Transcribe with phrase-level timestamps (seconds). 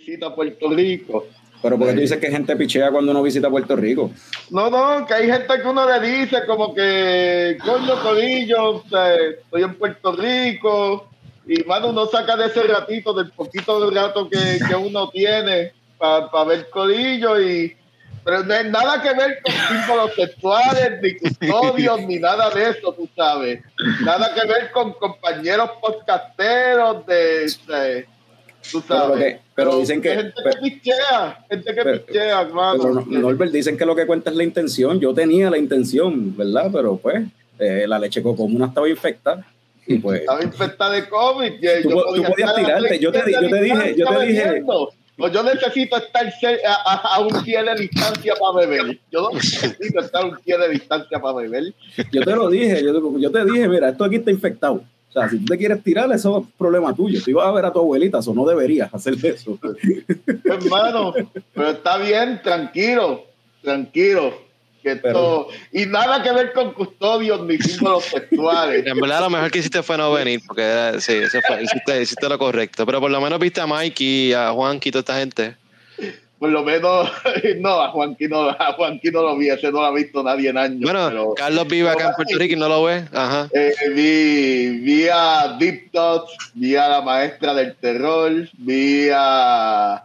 [0.00, 1.26] visita Puerto Rico.
[1.62, 4.10] Pero porque tú dices que gente pichea cuando uno visita Puerto Rico.
[4.50, 9.74] No, no, que hay gente que uno le dice como que, coño, Corillo, estoy en
[9.74, 11.08] Puerto Rico.
[11.46, 15.72] Y mano, uno saca de ese ratito, del poquito de rato que, que uno tiene
[15.98, 17.76] para ver Corillo y
[18.24, 22.92] pero no hay nada que ver con símbolos sexuales, ni custodios, ni nada de eso,
[22.92, 23.62] tú sabes.
[24.02, 28.06] Nada que ver con compañeros podcasteros de,
[28.70, 29.38] tú sabes.
[29.54, 30.14] Pero, dicen que.
[30.14, 33.04] Gente que pichea, gente que pichea, hermano.
[33.06, 34.98] Norbert, dicen que lo que cuenta es la intención.
[35.00, 36.70] Yo tenía la intención, ¿verdad?
[36.72, 37.22] Pero pues,
[37.58, 39.46] eh, la leche cocomuna estaba infectada.
[39.86, 41.52] Y pues, estaba infectada de COVID.
[41.82, 42.98] Tú, tú podías tirarte.
[42.98, 44.64] Yo te, yo te dije, yo te dije.
[45.20, 46.26] Pues yo necesito estar
[46.64, 48.98] a, un pie de distancia para beber.
[49.12, 51.74] Yo no necesito estar a un pie de distancia para beber.
[52.10, 54.82] Yo te lo dije, yo, yo, te dije, mira, esto aquí está infectado.
[55.10, 57.20] O sea, si tú te quieres tirar, eso es problema tuyo.
[57.22, 59.58] Tú ibas a ver a tu abuelita, eso no deberías hacer eso.
[60.44, 61.12] Hermano,
[61.52, 63.26] pero está bien, tranquilo,
[63.62, 64.50] tranquilo
[65.72, 68.86] y nada que ver con custodios ni símbolos sexuales.
[68.86, 71.62] En verdad, lo mejor que hiciste fue no venir, porque sí, eso fue,
[72.02, 72.86] hiciste, lo correcto.
[72.86, 75.56] Pero por lo menos viste a Mikey, a Juanqui y toda esta gente.
[76.40, 77.06] Por lo menos,
[77.58, 80.48] no, a Juanqui no, a Juanqui no lo vi, ese no lo ha visto nadie
[80.48, 80.90] en años.
[80.90, 83.04] Bueno, Carlos vive acá en Puerto Rico y no lo ve.
[83.12, 83.50] Ajá.
[83.52, 90.02] Eh, vi, vi a Deep Thoughts, vi a la maestra del terror, vi a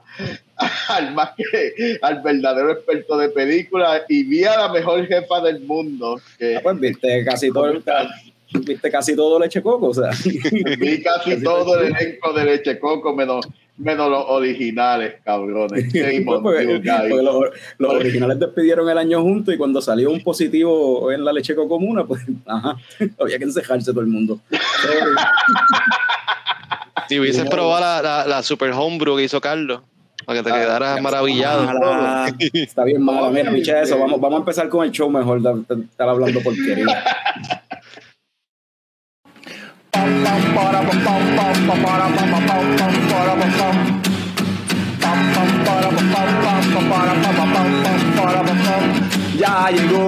[0.89, 5.61] al más que al verdadero experto de películas y vi a la mejor jefa del
[5.61, 6.19] mundo.
[6.37, 7.83] Que, ah, pues viste casi todo el,
[8.65, 10.11] viste casi todo Leche Coco, o sea.
[10.79, 13.47] Vi casi, todo el elenco de Leche Coco, menos,
[13.77, 15.93] menos los originales, cabrones.
[17.77, 21.69] los, originales despidieron el año juntos y cuando salió un positivo en la Leche Coco
[21.69, 22.77] comuna, pues ajá,
[23.19, 24.39] había que encejarse todo el mundo.
[27.09, 29.81] si hubiese probado la, la, la Super Homebrew que hizo Carlos.
[30.25, 31.69] Para que te ah, quedaras maravillado.
[32.53, 33.29] Está bien mala.
[33.29, 33.99] Mira, picha eso.
[33.99, 37.03] Vamos, vamos a empezar con el show mejor de, estar hablando porquería.
[49.37, 50.07] Ya llegó,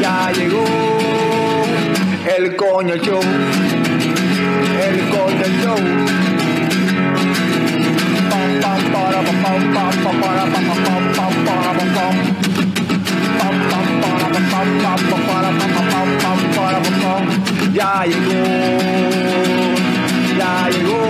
[0.00, 0.64] ya llegó
[2.36, 3.20] el coño show,
[4.80, 6.24] el coño show.
[17.74, 18.44] Ya llegó,
[20.38, 21.04] ya llegó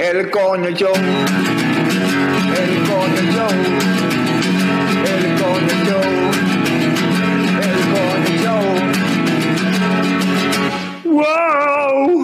[0.00, 0.94] el coño show,
[2.56, 3.54] el coño show,
[5.04, 6.08] el coño show,
[7.60, 8.64] el coño show.
[11.04, 12.22] ¡Wow!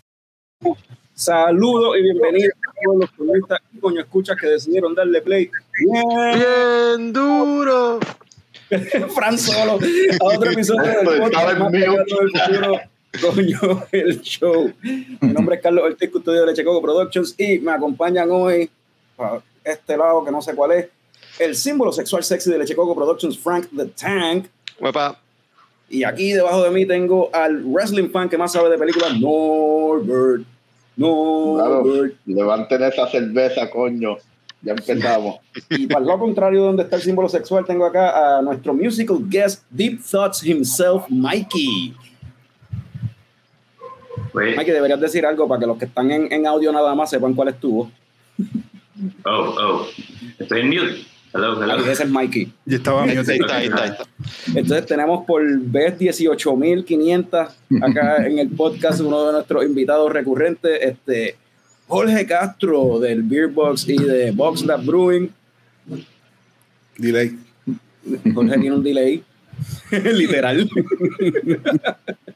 [1.15, 5.51] Saludos y bienvenidos a todos los turistas y coño escuchas que decidieron darle play.
[5.79, 7.99] Bien, duro.
[9.15, 9.79] Fran Solo,
[10.21, 12.91] a otro episodio del podcast
[13.21, 14.73] coño, el show.
[14.83, 18.69] Mi nombre es Carlos Ortiz, custodio de Leche Coco Productions y me acompañan hoy
[19.19, 20.89] a este lado que no sé cuál es,
[21.39, 24.47] el símbolo sexual sexy de Leche Coco Productions, Frank the Tank.
[25.89, 30.45] Y aquí debajo de mí tengo al wrestling fan que más sabe de películas, Norbert.
[30.97, 31.59] No,
[32.25, 34.17] levanten esa cerveza, coño.
[34.67, 35.37] Ya empezamos.
[35.71, 39.63] y para lo contrario, donde está el símbolo sexual, tengo acá a nuestro musical guest,
[39.71, 41.95] Deep Thoughts himself, Mikey.
[44.33, 47.11] Pues, Mikey, deberías decir algo para que los que están en, en audio nada más
[47.11, 47.89] sepan cuál es tu
[49.25, 49.87] Oh, oh.
[50.37, 51.07] Estoy en mute.
[51.33, 51.87] Hello, hello.
[51.89, 52.53] ese es Mikey.
[52.67, 53.99] Y estaba ahí está, ahí está,
[54.49, 57.51] Entonces tenemos por vez 18.500
[57.83, 61.37] acá en el podcast uno de nuestros invitados recurrentes, este
[61.87, 65.31] Jorge Castro del Beer Box y de Box Lab Brewing.
[66.99, 67.39] Delay.
[68.35, 69.23] Jorge tiene un delay.
[69.91, 70.69] Literal.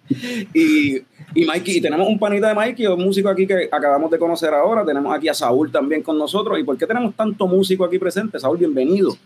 [0.55, 1.03] y
[1.35, 4.53] y Mikey, y tenemos un panita de Mikey, un músico aquí que acabamos de conocer
[4.53, 4.85] ahora.
[4.85, 6.59] Tenemos aquí a Saúl también con nosotros.
[6.59, 8.41] ¿Y por qué tenemos tanto músico aquí presente?
[8.41, 9.17] Saúl, bienvenido.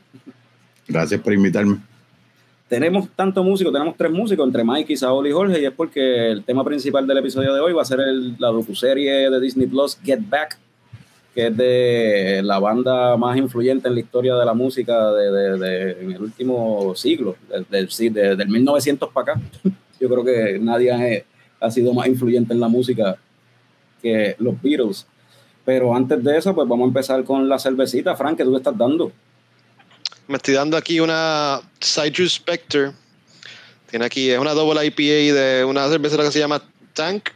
[0.86, 1.78] Gracias por invitarme.
[2.68, 6.44] Tenemos tanto músico, tenemos tres músicos entre Mikey, Saúl y Jorge, y es porque el
[6.44, 9.98] tema principal del episodio de hoy va a ser el, la docuserie de Disney Plus
[10.02, 10.58] Get Back,
[11.34, 15.90] que es de la banda más influyente en la historia de la música de, de,
[16.00, 19.42] en el último siglo, del, del, del 1900 para acá.
[20.00, 21.24] Yo creo que nadie ha
[21.64, 23.16] ha sido más influyente en la música
[24.02, 25.06] que los Beatles.
[25.64, 28.76] Pero antes de eso, pues vamos a empezar con la cervecita, Frank, que tú estás
[28.76, 29.10] dando.
[30.26, 32.92] Me estoy dando aquí una Citrus Spectre.
[33.90, 36.62] Tiene aquí, es una double IPA de una cervecera que se llama
[36.94, 37.30] Tank,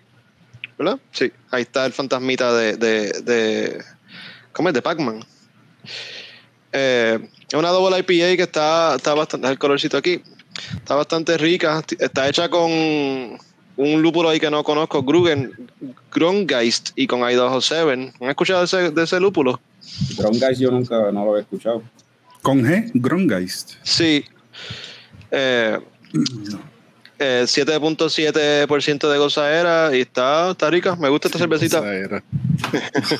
[0.79, 0.99] ¿verdad?
[1.13, 3.85] Sí, ahí está el fantasmita de, de,
[4.53, 4.75] ¿Cómo es?
[4.75, 5.25] De Pac-Man.
[6.73, 7.19] Eh,
[7.49, 9.49] es una double IPA que está, está bastante.
[9.49, 10.23] El colorcito aquí.
[10.77, 11.83] Está bastante rica.
[11.99, 12.71] Está hecha con
[13.79, 15.71] un lúpulo ahí que no conozco, Grugen,
[16.13, 18.15] Grongeist y con I207.
[18.21, 19.61] ¿Han escuchado de ese, de ese lúpulo?
[20.17, 21.83] Grongeist yo nunca no lo había escuchado.
[22.43, 22.91] ¿Con G?
[22.95, 23.75] Grongeist.
[23.83, 24.25] Sí.
[25.31, 25.79] Eh,
[27.19, 30.97] eh, 7.7% de gozadera y está, está rica.
[30.97, 31.83] Me gusta esta cervecita.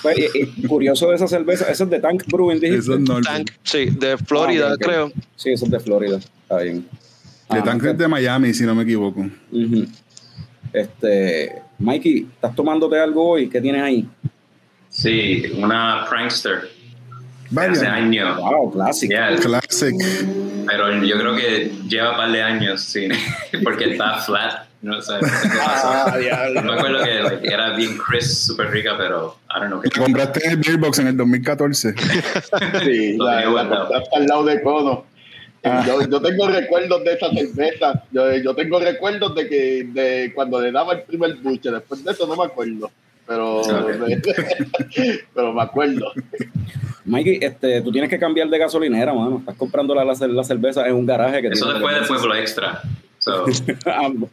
[0.03, 2.79] Pues, y- y curioso de esa cerveza, eso es de Tank Brewing, dijiste.
[2.81, 3.27] Eso es Norbert.
[3.27, 5.13] Tank, sí, de Florida, Ah, creo.
[5.37, 6.19] Sí, eso es de Florida.
[6.19, 6.81] Está bien.
[7.51, 9.27] De Ah, Tank es de Miami, si no me equivoco.
[10.73, 13.49] Este, Mikey, ¿estás tomándote algo hoy?
[13.49, 14.07] ¿Qué tienes ahí?
[14.91, 16.69] Sí, una prankster.
[17.57, 18.37] Hace Vaya, años.
[18.37, 19.11] Wow, clásico.
[19.13, 19.95] Yeah, classic.
[20.67, 23.09] pero yo creo que lleva un par de años, sí,
[23.65, 24.69] porque está flat.
[24.81, 26.53] No sé, no sé qué pasó.
[26.55, 29.91] No me acuerdo que like, era bien crisp, súper rica, pero I don't know qué.
[29.91, 31.95] Compraste el Beer Box en el 2014.
[32.85, 35.05] Sí, la, la al lado de Cono.
[35.65, 38.05] Yo, yo tengo recuerdos de esa cerveza.
[38.13, 41.71] Yo, yo tengo recuerdos de que de cuando le daba el primer buche.
[41.71, 42.91] Después de eso no me acuerdo.
[43.29, 43.61] Pero,
[45.35, 46.11] pero me acuerdo.
[47.05, 49.39] Mikey, este, tú tienes que cambiar de gasolinera, mano.
[49.41, 52.07] Estás comprando la, la, la cerveza en un garaje que Eso tiene después de.
[52.07, 52.83] Pueblo Extra.
[53.19, 53.45] So,
[53.87, 54.31] Ambos.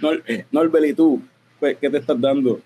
[0.00, 1.22] Nor- Norbert, ¿y tú?
[1.58, 2.60] Pues, ¿Qué te estás dando?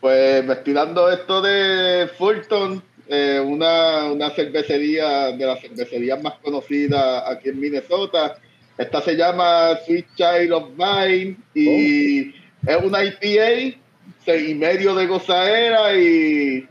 [0.00, 6.34] Pues me estoy dando esto de Fulton, eh, una, una cervecería de las cervecerías más
[6.42, 8.36] conocidas aquí en Minnesota.
[8.78, 12.32] Esta se llama Sweet Child of Mine y
[12.66, 13.78] es una IPA,
[14.24, 16.66] seis y medio de gozaera y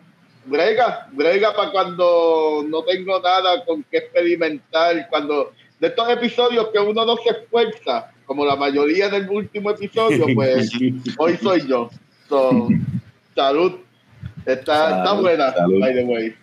[0.45, 6.79] brega, brega para cuando no tengo nada con qué experimentar, cuando de estos episodios que
[6.79, 10.69] uno no se esfuerza, como la mayoría del último episodio, pues
[11.17, 11.89] hoy soy yo.
[12.27, 12.67] So,
[13.35, 13.73] salud.
[14.45, 15.79] Está, está buena, salud.
[15.79, 16.35] by the way.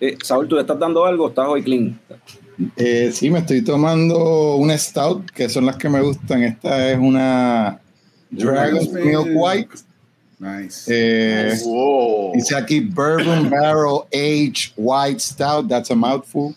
[0.00, 1.28] Eh, Saúl, ¿tú te estás dando algo?
[1.28, 1.98] ¿Estás hoy clean?
[2.76, 6.42] Eh, sí, me estoy tomando una stout, que son las que me gustan.
[6.42, 7.80] Esta es una
[8.30, 9.70] Dragon's Milk White.
[10.38, 10.84] Nice.
[10.88, 12.32] Eh, Wow.
[12.34, 15.68] dice aquí Bourbon Barrel Aged White Stout.
[15.68, 16.54] That's a mouthful.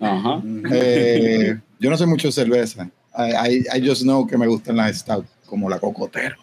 [0.00, 0.42] Ajá.
[0.72, 2.90] Eh, yo no sé mucho de cerveza.
[3.16, 6.36] I, I, I just know que me gustan las stout, como la cocotero.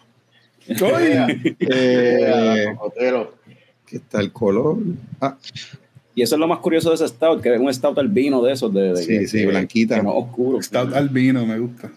[0.68, 3.34] Eh, Eh, cocotero.
[3.84, 4.78] aquí está el color.
[5.20, 5.36] Ah,
[6.20, 8.52] Y eso es lo más curioso de ese stout, que es un stout albino de
[8.52, 9.98] esos, de, de- Sí, que- sí, que- blanquita.
[9.98, 10.60] que oscuro.
[10.60, 11.88] Stout albino, me gusta.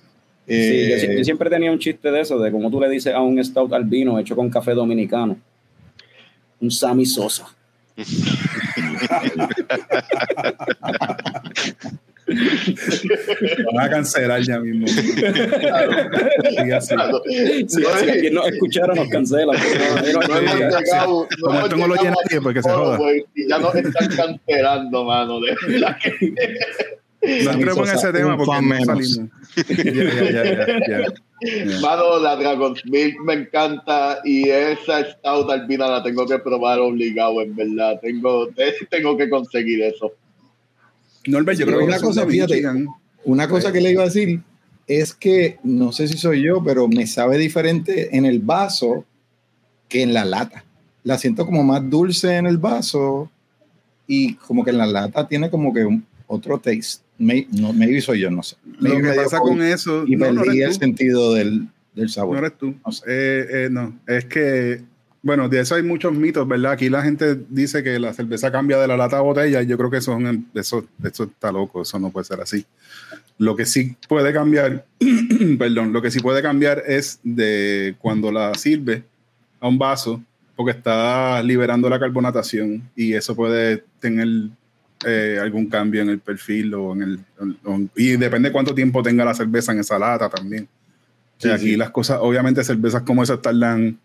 [0.48, 3.14] Sí, yo, eh, yo siempre tenía un chiste de eso, de cómo tú le dices
[3.14, 5.36] a un stout albino hecho con café dominicano.
[6.62, 7.48] Un Sammy Sosa.
[13.74, 14.86] Van a cancelar ya mismo.
[14.86, 15.14] Así.
[16.96, 17.22] Claro.
[17.68, 19.54] Si, No, si alguien nos escuchara, nos cancela.
[19.54, 19.60] no
[20.22, 22.98] llegado- no Como esto no lo llegado llena al nadie, porque se joda.
[22.98, 25.40] güey, Y ya nos están cancelando, mano.
[25.40, 26.34] De verdad que-
[27.46, 28.86] No entremos en ese tema porque fan no menos.
[28.88, 29.30] salimos.
[29.56, 31.80] Ya, ya, ya, ya, ya.
[31.82, 37.42] Mano, la Dragon's Milk me encanta y esa Stout albina la tengo que probar obligado,
[37.42, 38.00] en verdad.
[38.02, 38.48] Tengo,
[38.90, 40.12] tengo que conseguir eso.
[41.28, 42.54] Norbert, yo creo que una cosa, fíjate.
[42.54, 42.88] Michigan.
[43.26, 44.42] Una cosa que le iba a decir
[44.88, 49.06] es que no sé si soy yo, pero me sabe diferente en el vaso
[49.88, 50.66] que en la lata.
[51.04, 53.30] La siento como más dulce en el vaso
[54.08, 57.02] y como que en la lata tiene como que un, otro taste.
[57.18, 58.58] May- no, maybe soy yo, no sé.
[58.66, 60.04] Lo Maybe que me dio pasa con eso.
[60.08, 60.86] y No, no perdí el eres tú.
[60.86, 62.38] sentido del, del No sabor.
[62.40, 62.76] eres tú.
[62.86, 63.04] No sé.
[63.08, 64.82] Eh, eh, no, es que,
[65.24, 66.74] bueno, de eso hay muchos mitos, ¿verdad?
[66.74, 69.62] Aquí la gente dice que la cerveza cambia de la lata a botella.
[69.62, 72.42] y Yo creo que eso, es un- eso, eso está loco, eso no puede ser
[72.42, 72.66] así.
[73.38, 74.86] Lo que sí puede cambiar,
[75.58, 79.04] perdón, lo que sí puede cambiar es de cuando la sirve
[79.60, 80.22] a un vaso,
[80.56, 84.28] porque está liberando la carbonatación y eso puede tener
[85.06, 87.20] eh, algún cambio en el perfil o en el.
[87.66, 90.68] o- y depende cuánto tiempo tenga la cerveza en esa lata también.
[91.38, 91.76] Sí, Y aquí sí.
[91.78, 93.98] las cosas, obviamente cervezas como esas tardan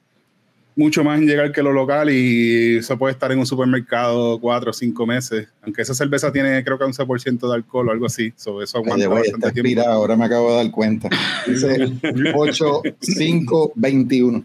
[0.78, 4.70] mucho más en llegar que lo local y eso puede estar en un supermercado cuatro
[4.70, 5.48] o cinco meses.
[5.62, 8.32] Aunque esa cerveza tiene creo que 11% de alcohol o algo así.
[8.36, 9.68] So, eso aguanta bastante está tiempo.
[9.68, 11.08] expirado, ahora me acabo de dar cuenta.
[11.48, 11.92] Dice
[12.32, 14.44] 8, 5, 21.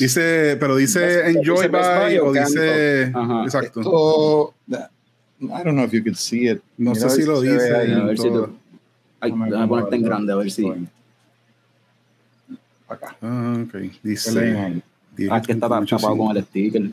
[0.00, 3.12] Dice, pero dice Enjoy by Buy o o dice...
[3.14, 3.44] Ajá.
[3.44, 3.80] Exacto.
[3.80, 4.54] Esto,
[5.38, 6.60] I don't know if you could see it.
[6.76, 7.74] No Mira sé si lo dice.
[7.76, 7.92] ahí.
[7.92, 8.58] A ver si tú-
[9.20, 10.66] Ay, ponerte en grande, a ver si.
[12.88, 13.16] Acá.
[13.22, 13.70] Ah, ok.
[13.70, 14.82] ¿Qué leen Dice...
[15.30, 16.90] Ah, es que está tapado con el sticker.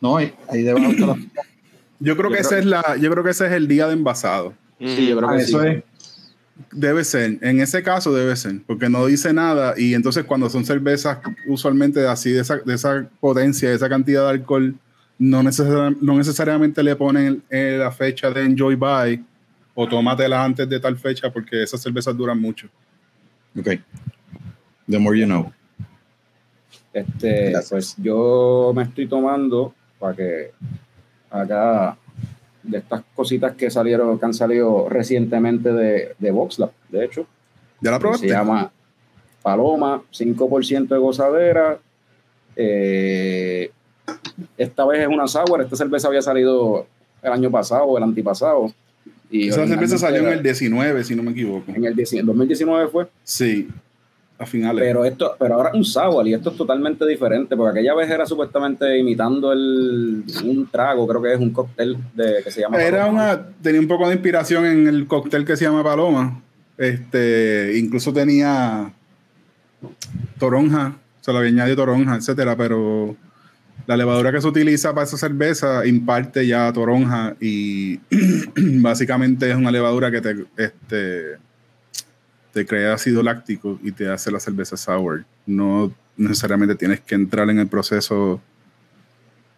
[0.00, 1.16] No, ahí, ahí debajo está la
[2.00, 3.86] Yo creo Yo que ese creo- es la, yo creo que ese es el día
[3.86, 4.54] de envasado.
[4.80, 5.68] Sí, yo creo Ah, que eso sí.
[5.68, 5.84] es.
[6.72, 10.64] Debe ser, en ese caso debe ser, porque no dice nada y entonces cuando son
[10.64, 14.74] cervezas usualmente así de esa, de esa potencia, de esa cantidad de alcohol,
[15.18, 19.24] no, no necesariamente le ponen eh, la fecha de enjoy by
[19.74, 22.68] o tómatela antes de tal fecha porque esas cervezas duran mucho.
[23.58, 23.68] Ok.
[24.88, 25.52] The more you know.
[26.92, 30.50] Este, pues yo me estoy tomando para que
[31.30, 31.96] acá
[32.62, 37.26] de estas cositas que salieron, que han salido recientemente de, de VoxLab, de hecho.
[37.80, 38.28] ¿Ya la probaste?
[38.28, 38.70] Se llama
[39.42, 41.78] Paloma, 5% de gozadera.
[42.54, 43.70] Eh,
[44.58, 46.86] esta vez es una sour, esta cerveza había salido
[47.22, 48.72] el año pasado o el antipasado.
[49.30, 51.72] Y Esa cerveza salió en el 19, si no me equivoco.
[51.72, 53.08] En el 2019 fue.
[53.24, 53.68] Sí
[54.42, 54.84] a finales.
[54.84, 58.10] Pero esto, pero ahora es un sour y esto es totalmente diferente, porque aquella vez
[58.10, 62.82] era supuestamente imitando el, un trago, creo que es un cóctel de, que se llama
[62.82, 66.42] Era una, tenía un poco de inspiración en el cóctel que se llama Paloma.
[66.76, 68.92] Este, incluso tenía
[70.38, 73.16] toronja, se le había añadido toronja, etcétera, pero
[73.86, 78.00] la levadura que se utiliza para esa cerveza imparte ya toronja y
[78.80, 81.38] básicamente es una levadura que te este,
[82.52, 85.24] te crea ácido láctico y te hace la cerveza sour.
[85.46, 88.40] No necesariamente tienes que entrar en el proceso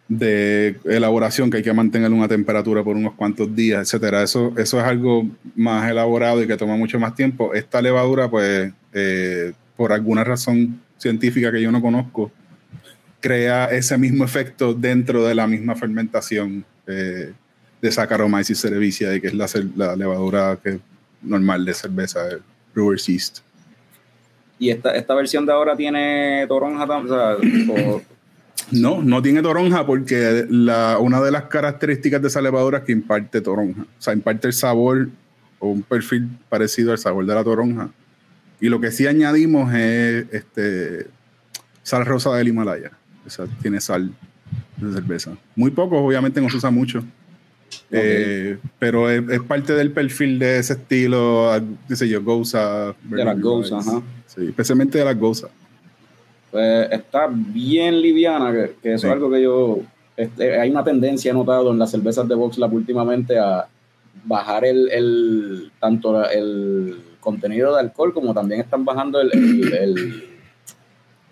[0.07, 4.23] de elaboración que hay que mantener una temperatura por unos cuantos días, etcétera.
[4.23, 7.53] Eso, eso es algo más elaborado y que toma mucho más tiempo.
[7.53, 12.31] Esta levadura, pues, eh, por alguna razón científica que yo no conozco,
[13.19, 17.33] crea ese mismo efecto dentro de la misma fermentación eh,
[17.81, 20.79] de Saccharomyces cerevisiae, que es la, la levadura que,
[21.23, 22.19] normal de cerveza
[22.75, 23.39] Brewers East.
[24.59, 26.85] ¿Y esta, esta versión de ahora tiene toronja?
[28.71, 32.91] no, no tiene toronja porque la, una de las características de esa levadura es que
[32.91, 33.81] imparte toronja.
[33.81, 35.09] O sea, imparte el sabor
[35.59, 37.89] o un perfil parecido al sabor de la toronja.
[38.61, 41.07] Y lo que sí añadimos es este,
[41.83, 42.91] sal rosa del Himalaya.
[43.25, 44.11] O sea, tiene sal
[44.77, 45.31] de cerveza.
[45.55, 47.03] Muy poco, obviamente no se usa mucho.
[47.91, 51.51] Eh, pero es, parte del perfil de ese estilo,
[51.87, 52.95] qué sé yo, Goza.
[53.03, 54.01] De las Goza, ajá.
[54.25, 55.47] Sí, especialmente de las Goza.
[56.51, 59.79] Pues está bien liviana, que, eso es algo que yo.
[60.17, 63.67] Este, hay una tendencia, he notado en las cervezas de VoxLab últimamente a
[64.23, 69.31] bajar el, el tanto el contenido de alcohol como también están bajando el,
[69.73, 70.34] el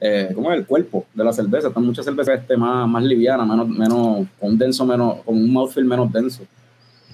[0.05, 0.59] eh, ¿cómo es?
[0.59, 1.69] El cuerpo de la cerveza.
[1.69, 5.51] Están muchas cervezas este, más, más livianas, menos, menos, con un denso menos, con un
[5.53, 6.43] mouthfeel menos denso.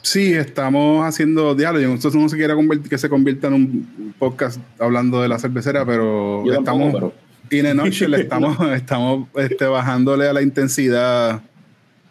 [0.01, 1.85] Sí, estamos haciendo diálogo.
[1.85, 2.55] Nosotros no se quiere
[2.89, 6.91] que se convierta en un podcast hablando de la cervecera, pero estamos.
[6.91, 7.13] pero...
[7.51, 7.79] Y en
[8.15, 11.41] estamos, estamos este, bajándole a la intensidad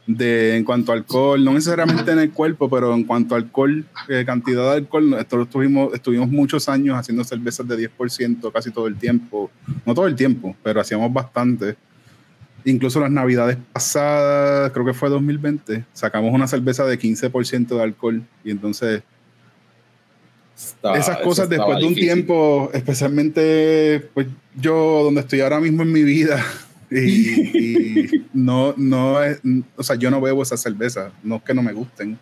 [0.08, 3.84] de en cuanto a alcohol, no necesariamente en el cuerpo, pero en cuanto a alcohol,
[4.08, 8.86] eh, cantidad de alcohol, nosotros estuvimos, estuvimos muchos años haciendo cervezas de 10% casi todo
[8.86, 9.50] el tiempo,
[9.84, 11.76] no todo el tiempo, pero hacíamos bastante.
[12.64, 18.22] Incluso las navidades pasadas, creo que fue 2020, sacamos una cerveza de 15% de alcohol
[18.42, 19.02] y entonces
[20.96, 24.26] esas cosas después de un tiempo, especialmente pues
[24.58, 26.42] yo donde estoy ahora mismo en mi vida,
[26.90, 29.40] y, no, no es,
[29.76, 32.18] o sea, yo no bebo esa cerveza, no es que no me gusten,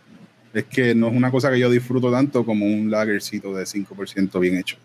[0.52, 4.40] es que no es una cosa que yo disfruto tanto como un lagercito de 5%
[4.40, 4.78] bien hecho.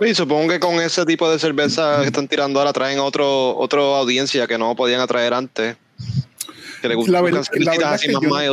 [0.00, 3.80] Y supongo que con ese tipo de cerveza que están tirando ahora traen otro, otra
[3.80, 5.76] audiencia que no podían atraer antes.
[6.80, 7.44] Que le gustan la, verdad,
[7.92, 8.44] así más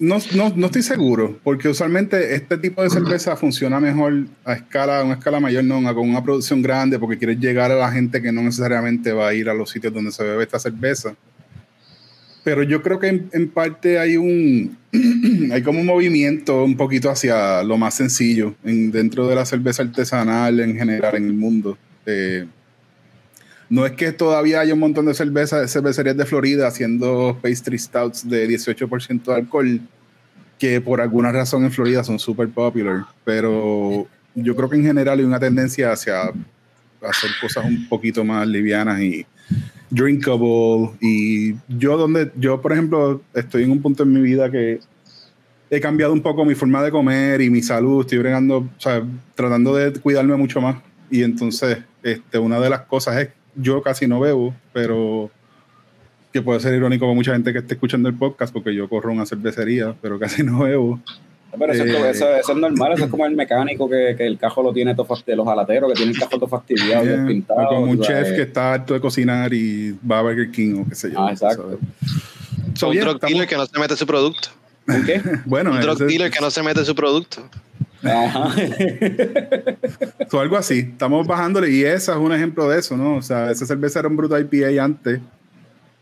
[0.00, 5.00] no, no, no, estoy seguro, porque usualmente este tipo de cerveza funciona mejor a escala,
[5.00, 8.22] a una escala mayor, no, con una producción grande, porque quieres llegar a la gente
[8.22, 11.14] que no necesariamente va a ir a los sitios donde se bebe esta cerveza.
[12.42, 14.78] Pero yo creo que en, parte hay un
[15.52, 19.82] hay como un movimiento un poquito hacia lo más sencillo en, dentro de la cerveza
[19.82, 21.76] artesanal en general en el mundo.
[22.06, 22.46] Eh,
[23.70, 28.28] no es que todavía haya un montón de cervezas, cervecerías de Florida haciendo pastry stouts
[28.28, 29.80] de 18% de alcohol,
[30.58, 35.20] que por alguna razón en Florida son súper popular, pero yo creo que en general
[35.20, 36.22] hay una tendencia hacia
[37.00, 39.24] hacer cosas un poquito más livianas y
[39.88, 40.90] drinkable.
[41.00, 44.80] Y yo, donde yo, por ejemplo, estoy en un punto en mi vida que
[45.70, 49.02] he cambiado un poco mi forma de comer y mi salud, estoy bregando, o sea,
[49.36, 50.76] tratando de cuidarme mucho más.
[51.08, 55.30] Y entonces, este, una de las cosas es yo casi no bebo, pero
[56.32, 59.12] que puede ser irónico para mucha gente que esté escuchando el podcast, porque yo corro
[59.12, 61.00] una cervecería, pero casi no bebo.
[61.58, 64.62] Pero eso, eh, eso, es normal, eso es como el mecánico que, que el cajo
[64.62, 67.68] lo tiene todo fastidiado, los alateros que tienen el cajo todo fastidiado, yeah, pintado.
[67.68, 70.94] como un chef que está harto de cocinar y va a Burger King o qué
[70.94, 71.20] sé yo.
[71.20, 71.78] Ah, exacto.
[72.74, 74.50] So, un drug dealer que no se mete su producto.
[74.86, 75.20] ¿Un qué?
[75.44, 77.42] bueno, un drug dealer que no se mete su producto.
[78.02, 78.54] Ajá.
[80.40, 80.78] algo así.
[80.80, 83.16] Estamos bajándole y esa es un ejemplo de eso, ¿no?
[83.16, 85.20] O sea, esa cerveza era un Bruto IPA antes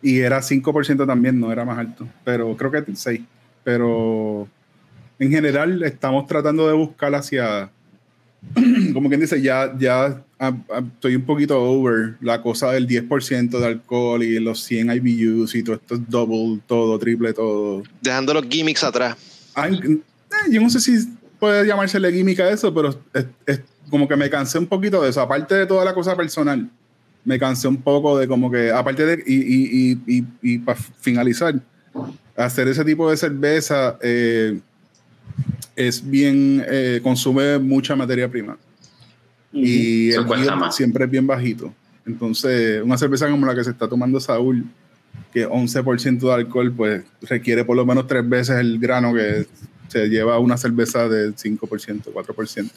[0.02, 3.20] y era 5% también, no era más alto, pero creo que 6.
[3.64, 4.48] Pero
[5.18, 7.70] en general estamos tratando de buscar hacia,
[8.92, 10.22] como quien dice, ya, ya
[10.94, 15.62] estoy un poquito over la cosa del 10% de alcohol y los 100 IBUs y
[15.62, 17.82] todo esto es double, todo, triple, todo.
[18.00, 19.16] Dejando los gimmicks atrás.
[19.56, 22.94] Eh, yo no sé si puede llamársele gimmick a eso, pero
[23.46, 25.20] es, como que me cansé un poquito de eso.
[25.20, 26.68] Aparte de toda la cosa personal,
[27.24, 31.54] me cansé un poco de como que, aparte de, y, y, y, y para finalizar,
[32.36, 34.60] hacer ese tipo de cerveza eh,
[35.76, 38.56] es bien, eh, consume mucha materia prima.
[39.52, 40.26] Y el
[40.70, 41.72] siempre es bien bajito.
[42.06, 44.64] Entonces, una cerveza como la que se está tomando Saúl,
[45.32, 49.46] que 11% de alcohol, pues requiere por lo menos tres veces el grano que
[49.88, 52.70] se lleva una cerveza del 5%, 4%.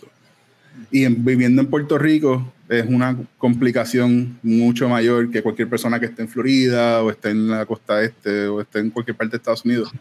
[0.90, 6.22] Y viviendo en Puerto Rico es una complicación mucho mayor que cualquier persona que esté
[6.24, 9.66] en Florida o esté en la costa este o esté en cualquier parte de Estados
[9.66, 9.92] Unidos.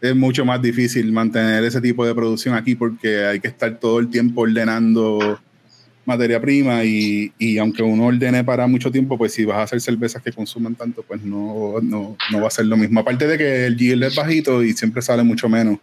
[0.00, 3.98] Es mucho más difícil mantener ese tipo de producción aquí porque hay que estar todo
[3.98, 5.38] el tiempo ordenando
[6.04, 9.80] materia prima y, y, aunque uno ordene para mucho tiempo, pues si vas a hacer
[9.80, 13.00] cervezas que consuman tanto, pues no, no, no va a ser lo mismo.
[13.00, 15.78] Aparte de que el yield es bajito y siempre sale mucho menos.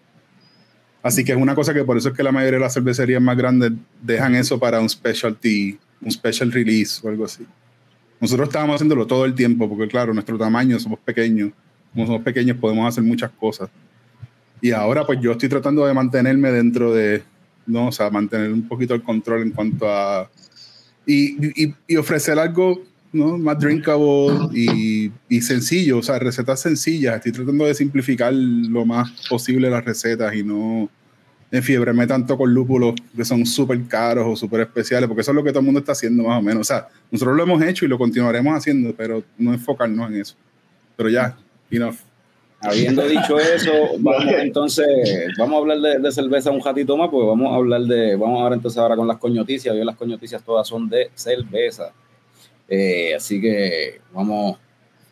[1.03, 3.21] Así que es una cosa que por eso es que la mayoría de las cervecerías
[3.21, 7.45] más grandes dejan eso para un specialty, un special release o algo así.
[8.19, 11.51] Nosotros estábamos haciéndolo todo el tiempo porque claro, nuestro tamaño, somos pequeños.
[11.93, 13.69] Como somos pequeños podemos hacer muchas cosas.
[14.61, 17.23] Y ahora pues yo estoy tratando de mantenerme dentro de,
[17.67, 17.87] ¿no?
[17.87, 20.29] O sea, mantener un poquito el control en cuanto a...
[21.05, 22.81] Y, y, ofrecer algo
[23.17, 23.37] ¿no?
[23.37, 27.15] más drinkable y, y, sencillo, o sea, recetas sencillas.
[27.17, 30.89] Estoy tratando de simplificar lo más posible las recetas y no
[31.51, 35.43] enfiebrarme tanto con lúpulos que son súper caros o súper especiales, porque eso es lo
[35.43, 36.61] que todo el mundo está haciendo más o menos.
[36.61, 40.35] O sea, nosotros lo hemos hecho y lo continuaremos haciendo, pero no enfocarnos en eso.
[40.95, 41.37] Pero ya,
[41.71, 41.95] enough.
[42.59, 44.87] Habiendo dicho eso, vamos entonces,
[45.37, 48.55] vamos a hablar de, cerveza un ratito más, porque vamos a hablar de, vamos ahora
[48.55, 51.93] entonces ahora con las coñoticias, hoy las coñoticias todas son de cerveza.
[52.69, 54.57] Eh, así que vamos,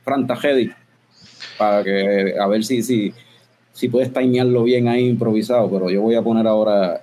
[0.03, 0.71] Fran Tajedi,
[1.57, 3.13] para que a ver si, si,
[3.71, 7.01] si puedes timearlo bien ahí improvisado, pero yo voy a poner ahora.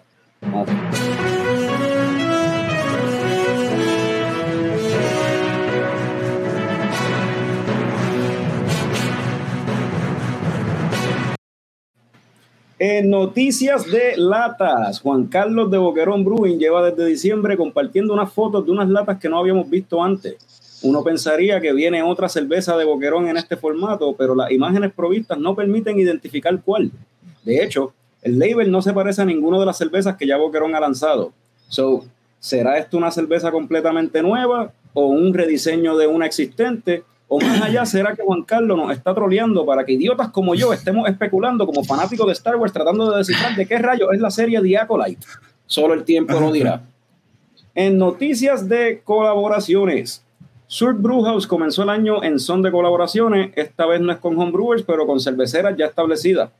[12.84, 18.66] En noticias de latas, Juan Carlos de Boquerón Brewing lleva desde diciembre compartiendo unas fotos
[18.66, 20.80] de unas latas que no habíamos visto antes.
[20.82, 25.38] Uno pensaría que viene otra cerveza de Boquerón en este formato, pero las imágenes provistas
[25.38, 26.90] no permiten identificar cuál.
[27.44, 30.74] De hecho, el label no se parece a ninguna de las cervezas que ya Boquerón
[30.74, 31.32] ha lanzado.
[31.68, 32.04] So,
[32.40, 37.04] ¿será esto una cerveza completamente nueva o un rediseño de una existente?
[37.34, 40.70] O más allá, ¿será que Juan Carlos nos está troleando para que idiotas como yo
[40.74, 44.30] estemos especulando como fanáticos de Star Wars tratando de descifrar de qué rayo es la
[44.30, 45.26] serie The Acolyte?
[45.64, 46.82] Solo el tiempo lo dirá.
[47.74, 50.22] En noticias de colaboraciones,
[50.66, 53.52] Sur Brewhouse comenzó el año en son de colaboraciones.
[53.56, 56.50] Esta vez no es con homebrewers, pero con cerveceras ya establecidas.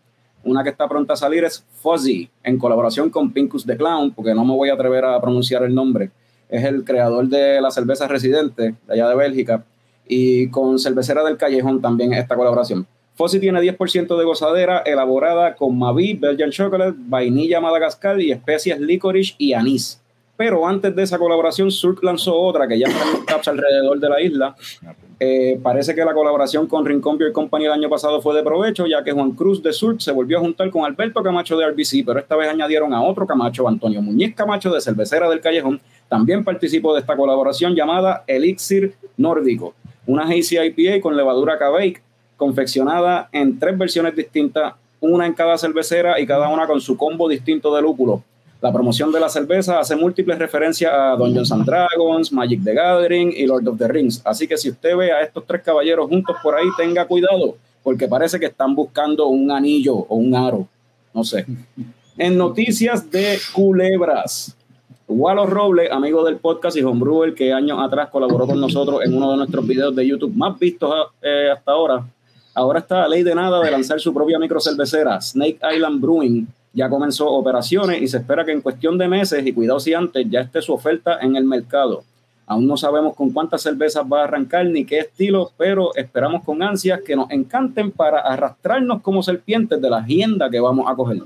[0.43, 4.35] Una que está pronta a salir es Fuzzy, en colaboración con Pincus the Clown, porque
[4.35, 6.11] no me voy a atrever a pronunciar el nombre.
[6.49, 9.65] Es el creador de la cerveza residente de allá de Bélgica
[10.13, 12.87] y con Cervecera del Callejón también esta colaboración.
[13.15, 19.35] Fossi tiene 10% de gozadera elaborada con Mavi, Belgian Chocolate, vainilla Madagascar y especias licorice
[19.39, 20.01] y anís.
[20.37, 24.21] Pero antes de esa colaboración, Surk lanzó otra que ya está caps alrededor de la
[24.21, 24.57] isla.
[25.21, 28.87] Eh, parece que la colaboración con Rincon Beer Company el año pasado fue de provecho,
[28.87, 32.05] ya que Juan Cruz de Surk se volvió a juntar con Alberto Camacho de RBC,
[32.05, 35.81] pero esta vez añadieron a otro Camacho, Antonio Muñiz Camacho de Cervecera del Callejón.
[36.09, 39.75] También participó de esta colaboración llamada Elixir Nórdico
[40.07, 42.03] una Hazy IPA con levadura Cavake,
[42.37, 47.29] confeccionada en tres versiones distintas, una en cada cervecera y cada una con su combo
[47.29, 48.23] distinto de lúpulo.
[48.61, 53.33] La promoción de la cerveza hace múltiples referencias a Dungeons and Dragons, Magic the Gathering
[53.37, 54.23] y Lord of the Rings.
[54.25, 58.07] Así que si usted ve a estos tres caballeros juntos por ahí, tenga cuidado, porque
[58.07, 60.69] parece que están buscando un anillo o un aro.
[61.13, 61.45] No sé.
[62.17, 64.57] En noticias de culebras,
[65.15, 69.33] Wallo Robles, amigo del podcast y homebrewer que años atrás colaboró con nosotros en uno
[69.33, 72.05] de nuestros videos de YouTube más vistos eh, hasta ahora,
[72.55, 76.47] ahora está a ley de nada de lanzar su propia microcervecera, Snake Island Brewing.
[76.73, 80.27] Ya comenzó operaciones y se espera que en cuestión de meses, y cuidado si antes,
[80.31, 82.05] ya esté su oferta en el mercado.
[82.47, 86.63] Aún no sabemos con cuántas cervezas va a arrancar ni qué estilo, pero esperamos con
[86.63, 91.19] ansias que nos encanten para arrastrarnos como serpientes de la agenda que vamos a coger.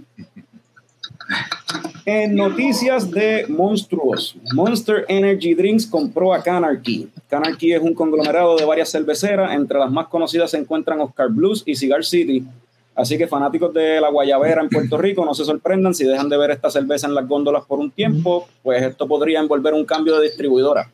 [2.05, 7.09] En noticias de monstruos, Monster Energy Drinks compró a Canarchy.
[7.29, 11.65] Canarchy es un conglomerado de varias cerveceras, entre las más conocidas se encuentran Oscar Blues
[11.67, 12.45] y Cigar City.
[12.95, 16.39] Así que fanáticos de la guayabera en Puerto Rico, no se sorprendan si dejan de
[16.39, 20.17] ver esta cerveza en las góndolas por un tiempo, pues esto podría envolver un cambio
[20.17, 20.91] de distribuidora,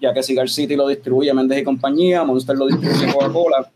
[0.00, 3.70] ya que Cigar City lo distribuye Méndez y compañía, Monster lo distribuye Coca-Cola.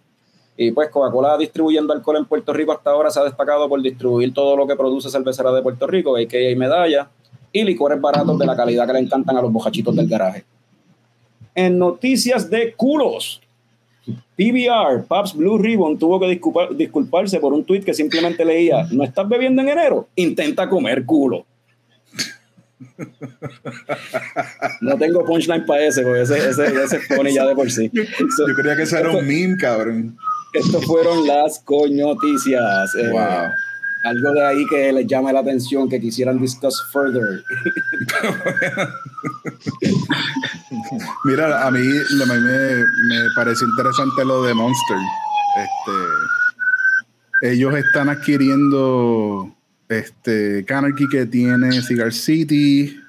[0.63, 4.35] Y pues Coca-Cola distribuyendo alcohol en Puerto Rico hasta ahora se ha destacado por distribuir
[4.35, 6.55] todo lo que produce cervecera de Puerto Rico, a.k.a.
[6.55, 7.09] medalla,
[7.51, 10.45] y licores baratos de la calidad que le encantan a los bojachitos del garaje.
[11.55, 13.41] En noticias de culos,
[14.37, 16.39] PBR, Paps Blue Ribbon, tuvo que
[16.75, 20.09] disculparse por un tuit que simplemente leía, ¿no estás bebiendo en enero?
[20.15, 21.47] Intenta comer culo.
[24.83, 27.91] No tengo punchline para ese, porque ese, ese, ese pone ya de por sí.
[27.95, 30.19] Yo creía que eso era un meme, cabrón.
[30.53, 32.95] Estos fueron las coñoticias.
[32.97, 33.51] Eh, Wow.
[34.05, 37.43] algo de ahí que les llame la atención, que quisieran discuss further.
[41.25, 44.97] Mira, a mí, a mí me, me pareció interesante lo de Monster.
[45.57, 49.51] Este, ellos están adquiriendo
[49.89, 53.01] este Canarchy que tiene Cigar City.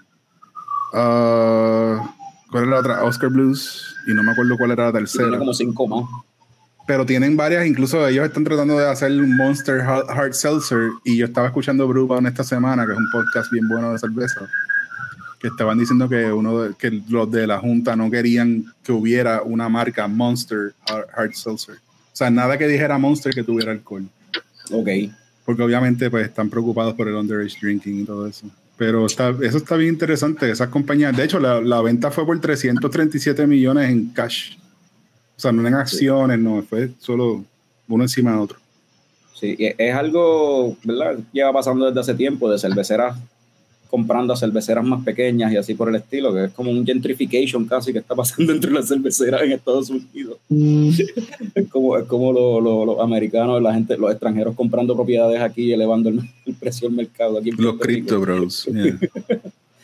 [0.93, 2.13] ah,
[2.51, 3.03] ¿Cuál era la otra?
[3.05, 3.95] Oscar Blues.
[4.07, 5.37] Y no me acuerdo cuál era la Tiene tercera.
[5.37, 6.05] como cinco más.
[6.91, 10.89] Pero tienen varias, incluso ellos están tratando de hacer un Monster Hard Seltzer.
[11.05, 14.41] Y yo estaba escuchando Brewbound esta semana, que es un podcast bien bueno de cerveza.
[15.39, 19.41] Que estaban diciendo que uno de- que los de la Junta no querían que hubiera
[19.41, 21.75] una marca Monster Hard, Hard Seltzer.
[21.75, 21.79] O
[22.11, 24.03] sea, nada que dijera Monster que tuviera alcohol.
[24.73, 24.89] Ok.
[25.45, 28.47] Porque obviamente pues están preocupados por el underage drinking y todo eso.
[28.75, 30.51] Pero está, eso está bien interesante.
[30.51, 34.57] Esas compañías, de hecho, la, la venta fue por 337 millones en cash.
[35.41, 37.43] O sea, no en acciones, no, fue solo
[37.87, 38.59] uno encima de otro.
[39.33, 41.17] Sí, es algo, ¿verdad?
[41.33, 43.17] Lleva pasando desde hace tiempo de cerveceras
[43.89, 47.65] comprando a cerveceras más pequeñas y así por el estilo, que es como un gentrification
[47.65, 50.37] casi que está pasando entre las cerveceras en Estados Unidos.
[51.55, 55.63] es como, es como lo- lo- los americanos, la gente, los extranjeros comprando propiedades aquí
[55.63, 58.05] y elevando el, el precio del mercado aquí en Los Puerto Rico.
[58.07, 58.65] Crypto Bros.
[58.71, 58.99] yeah.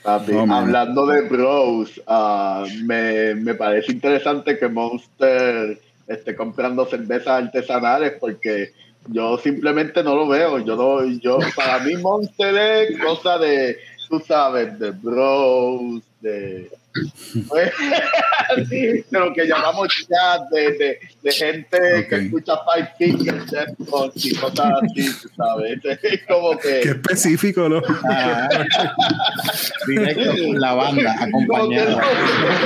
[0.08, 8.14] No, hablando de bros, ah, me, me parece interesante que Monster esté comprando cervezas artesanales
[8.18, 8.72] porque
[9.10, 10.60] yo simplemente no lo veo.
[10.60, 13.78] Yo no, yo, para mí Monster es cosa de,
[14.10, 16.72] tú sabes, de bros, de,
[18.70, 22.22] de lo que llamamos chat, de, de, de gente que Ok.
[22.24, 23.54] escucha Five Fingers
[24.16, 25.80] y cosas así, sabes.
[26.04, 26.80] Es como que...
[26.82, 27.82] Qué específico, ¿no?
[28.10, 28.48] Ah,
[29.88, 32.02] directo con la banda, acompañada.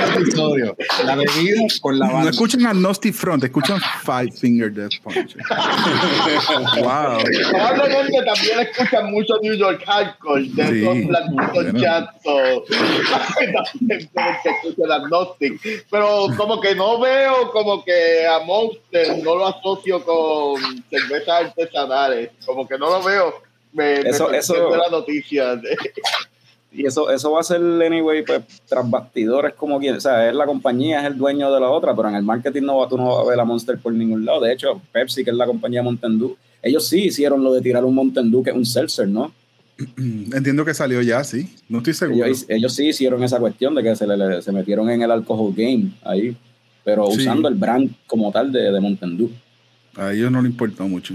[0.06, 0.76] Este episodio.
[1.04, 2.30] La bebida con la No banda.
[2.30, 5.36] escuchan a Nosty Front, escuchan Five Finger Death Punch.
[6.82, 7.18] wow.
[7.50, 11.80] Probablemente también escuchan mucho New York Hardcore, de Sí, esos bueno.
[11.80, 12.12] chats
[14.42, 15.86] que escuchen Agnostic.
[15.90, 22.30] Pero como que no veo como que a Monster no lo asocio con cervezas artesanales.
[22.44, 23.34] Como que no lo veo.
[23.72, 25.56] Me, me Eso- sorprende eso- la noticia.
[25.56, 25.76] de-
[26.74, 30.34] Y eso, eso va a ser, anyway, pues, tras bastidores como quien, o sea, es
[30.34, 32.96] la compañía, es el dueño de la otra, pero en el marketing no, va- tú
[32.96, 34.40] no vas a ver a Monster por ningún lado.
[34.40, 37.84] De hecho, Pepsi, que es la compañía Mountain Dew, ellos sí hicieron lo de tirar
[37.84, 39.34] un Mountain Dew, que es un seltzer, ¿no?
[40.34, 41.48] Entiendo que salió ya, sí.
[41.68, 42.24] No estoy seguro.
[42.26, 45.52] Ellos, ellos sí hicieron esa cuestión de que se, le- se metieron en el alcohol
[45.56, 46.36] game ahí,
[46.84, 47.20] pero Sí.
[47.20, 49.30] usando el brand como tal de, de Mountain Dew.
[49.96, 51.14] A ellos no le importó mucho.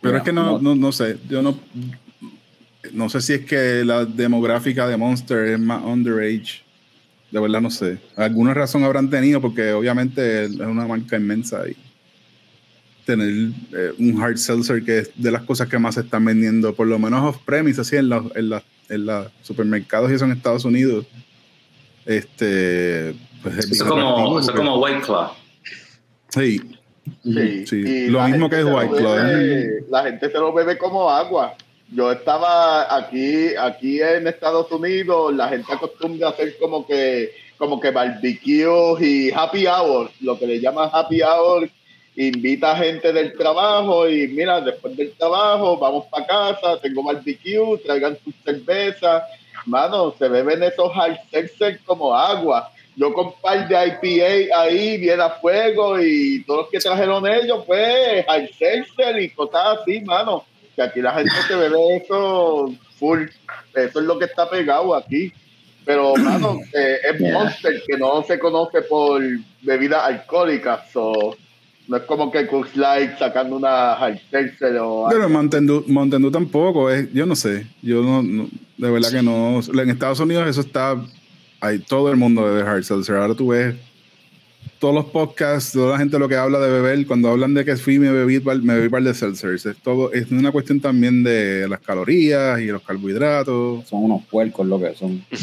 [0.00, 0.74] Pero es que no, no.
[0.74, 1.16] no, sé.
[1.28, 1.58] Yo no.
[2.92, 6.62] No sé si es que la demográfica de Monster es más underage.
[7.32, 7.98] De verdad no sé.
[8.14, 11.76] Alguna razón habrán tenido porque obviamente es una marca inmensa y
[13.06, 16.74] tener eh, un hard seltzer que es de las cosas que más se están vendiendo,
[16.74, 20.24] por lo menos off premise, así en los en la- en los supermercados y eso
[20.26, 21.06] en Estados Unidos.
[22.04, 25.30] Este, pues es Eso es como, es White Claw.
[26.28, 26.60] Sí,
[27.22, 30.52] Sí, Sí, y lo la mismo que lo White Claw, bebe- La gente se lo
[30.52, 31.54] bebe como agua.
[31.92, 37.78] Yo estaba aquí, aquí en Estados Unidos, la gente acostumbra a hacer como que, como
[37.80, 41.70] que barbecues y happy hour, lo que le llaman happy hour.
[42.16, 47.78] Invita a gente del trabajo y mira, después del trabajo vamos para casa, tengo barbecue,
[47.84, 49.22] traigan sus cervezas.
[49.66, 55.20] Mano, se beben esos hard seltzer como agua yo con par de IPA ahí, bien
[55.20, 60.44] a fuego, y todos los que trajeron ellos, pues, al seltzer y cosas así, mano.
[60.74, 63.26] Que aquí la gente se bebe eso full.
[63.74, 65.30] Eso es lo que está pegado aquí.
[65.84, 67.20] Pero, mano, eh, es.
[67.20, 69.22] Monster, que no se conoce por
[69.60, 70.90] bebidas alcohólicas.
[70.90, 71.36] So,
[71.88, 74.18] No es como que Cook Light sacando una hard
[74.80, 77.66] o Pero Mountain Dew, tampoco, es, yo no sé.
[77.80, 79.60] Yo no, de verdad que no.
[79.60, 80.96] En Estados Unidos eso está.
[81.60, 83.16] Hay todo el mundo de hard seltzer.
[83.16, 83.76] Ahora tú ves
[84.78, 87.76] todos los podcasts, toda la gente lo que habla de beber, cuando hablan de que
[87.76, 89.66] fui me bebí, me bebí par de seltzers.
[89.66, 93.88] Es todo, es una cuestión también de las calorías y los carbohidratos.
[93.88, 95.24] Son unos puercos lo que son.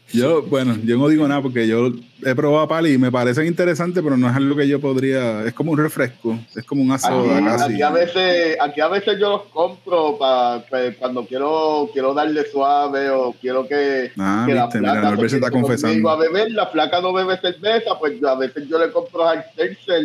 [0.12, 1.90] Yo, bueno, yo no digo nada porque yo
[2.24, 5.44] he probado pali y me parecen interesantes, pero no es algo que yo podría.
[5.44, 7.72] Es como un refresco, es como una soda aquí, casi.
[7.74, 12.44] Aquí a veces, aquí a veces yo los compro para pues, cuando quiero quiero darle
[12.50, 15.10] suave o quiero que, ah, que la placa.
[15.12, 16.08] Mira, está confesando.
[16.08, 19.44] a beber, la placa no bebe cerveza, pues a veces yo le compro al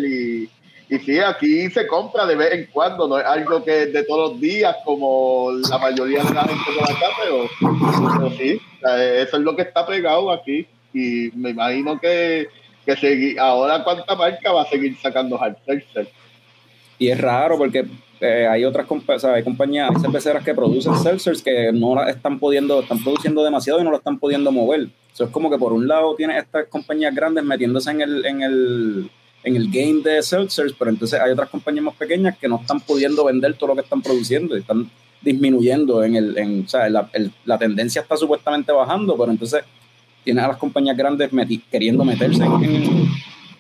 [0.04, 0.50] y
[0.92, 4.04] y sí, aquí se compra de vez en cuando, no es algo que es de
[4.04, 8.60] todos los días como la mayoría de la gente de acá, pero, sí,
[9.16, 10.68] eso es lo que está pegado aquí.
[10.94, 12.50] Y me imagino que,
[12.86, 15.56] que ahora cuánta marca va a seguir sacando hard
[17.00, 17.86] Y es raro porque
[18.20, 22.38] eh, hay otras compañías, hay compañías, hay cerveceras que producen seltzers que no la están
[22.38, 24.90] pudiendo, están produciendo demasiado y no lo están pudiendo mover.
[25.14, 28.42] Eso es como que por un lado tiene estas compañías grandes metiéndose en el, en
[28.42, 29.12] el
[29.44, 32.80] en el game de seltzers, pero entonces hay otras compañías más pequeñas que no están
[32.80, 34.90] pudiendo vender todo lo que están produciendo y están
[35.22, 37.10] disminuyendo en el, en, o sea, la,
[37.46, 39.64] la tendencia está supuestamente bajando, pero entonces
[40.24, 41.30] tienes a las compañías grandes
[41.72, 43.08] queriendo meterse en,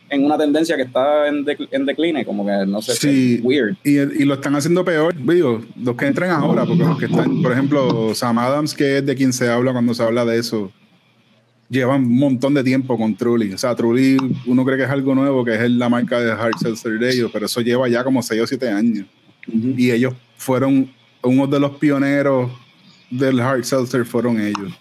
[0.10, 3.76] en, una tendencia que está en, en decline, como que no sé, sí, weird.
[3.84, 7.42] Y, y, lo están haciendo peor, digo, los que entren ahora, porque los que están,
[7.42, 10.72] por ejemplo, Sam Adams, que es de quien se habla cuando se habla de eso,
[11.72, 13.54] llevan un montón de tiempo con Truly.
[13.54, 16.58] O sea, Truly, uno cree que es algo nuevo, que es la marca de Hard
[16.60, 19.08] Seltzer de ellos, pero eso lleva ya como 6 o 7 años.
[19.48, 20.92] Y ellos fueron
[21.24, 22.52] uno de los pioneros
[23.10, 24.78] del Hard Seltzer, fueron ellos.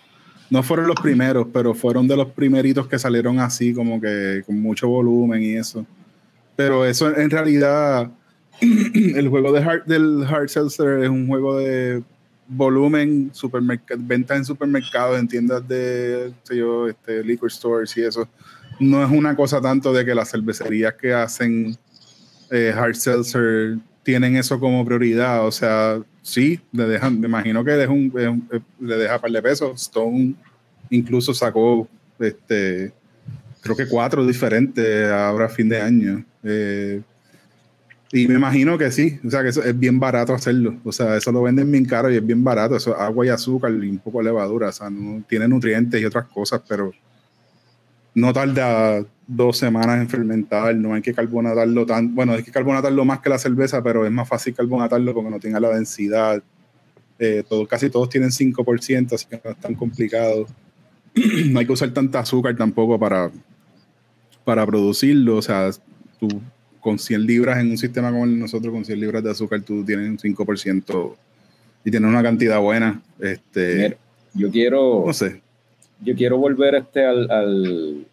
[0.50, 4.61] No fueron los primeros, pero fueron de los primeritos que salieron así, como que con
[4.61, 5.87] mucho volumen y eso.
[6.57, 8.11] Pero eso en realidad,
[8.61, 12.03] el juego de hard, del Hard Seltzer es un juego de
[12.51, 13.31] volumen,
[13.99, 18.29] ventas en supermercados, en tiendas de yo, este, liquor stores y eso,
[18.81, 21.77] no es una cosa tanto de que las cervecerías que hacen
[22.51, 25.47] eh, hard seltzer tienen eso como prioridad.
[25.47, 28.49] O sea, sí, le dejan, me imagino que deja un,
[28.81, 29.83] le deja par de pesos.
[29.83, 30.35] Stone
[30.89, 31.87] incluso sacó
[32.19, 32.93] este
[33.61, 36.25] creo que cuatro diferentes ahora a fin de año.
[36.43, 37.03] Eh,
[38.12, 40.77] y me imagino que sí, o sea que eso es bien barato hacerlo.
[40.83, 42.75] O sea, eso lo venden bien caro y es bien barato.
[42.75, 44.70] Eso agua y azúcar y un poco de levadura.
[44.70, 46.92] O sea, no, tiene nutrientes y otras cosas, pero
[48.14, 50.75] no tarda dos semanas en fermentar.
[50.75, 52.12] No hay que carbonatarlo tan.
[52.12, 55.38] Bueno, hay que carbonatarlo más que la cerveza, pero es más fácil carbonatarlo porque no
[55.38, 56.42] tiene la densidad.
[57.16, 60.46] Eh, todo, casi todos tienen 5%, así que no es tan complicado.
[61.51, 63.31] no hay que usar tanta azúcar tampoco para,
[64.44, 65.37] para producirlo.
[65.37, 65.70] O sea,
[66.18, 66.29] tú
[66.81, 69.85] con 100 libras en un sistema como el nosotros, con 100 libras de azúcar, tú
[69.85, 71.14] tienes un 5%
[71.85, 73.01] y tienes una cantidad buena.
[73.19, 73.97] Este,
[74.35, 75.05] yo quiero.
[75.07, 75.40] No sé.
[76.03, 78.07] Yo quiero volver este al, al,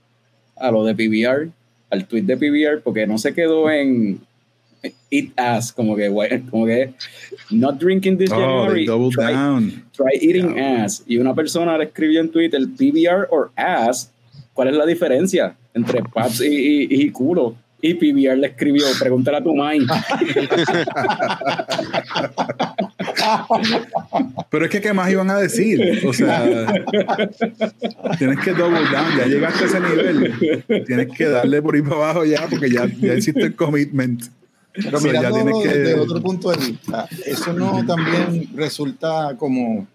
[0.57, 1.49] a lo de PBR,
[1.89, 4.19] al tweet de PBR, porque no se quedó en
[5.09, 6.09] eat ass, como que,
[6.49, 6.93] como que
[7.49, 8.85] not drinking this oh, January.
[8.85, 9.83] try, down.
[9.93, 11.03] try eating ass.
[11.07, 14.11] Y una persona le escribió en Twitter, PBR or ass,
[14.53, 17.55] ¿cuál es la diferencia entre paps y, y, y culo?
[17.79, 19.79] Y PBR le escribió, pregúntale a tu mai.
[24.49, 26.01] Pero es que, ¿qué más iban a decir?
[26.07, 26.43] O sea,
[28.17, 30.63] tienes que double down, ya llegaste a ese nivel.
[30.85, 34.23] Tienes que darle por ahí para abajo ya, porque ya, ya hiciste el commitment.
[34.73, 35.67] Pero mira que...
[35.67, 39.87] desde otro punto de vista, eso no también resulta como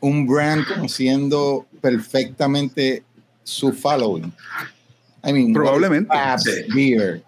[0.00, 3.02] un brand conociendo perfectamente
[3.42, 4.32] su following.
[5.52, 6.14] Probablemente.
[6.74, 7.22] beer.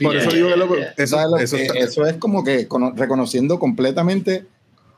[0.00, 4.44] Por eso digo que eso, eso, es como que reconociendo completamente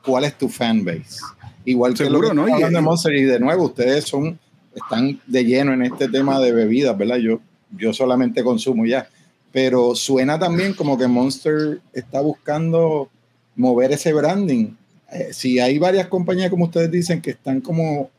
[0.05, 1.21] cuál es tu fanbase.
[1.65, 2.43] Igual que lo que ¿no?
[2.43, 4.39] hablando de Monster y de nuevo, ustedes son
[4.75, 7.17] están de lleno en este tema de bebidas, ¿verdad?
[7.17, 7.41] Yo,
[7.77, 9.09] yo solamente consumo ya.
[9.53, 13.09] Pero suena también como que Monster está buscando
[13.55, 14.75] mover ese branding.
[15.13, 18.11] Eh, si hay varias compañías, como ustedes dicen, que están como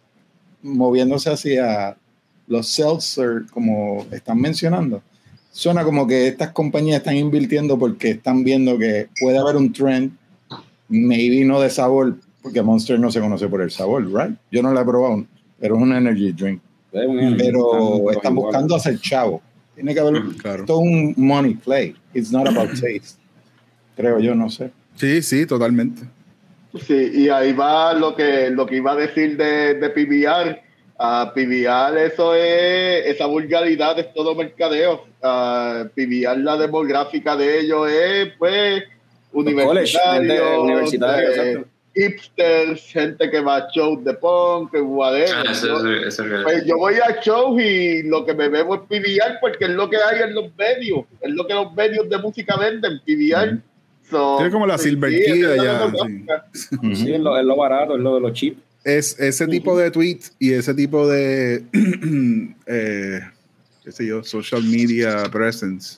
[0.62, 1.98] moviéndose hacia
[2.48, 5.02] los seltzer, como están mencionando,
[5.52, 10.12] suena como que estas compañías están invirtiendo porque están viendo que puede haber un trend,
[10.90, 14.38] maybe no de sabor, porque Monster no se conoce por el sabor, right?
[14.52, 15.26] Yo no la he probado,
[15.60, 16.62] pero es un energy drink.
[16.92, 19.42] pero están buscando hacer chavo.
[19.74, 21.96] Tiene que haber todo un money play.
[22.14, 23.20] It's not about taste.
[23.96, 24.72] Creo yo, no sé.
[24.96, 26.04] Sí, sí, totalmente.
[26.86, 30.65] Sí, y ahí va lo que, lo que iba a decir de, de PBR
[30.98, 35.06] A PBR, eso es, esa vulgaridad es todo mercadeo.
[35.22, 38.84] Uh, PBR, la demográfica de ellos es, pues,
[39.34, 45.30] universitario, universitario hipsters, gente que va a shows de punk, whatever.
[45.34, 45.44] Ah,
[46.44, 49.90] pues yo voy a shows y lo que me veo es PBR porque es lo
[49.90, 53.60] que hay en los medios, es lo que los medios de música venden, PBR.
[54.46, 55.92] es como la Silver Key allá.
[56.54, 58.62] Sí, es, lo, es, lo, barato, es lo de los chips.
[58.86, 61.66] Es ese tipo de tweet y ese tipo de,
[62.68, 63.20] eh,
[63.84, 65.98] qué sé yo, social media presence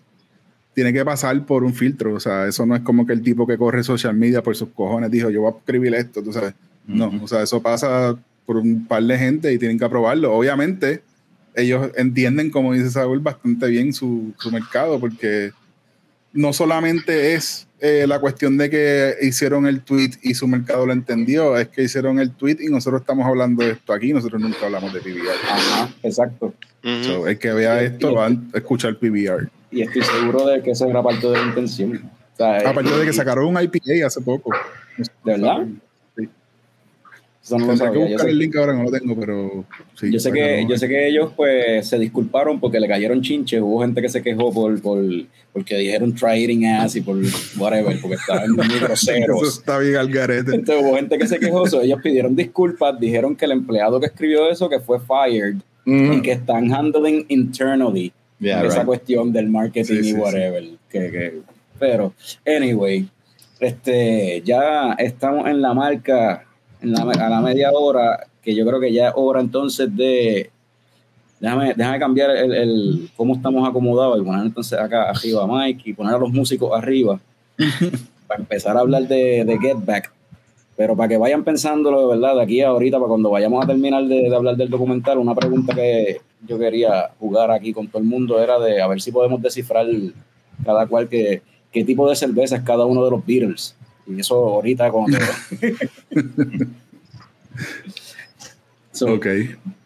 [0.73, 2.13] tiene que pasar por un filtro.
[2.13, 4.69] O sea, eso no es como que el tipo que corre social media por sus
[4.69, 6.53] cojones dijo, yo voy a escribir esto, tú sabes.
[6.85, 10.31] No, o sea, eso pasa por un par de gente y tienen que aprobarlo.
[10.33, 11.01] Obviamente,
[11.55, 15.51] ellos entienden, como dice Saúl, bastante bien su, su mercado, porque
[16.33, 20.93] no solamente es eh, la cuestión de que hicieron el tweet y su mercado lo
[20.93, 24.65] entendió, es que hicieron el tweet y nosotros estamos hablando de esto aquí, nosotros nunca
[24.65, 25.29] hablamos de PBR.
[25.49, 26.53] Ajá, exacto.
[26.83, 31.03] el que vea esto va a escuchar PBR y estoy seguro de que eso era
[31.03, 32.09] parte de la intención.
[32.39, 34.51] Aparte de que sacaron un IPA hace poco.
[34.97, 35.65] ¿De verdad?
[37.47, 37.55] Sí.
[37.55, 40.33] Eso no lo que buscar el link ahora, no lo tengo, pero sí, yo sé
[40.33, 43.61] que yo sé que ellos pues se disculparon porque le cayeron chinches.
[43.61, 45.01] Hubo gente que se quejó por, por
[45.53, 47.17] porque dijeron trying ass y por
[47.57, 49.41] whatever, porque estaban muy groseros.
[49.41, 50.53] Eso está bien al garete.
[50.53, 54.49] Entonces hubo gente que se quejó, ellos pidieron disculpas, dijeron que el empleado que escribió
[54.49, 55.55] eso que fue fired
[55.85, 56.13] mm.
[56.13, 60.63] y que están handling internally esa cuestión del marketing y whatever.
[60.89, 61.33] Que, que,
[61.79, 62.13] pero,
[62.45, 63.07] anyway,
[63.59, 66.45] este, ya estamos en la marca,
[66.81, 70.49] en la, a la media hora, que yo creo que ya es hora entonces de.
[71.39, 75.89] Déjame, déjame cambiar el, el, cómo estamos acomodados y poner entonces acá arriba a Mike
[75.89, 77.19] y poner a los músicos arriba
[78.27, 80.11] para empezar a hablar de, de Get Back.
[80.75, 83.67] Pero para que vayan pensándolo de verdad, de aquí a ahorita, para cuando vayamos a
[83.67, 88.01] terminar de, de hablar del documental, una pregunta que yo quería jugar aquí con todo
[88.01, 89.85] el mundo era de a ver si podemos descifrar
[90.63, 93.76] cada cual que, qué tipo de cerveza es cada uno de los Beatles.
[94.07, 95.05] Y eso ahorita con...
[98.91, 99.27] so, ok.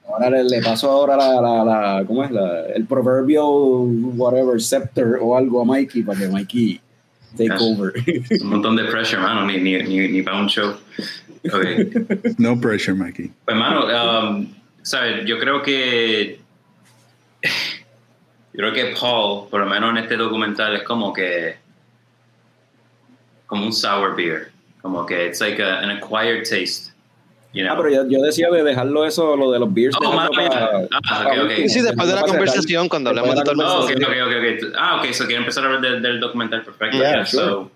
[0.07, 2.31] Ahora le, paso ahora la, la, la, ¿cómo es?
[2.31, 6.81] La, el proverbio whatever scepter o algo a Mikey para que Mikey
[7.37, 7.93] take over.
[8.41, 10.75] un montón de pressure, mano, ni, ni, ni, ni para un show.
[11.43, 11.89] Okay.
[12.37, 13.31] No pressure, Mikey.
[13.45, 15.25] Pues, mano, um, ¿sabes?
[15.25, 16.39] Yo creo que.
[18.53, 21.55] Yo creo que Paul, por lo menos en este documental, es como que.
[23.51, 24.49] Como un sour beer.
[24.81, 26.93] Como que it's like a, an acquired taste.
[27.51, 27.73] You know?
[27.73, 29.93] Ah, pero yo, yo, decía de dejarlo eso, lo de los beers.
[29.99, 31.69] Oh, para, ah, okay, okay.
[31.69, 34.71] Sí, después de la conversación, cuando hablamos de todo el oh, okay, okay, okay.
[34.77, 36.97] Ah, ok, so quiero empezar a hablar del, del documental perfecto.
[36.97, 37.25] Yeah, yeah.
[37.25, 37.43] Sure.
[37.43, 37.71] So,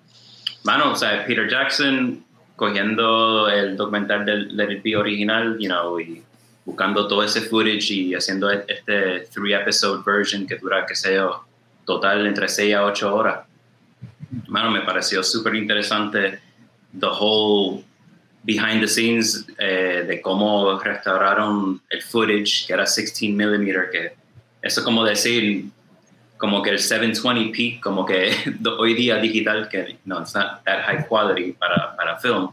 [0.64, 2.24] mano, o sea, Peter Jackson
[2.56, 6.24] cogiendo el documental del Let It Be original, you know, y
[6.64, 11.44] buscando todo ese footage y haciendo este three episode version que dura, qué sé yo,
[11.86, 13.40] total entre 6 a 8 horas.
[14.48, 16.40] Bueno, me pareció súper interesante
[17.00, 17.84] the whole
[18.44, 24.14] behind the scenes eh, de cómo restauraron el footage que era 16 mm que
[24.62, 25.66] eso como decir
[26.38, 28.32] como que el 720p como que
[28.78, 32.50] hoy día digital que no it's not that high quality para, para film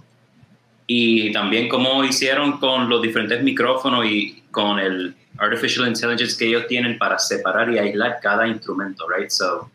[0.87, 6.66] y también cómo hicieron con los diferentes micrófonos y con el artificial intelligence que ellos
[6.66, 9.31] tienen para separar y aislar cada instrumento, right?
[9.31, 9.71] So,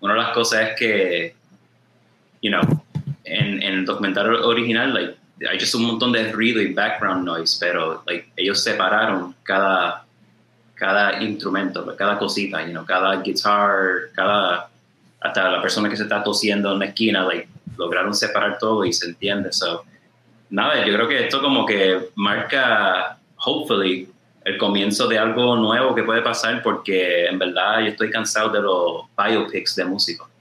[0.00, 1.34] una de las cosas es que,
[2.42, 2.62] you know,
[3.24, 5.16] en, en el documental original, like,
[5.48, 10.04] hay just un montón de ruido y background noise, pero like, ellos separaron cada,
[10.74, 14.68] cada instrumento, cada cosita, you know, cada guitar, cada,
[15.20, 18.92] hasta la persona que se está tosiendo en la esquina, like, lograron separar todo y
[18.92, 19.52] se entiende.
[19.52, 19.84] So,
[20.50, 24.08] nada, yo creo que esto como que marca, hopefully,
[24.44, 28.60] el comienzo de algo nuevo que puede pasar porque en verdad yo estoy cansado de
[28.60, 30.31] los biopics de músicos.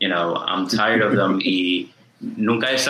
[0.00, 2.86] You know, I'm tired of them y nunca es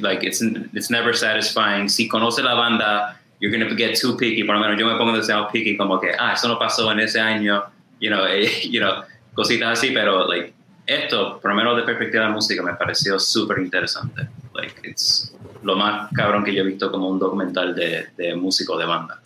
[0.00, 1.88] like it's, it's never satisfying.
[1.88, 4.96] Si conoce la banda, you're going to get too picky, por lo menos yo me
[4.96, 7.64] pongo demasiado picky como que, ah, eso no pasó en ese año,
[8.00, 10.54] you know, eh, you know, cositas así, pero like
[10.86, 14.28] esto, por lo menos de perspectiva de música, me pareció súper interesante.
[14.54, 18.76] Like, it's lo más cabrón que yo he visto como un documental de, de músico
[18.76, 19.20] de banda.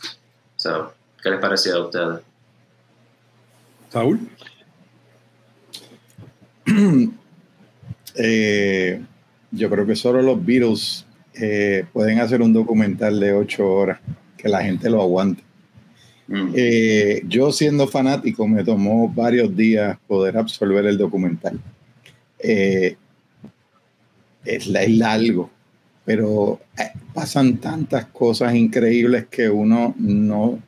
[0.57, 2.21] So, ¿Qué les pareció a ustedes?
[3.91, 4.21] Saúl.
[8.19, 9.01] eh,
[9.51, 14.01] yo creo que solo los Beatles eh, pueden hacer un documental de ocho horas,
[14.37, 15.43] que la gente lo aguante.
[16.27, 16.53] Mm.
[16.55, 21.59] Eh, yo siendo fanático me tomó varios días poder absorber el documental.
[22.39, 22.97] Eh,
[24.45, 25.51] es, largo,
[26.05, 26.61] pero
[27.13, 30.59] pasan tantas cosas increíbles que uno no,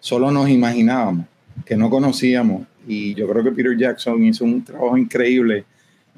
[0.00, 1.26] solo nos imaginábamos,
[1.64, 2.66] que no conocíamos.
[2.86, 5.64] Y yo creo que Peter Jackson hizo un trabajo increíble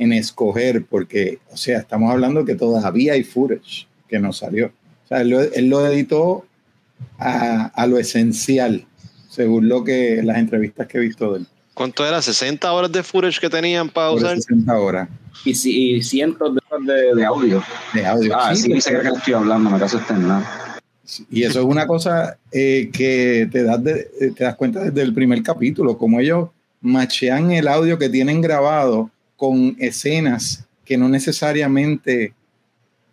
[0.01, 4.69] en escoger, porque, o sea, estamos hablando que todavía hay footage que no salió.
[5.05, 6.47] O sea, él lo, él lo editó
[7.19, 8.87] a, a, lo esencial,
[9.29, 11.47] según lo que las entrevistas que he visto de él.
[11.75, 12.19] ¿Cuánto era?
[12.19, 14.37] ¿60 horas de footage que tenían para usar?
[14.37, 15.09] 60 horas.
[15.45, 17.63] Y, y cientos de horas de, de, audio.
[17.93, 18.35] De audio.
[18.35, 20.81] Ah, sí, sí se cree que estoy hablando, me caso nada.
[21.31, 25.13] Y eso es una cosa eh, que te das, de, te das cuenta desde el
[25.13, 26.49] primer capítulo, como ellos
[26.81, 29.11] machean el audio que tienen grabado
[29.41, 32.35] con escenas que no necesariamente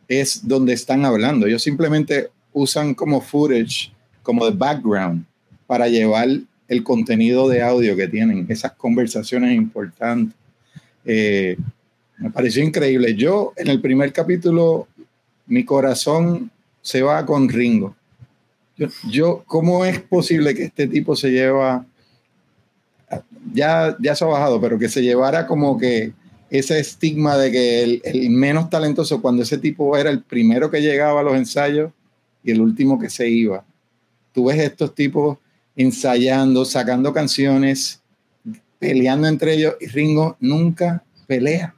[0.10, 1.48] es donde están hablando.
[1.48, 5.24] Ellos simplemente usan como footage, como de background,
[5.68, 6.28] para llevar
[6.68, 10.36] el contenido de audio que tienen, esas conversaciones importantes.
[11.06, 11.56] Eh,
[12.18, 13.16] me pareció increíble.
[13.16, 14.90] Yo en el primer capítulo,
[15.46, 16.52] mi corazón
[16.82, 17.96] se va con Ringo.
[18.76, 21.86] Yo, yo, ¿cómo es posible que este tipo se lleva,
[23.54, 26.14] ya, ya se ha bajado, pero que se llevara como que
[26.50, 30.82] ese estigma de que el, el, menos talentoso, cuando ese tipo era el primero que
[30.82, 31.92] llegaba a los ensayos
[32.44, 33.66] y el último que se iba.
[34.32, 35.38] Tú ves estos tipos
[35.76, 38.02] ensayando, sacando canciones,
[38.80, 41.76] peleando entre ellos y Ringo nunca pelea.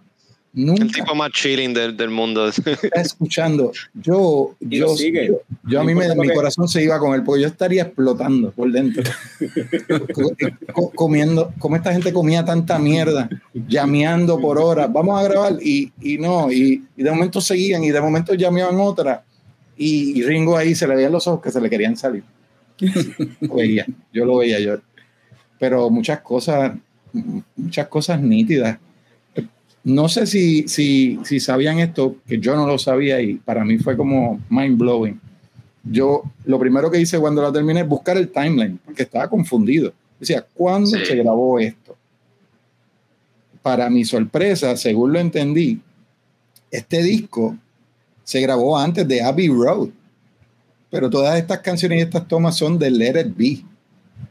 [0.52, 0.84] Nunca.
[0.84, 2.47] El tipo más chilling del, del mundo.
[2.50, 3.72] Está escuchando.
[3.93, 7.47] Yo, yo, yo, yo, a mí me, mi corazón se iba con él, porque yo
[7.47, 9.04] estaría explotando por dentro.
[10.95, 14.91] Comiendo, como esta gente comía tanta mierda, llameando por horas.
[14.91, 18.80] Vamos a grabar y, y no, y, y, de momento seguían y de momento llameaban
[18.80, 19.24] otra.
[19.78, 22.24] Y, y Ringo ahí se le veían los ojos que se le querían salir.
[23.41, 24.78] Lo veía, yo lo veía yo.
[25.60, 26.74] Pero muchas cosas,
[27.56, 28.80] muchas cosas nítidas
[29.84, 33.77] no sé si, si, si sabían esto, que yo no lo sabía y para mí
[33.77, 35.19] fue como mind blowing.
[35.84, 39.93] Yo lo primero que hice cuando la terminé es buscar el timeline, porque estaba confundido.
[40.19, 41.05] Decía, ¿cuándo sí.
[41.05, 41.95] se grabó esto?
[43.61, 45.82] Para mi sorpresa, según lo entendí,
[46.69, 47.55] este disco
[48.23, 49.89] se grabó antes de Abbey Road.
[50.91, 53.63] Pero todas estas canciones y estas tomas son de Let It Be.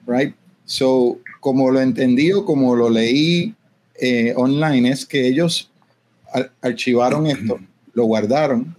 [0.06, 0.34] Right?
[0.64, 3.54] So, como lo entendí o como lo leí
[4.00, 5.70] eh, online es que ellos
[6.32, 7.58] ar archivaron esto,
[7.94, 8.76] lo guardaron,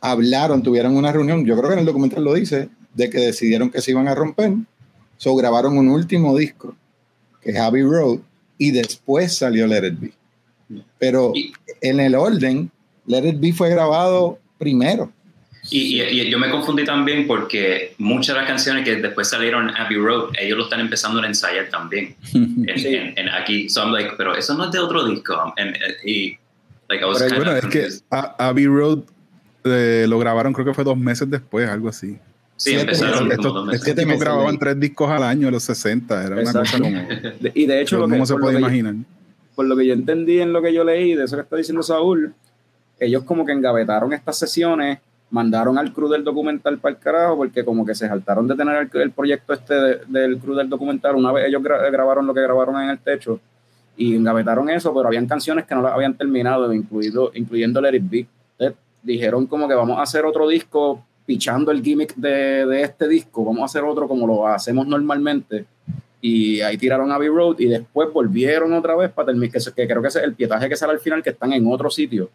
[0.00, 3.70] hablaron, tuvieron una reunión, yo creo que en el documental lo dice, de que decidieron
[3.70, 4.52] que se iban a romper,
[5.16, 6.76] so grabaron un último disco,
[7.40, 8.20] que es Abbey Road,
[8.58, 10.12] y después salió Let It Be.
[10.98, 11.32] Pero
[11.80, 12.70] en el orden,
[13.06, 15.12] Let It Be fue grabado primero.
[15.70, 19.70] Y, y, y, yo me confundí también porque muchas de las canciones que después salieron
[19.76, 22.16] Abbey Road, ellos lo están empezando a ensayar también.
[22.34, 22.94] en, sí.
[22.94, 25.34] en, en, aquí, so I'm like, pero eso no es de otro disco.
[25.56, 26.38] And, y,
[26.88, 29.00] like, I was pero, bueno, es que Abbey Road
[29.64, 32.16] eh, lo grabaron creo que fue dos meses después, algo así.
[32.56, 36.40] Sí, empezaron estos, como estos tipos grababan tres discos al año en los 60, era
[36.40, 36.58] Exacto.
[36.58, 37.50] una cosa como...
[37.54, 38.94] y de hecho, ¿cómo que, se puede imaginar?
[38.94, 39.04] Yo,
[39.54, 41.84] por lo que yo entendí en lo que yo leí, de eso que está diciendo
[41.84, 42.34] Saúl,
[42.98, 44.98] ellos como que engavetaron estas sesiones
[45.30, 48.88] mandaron al crew del documental para el carajo porque como que se saltaron de tener
[48.92, 51.16] el, proyecto este de, del crew del documental.
[51.16, 53.40] Una vez ellos gra grabaron lo que grabaron en el techo
[53.96, 58.10] y engavetaron eso, pero habían canciones que no las habían terminado, incluido, incluyendo Let It
[58.10, 58.26] Be.
[59.00, 63.44] Dijeron como que vamos a hacer otro disco pichando el gimmick de, de, este disco,
[63.44, 65.66] vamos a hacer otro como lo hacemos normalmente.
[66.20, 70.08] Y ahí tiraron Abbey Road y después volvieron otra vez para terminar, que, creo que
[70.08, 72.28] es el pietaje que sale al final, que están en otro sitio.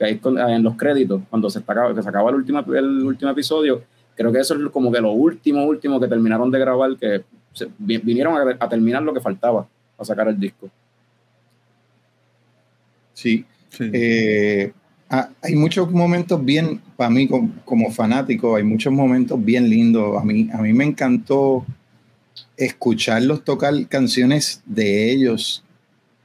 [0.00, 0.20] Que hay
[0.56, 3.82] en los créditos, cuando se, está, que se acaba el último, el último episodio,
[4.16, 7.22] creo que eso es como que lo último, último que terminaron de grabar, que
[7.52, 10.70] se, vinieron a, a, terminar lo que faltaba a sacar el disco.
[13.12, 13.44] Sí.
[13.68, 13.90] sí.
[13.92, 14.72] Eh,
[15.42, 20.16] hay muchos momentos bien, para mí como, como, fanático, hay muchos momentos bien lindos.
[20.18, 21.66] A mí, a mí me encantó
[22.56, 25.62] escucharlos tocar canciones de ellos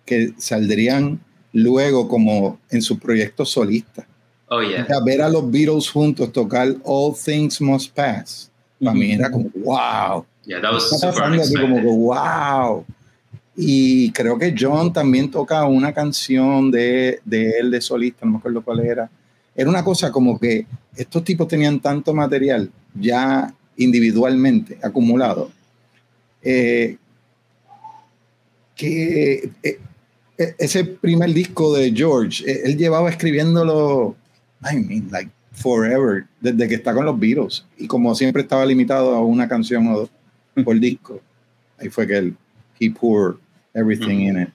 [0.05, 1.19] que saldrían
[1.55, 4.05] luego como en su proyecto solista.
[4.47, 4.85] Oh, yeah.
[5.03, 10.25] ver a los Beatles juntos tocar All Things Must Pass, para mí era como, wow.
[10.45, 12.85] Yeah, that was pasando así como que, wow.
[13.55, 18.37] Y creo que John también toca una canción de, de él de solista, no me
[18.37, 19.09] acuerdo cuál era.
[19.55, 25.49] Era una cosa como que estos tipos tenían tanto material ya individualmente acumulado
[26.41, 26.97] eh,
[28.75, 29.79] que eh,
[30.37, 34.15] ese primer disco de George, él llevaba escribiéndolo,
[34.61, 37.65] I mean, like forever, desde que está con los Beatles.
[37.77, 40.09] Y como siempre estaba limitado a una canción o dos
[40.63, 41.21] por disco,
[41.79, 42.35] ahí fue que él,
[42.79, 43.37] he poured
[43.73, 44.29] everything mm -hmm.
[44.29, 44.49] in it.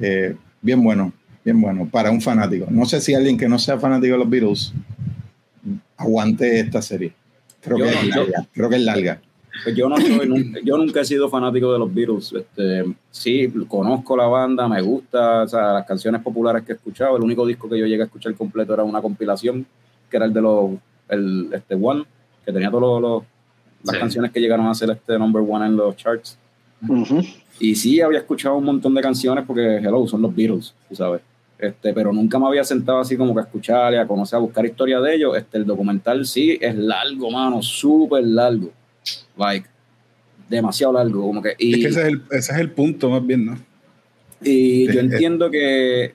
[0.00, 1.12] Eh, bien bueno.
[1.44, 2.66] bien bueno para un fanático.
[2.70, 4.72] No sé si alguien que no sea fanático de los Beatles
[5.96, 7.12] aguante esta serie.
[7.60, 9.20] Creo, que, es larga, creo que es larga.
[9.64, 12.32] Pues yo, no soy, yo nunca he sido fanático de los Beatles.
[12.32, 17.16] Este, sí, conozco la banda, me gusta, o sea, las canciones populares que he escuchado.
[17.16, 19.66] El único disco que yo llegué a escuchar completo era una compilación,
[20.10, 20.70] que era el de los,
[21.08, 22.04] el, este One,
[22.44, 23.22] que tenía todas
[23.84, 26.38] las canciones que llegaron a ser este number one en los charts.
[27.60, 31.20] Y sí, había escuchado un montón de canciones porque, hello, son los Beatles, tú sabes.
[31.58, 34.66] Este, pero nunca me había sentado así como que a escuchar a conocer, a buscar
[34.66, 35.36] historia de ellos.
[35.36, 38.70] Este, el documental sí es largo, mano, súper largo.
[39.36, 39.68] Like,
[40.48, 41.22] demasiado largo.
[41.22, 43.58] Como que, y, es que ese es, el, ese es el punto más bien, ¿no?
[44.44, 46.14] Y yo entiendo que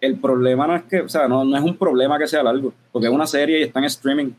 [0.00, 2.72] el problema no es que, o sea, no, no es un problema que sea largo,
[2.92, 4.32] porque es una serie y está en streaming.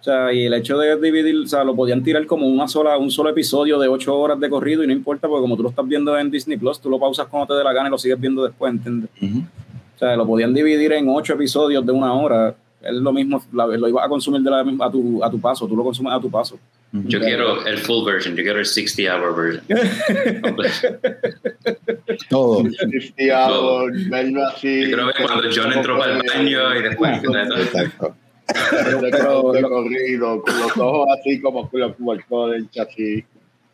[0.00, 2.98] O sea, y el hecho de dividir, o sea, lo podían tirar como una sola,
[2.98, 5.70] un solo episodio de ocho horas de corrido y no importa, porque como tú lo
[5.70, 7.96] estás viendo en Disney Plus, tú lo pausas cuando te dé la gana y lo
[7.96, 9.08] sigues viendo después, ¿entiendes?
[9.22, 12.54] O sea, lo podían dividir en ocho episodios de una hora.
[12.84, 15.76] Es lo mismo, lo ibas a consumir de la, a, tu, a tu paso, tú
[15.76, 16.58] lo consumes a tu paso.
[16.92, 19.64] Yo quiero el full version, yo quiero el 60 hour version.
[22.30, 22.62] Todo.
[22.70, 24.90] 60 hour, verlo así.
[24.90, 27.20] Yo creo que cuando John entró para el baño y después.
[27.24, 28.14] Exacto
[28.46, 31.70] de corrido, con los ojos así como
[32.12, 33.24] el del chasis.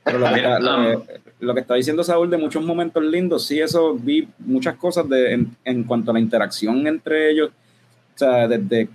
[0.03, 1.05] Pero lo, que, lo,
[1.41, 5.35] lo, que está diciendo Saúl de muchos momentos lindos, sí, eso vi muchas cosas de,
[5.35, 8.89] en, en, cuanto a la interacción entre ellos, o sea, desde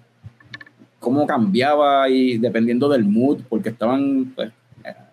[1.06, 4.51] cómo cambiaba y dependiendo del mood, porque estaban, pues,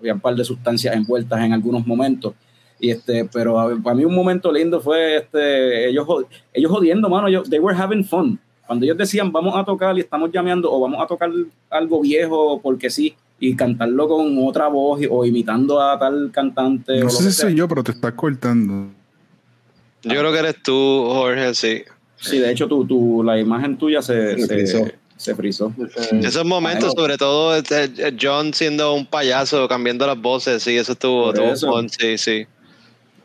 [0.00, 2.32] había un par de sustancias envueltas en algunos momentos.
[2.80, 6.06] Y este, pero para mí un momento lindo fue este, ellos,
[6.54, 8.40] ellos jodiendo, mano, ellos, they were having fun.
[8.66, 11.30] Cuando ellos decían vamos a tocar y estamos llameando o vamos a tocar
[11.68, 17.00] algo viejo porque sí y cantarlo con otra voz o imitando a tal cantante.
[17.00, 18.86] No sé si soy yo, pero te estás cortando.
[20.04, 21.82] Yo creo que eres tú, Jorge, sí.
[22.16, 24.94] Sí, de hecho, tu, tu, la imagen tuya se, se,
[25.34, 25.72] frizó.
[26.22, 31.32] Esos momentos, sobre todo este, John siendo un payaso, cambiando las voces, sí, eso estuvo,
[31.32, 32.46] estuvo sí, sí.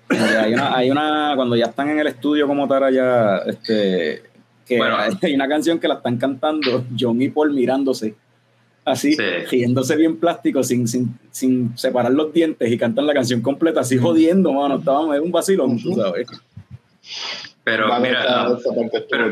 [0.10, 4.24] Hay una, hay una, cuando ya están en el estudio como tal allá, este,
[4.66, 4.80] que
[5.22, 8.16] hay una canción que la están cantando John y Paul mirándose
[8.88, 9.18] así,
[9.50, 13.98] riéndose bien plástico, sin, sin, sin, separar los dientes y cantan la canción completa, así
[13.98, 14.78] jodiendo, mano.
[14.78, 16.28] Estábamos en un vacilón, tú sabes.
[17.64, 18.58] Pero, mira,
[19.10, 19.30] pero,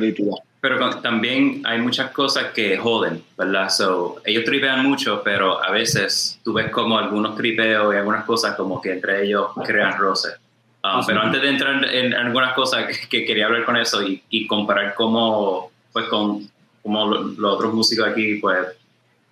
[1.01, 3.69] también hay muchas cosas que joden, ¿verdad?
[3.69, 8.55] So, ellos tripean mucho, pero a veces tú ves como algunos tripeos y algunas cosas
[8.55, 10.37] como que entre ellos crean roces.
[10.83, 14.93] Ah, pero antes de entrar en, algunas cosas que, quería hablar con eso y, comparar
[14.93, 16.47] cómo, pues con
[16.83, 18.67] cómo los otros músicos aquí pues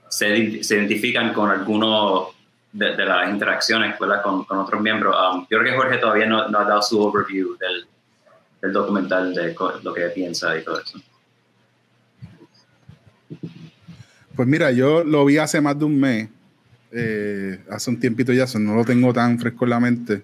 [0.10, 2.30] se, se identifican con algunos
[2.72, 5.16] de, las interacciones Con, con, otros miembros.
[5.16, 7.86] Um, yo creo que Jorge todavía no, no ha dado su overview del,
[8.62, 11.00] del, documental de lo que piensa y todo eso.
[14.36, 16.30] Pues mira, yo lo vi hace más de un mes,
[16.92, 20.24] eh, hace un tiempito ya, no lo tengo tan fresco en la mente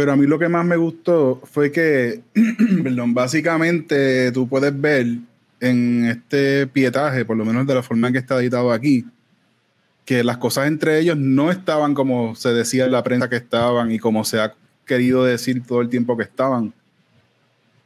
[0.00, 2.22] pero a mí lo que más me gustó fue que,
[2.82, 5.06] perdón, básicamente tú puedes ver
[5.60, 9.04] en este pietaje, por lo menos de la forma en que está editado aquí,
[10.06, 13.92] que las cosas entre ellos no estaban como se decía en la prensa que estaban
[13.92, 14.54] y como se ha
[14.86, 16.72] querido decir todo el tiempo que estaban.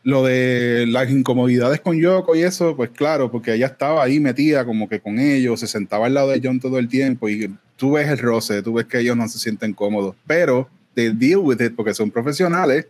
[0.05, 4.67] Lo de las incomodidades con Yoko y eso, pues claro, porque ella estaba ahí metida
[4.67, 7.93] como que con ellos, se sentaba al lado de John todo el tiempo y tú
[7.93, 10.15] ves el roce, tú ves que ellos no se sienten cómodos.
[10.27, 12.87] Pero they deal with it porque son profesionales,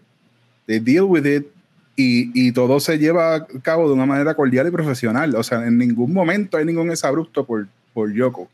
[0.66, 1.46] they deal with it
[1.96, 5.36] y, y, todo se lleva a cabo de una manera cordial y profesional.
[5.36, 8.48] O sea, en ningún momento hay ningún exabrupto por, por Yoko.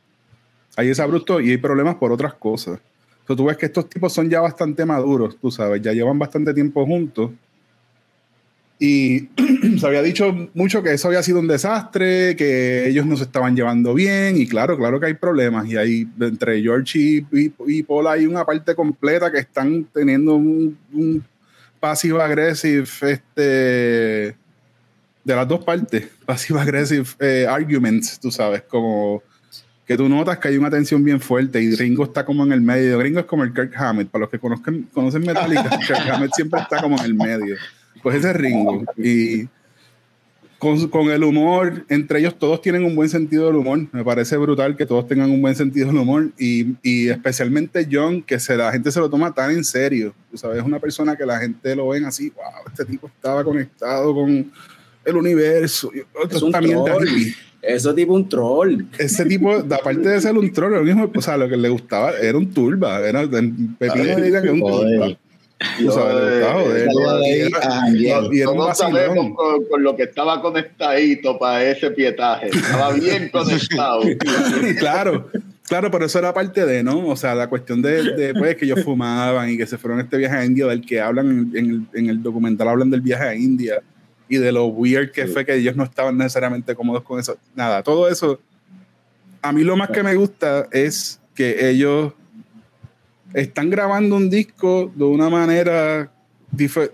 [0.77, 2.79] Hay exabrupto y hay problemas por otras cosas.
[3.21, 6.53] Entonces tú ves que estos tipos son ya bastante maduros, tú sabes, ya llevan bastante
[6.53, 7.31] tiempo juntos
[8.83, 9.29] y
[9.79, 13.55] se había dicho mucho que eso había sido un desastre, que ellos no se estaban
[13.55, 15.69] llevando bien, y claro, claro que hay problemas.
[15.69, 17.27] Y hay entre George y,
[17.67, 21.23] y, Paul hay una parte completa que están teniendo un, un
[21.79, 24.35] passive aggressive este, de
[25.27, 29.23] las dos partes, passive aggressive eh, arguments, tú sabes, como
[29.87, 32.63] que tú notas que hay una tensión bien fuerte y Ringo está como en el
[32.63, 32.99] medio.
[32.99, 36.61] Ringo es como el Kirk Hammett, para los que conozcan, conocen Metallica, Kirk Hammett siempre
[36.61, 37.57] está como en el medio
[38.03, 38.85] pues ese es Ringo.
[38.97, 39.49] Y
[40.59, 43.87] con, con, el humor, entre ellos todos tienen un buen sentido del humor.
[43.93, 46.31] Me parece brutal que todos tengan un buen sentido del humor.
[46.39, 50.15] Y, y especialmente John, que se, la gente se lo toma tan en serio.
[50.31, 53.43] Tú sabes, es una persona que la gente lo ven así, wow, este tipo estaba
[53.43, 54.53] conectado con
[55.05, 55.91] el universo.
[56.31, 57.09] Es un troll.
[57.63, 58.85] Ese tipo un troll.
[58.99, 62.13] Ese tipo, aparte de ser un troll, lo mismo, o sea, lo que le gustaba
[62.13, 63.01] era un turba.
[63.07, 65.19] Era, Pepino diría que un turba.
[65.79, 67.51] Tú sabes, de ahí.
[68.33, 69.35] Y era un vacilón.
[69.35, 72.49] con, con lo que estaba conectadito para ese pietaje.
[72.49, 74.03] Estaba bien conectado.
[74.79, 75.29] claro,
[75.69, 77.07] claro, pero eso era parte de, ¿no?
[77.07, 80.03] O sea, la cuestión de, de, pues, que ellos fumaban y que se fueron a
[80.03, 83.03] este viaje a India, del que hablan en, en el, en el documental, hablan del
[83.03, 83.83] viaje a India
[84.31, 87.37] y de lo weird que fue que ellos no estaban necesariamente cómodos con eso.
[87.55, 88.41] Nada, todo eso.
[89.43, 92.13] A mí lo más que me gusta es que ellos
[93.35, 96.11] están grabando un disco de una manera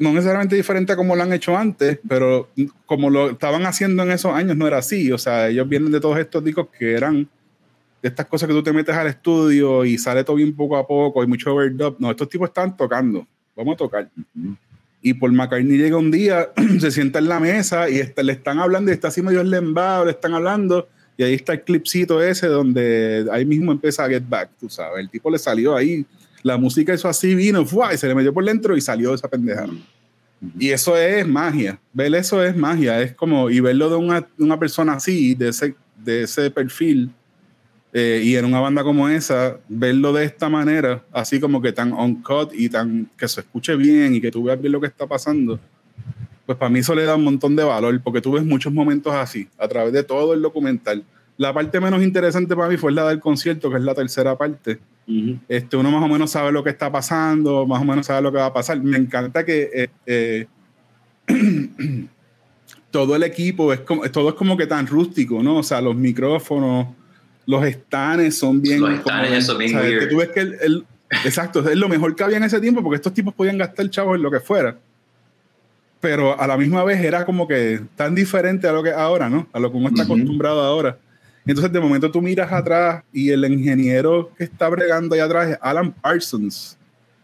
[0.01, 2.51] no necesariamente diferente a como lo han hecho antes, pero
[2.85, 5.11] como lo estaban haciendo en esos años no era así.
[5.13, 7.27] O sea, ellos vienen de todos estos discos que eran
[8.03, 10.87] de estas cosas que tú te metes al estudio y sale todo bien poco a
[10.87, 11.97] poco, hay mucho overdub.
[11.99, 13.27] No, estos tipos estaban tocando.
[13.57, 14.11] Vamos a tocar.
[15.01, 18.59] Y Paul McCartney llega un día, se sienta en la mesa y está- le están
[18.59, 20.87] hablando y está así medio lembado, le están hablando.
[21.17, 25.01] Y ahí está el clipcito ese donde ahí mismo empieza a Get Back, tú sabes.
[25.01, 26.05] El tipo le salió ahí,
[26.47, 27.93] la música hizo así, vino, ¡fua!
[27.93, 29.67] y se le metió por dentro y salió esa pendeja.
[30.57, 31.81] Y eso es magia.
[31.93, 33.03] Ver eso es magia.
[33.03, 37.11] Es como, y verlo de una, de una persona así, de ese, de ese perfil,
[37.93, 41.93] eh, y en una banda como esa, verlo de esta manera, así como que tan
[41.93, 45.05] on-cut y tan que se escuche bien y que tú veas bien lo que está
[45.07, 45.59] pasando,
[46.45, 49.13] pues para mí eso le da un montón de valor, porque tú ves muchos momentos
[49.13, 51.03] así, a través de todo el documental.
[51.39, 54.79] La parte menos interesante para mí fue la del concierto, que es la tercera parte.
[55.07, 55.39] Ujú.
[55.49, 58.33] Este, uno más o menos sabe lo que está pasando, más o menos sabe lo
[58.33, 58.81] que va a pasar.
[58.83, 60.47] Me encanta que eh, eh,
[62.91, 65.59] todo el equipo es como, todo es como que tan rústico, ¿no?
[65.59, 66.89] O sea, los micrófonos,
[67.47, 68.81] los estanes son bien.
[68.81, 70.01] Los como- eso bien weird.
[70.01, 70.85] que tú ves que el, el-
[71.25, 74.17] exacto, es lo mejor que había en ese tiempo porque estos tipos podían gastar chavos
[74.17, 74.77] en lo que fuera.
[76.01, 79.49] Pero a la misma vez era como que tan diferente a lo que ahora, ¿no?
[79.53, 80.15] A lo que uno está Ujú.
[80.15, 80.99] acostumbrado ahora.
[81.47, 85.59] Entonces, de momento tú miras atrás y el ingeniero que está bregando allá atrás es
[85.61, 86.77] Alan Parsons.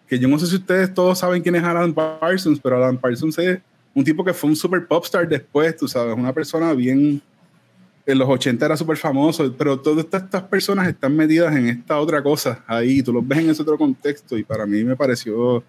[0.06, 3.36] Que yo no sé si ustedes todos saben quién es Alan Parsons, pero Alan Parsons
[3.38, 3.60] es
[3.94, 7.20] un tipo que fue un super popstar después, tú sabes, una persona bien.
[8.04, 12.00] En los 80 era súper famoso, pero todas estas, estas personas están metidas en esta
[12.00, 15.62] otra cosa ahí, tú los ves en ese otro contexto y para mí me pareció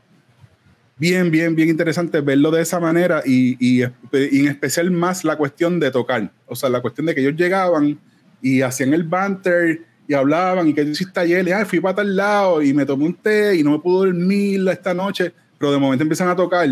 [0.97, 5.35] bien, bien, bien interesante verlo de esa manera y, y, y en especial más la
[5.35, 7.99] cuestión de tocar, o sea, la cuestión de que ellos llegaban
[8.43, 11.95] y hacían el banter y hablaban y que tú hiciste ayer, y "Ay, fui para
[11.95, 15.71] tal lado y me tomé un té y no me pude dormir esta noche, pero
[15.71, 16.69] de momento empiezan a tocar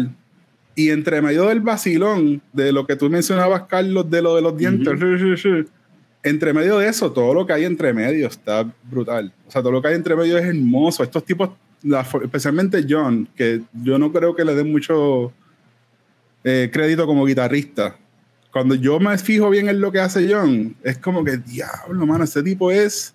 [0.75, 4.57] y entre medio del vacilón de lo que tú mencionabas, Carlos, de lo de los
[4.57, 4.87] dientes,
[6.23, 9.33] entre medio de eso, todo lo que hay entre medio está brutal.
[9.47, 11.03] O sea, todo lo que hay entre medio es hermoso.
[11.03, 11.49] Estos tipos,
[12.23, 15.33] especialmente John, que yo no creo que le den mucho
[16.43, 17.97] eh, crédito como guitarrista.
[18.51, 22.23] Cuando yo me fijo bien en lo que hace John, es como que, diablo, mano,
[22.23, 23.13] ese tipo es...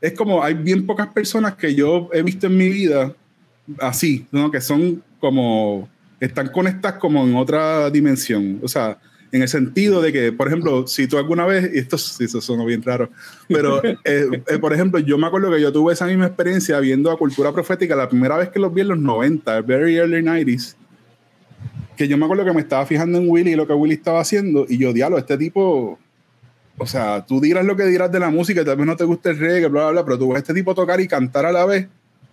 [0.00, 3.14] Es como, hay bien pocas personas que yo he visto en mi vida
[3.80, 4.48] así, ¿no?
[4.50, 5.88] Que son como,
[6.20, 8.60] están conectadas como en otra dimensión.
[8.62, 8.98] O sea,
[9.32, 12.40] en el sentido de que, por ejemplo, si tú alguna vez, y esto sí, eso
[12.40, 13.10] suena bien raro,
[13.48, 17.10] pero, eh, eh, por ejemplo, yo me acuerdo que yo tuve esa misma experiencia viendo
[17.10, 20.76] a Cultura Profética la primera vez que los vi en los 90, very early 90s,
[21.98, 24.20] que yo me acuerdo que me estaba fijando en Willy y lo que Willy estaba
[24.20, 25.98] haciendo, y yo, diablo, este tipo,
[26.78, 29.30] o sea, tú dirás lo que dirás de la música, tal vez no te guste
[29.30, 31.52] el reggae, bla, bla, bla, pero tú ves a este tipo tocar y cantar a
[31.52, 31.88] la vez,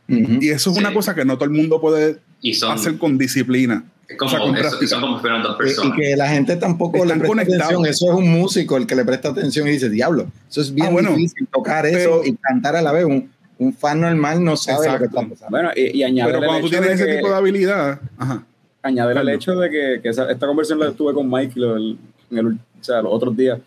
[0.08, 0.38] Ujú.
[0.40, 0.82] y eso es Sí.
[0.82, 3.84] una cosa que no todo el mundo puede Y son, hacer con disciplina.
[4.20, 5.98] como, o sea, con eso- son como dos Y- personas.
[5.98, 7.64] Y que la gente tampoco Están le presta conectados.
[7.64, 7.86] atención.
[7.88, 10.88] Eso es un músico el que le presta atención y dice, diablo, eso es bien
[10.88, 11.10] Ah, bueno.
[11.16, 13.06] difícil tocar Pero- eso y cantar a la vez.
[13.06, 15.20] Un, un fan normal no sabe lo que Exacto.
[15.22, 15.50] está pasando.
[15.50, 18.44] Bueno, y, y añadir Pero cuando tú tienes ese que- tipo de habilidad, ajá.
[18.88, 21.98] Añadir el hecho de que, que esa- esta conversación la tuve con Mike lo- el-
[22.32, 23.60] en el, o sea, los otros días,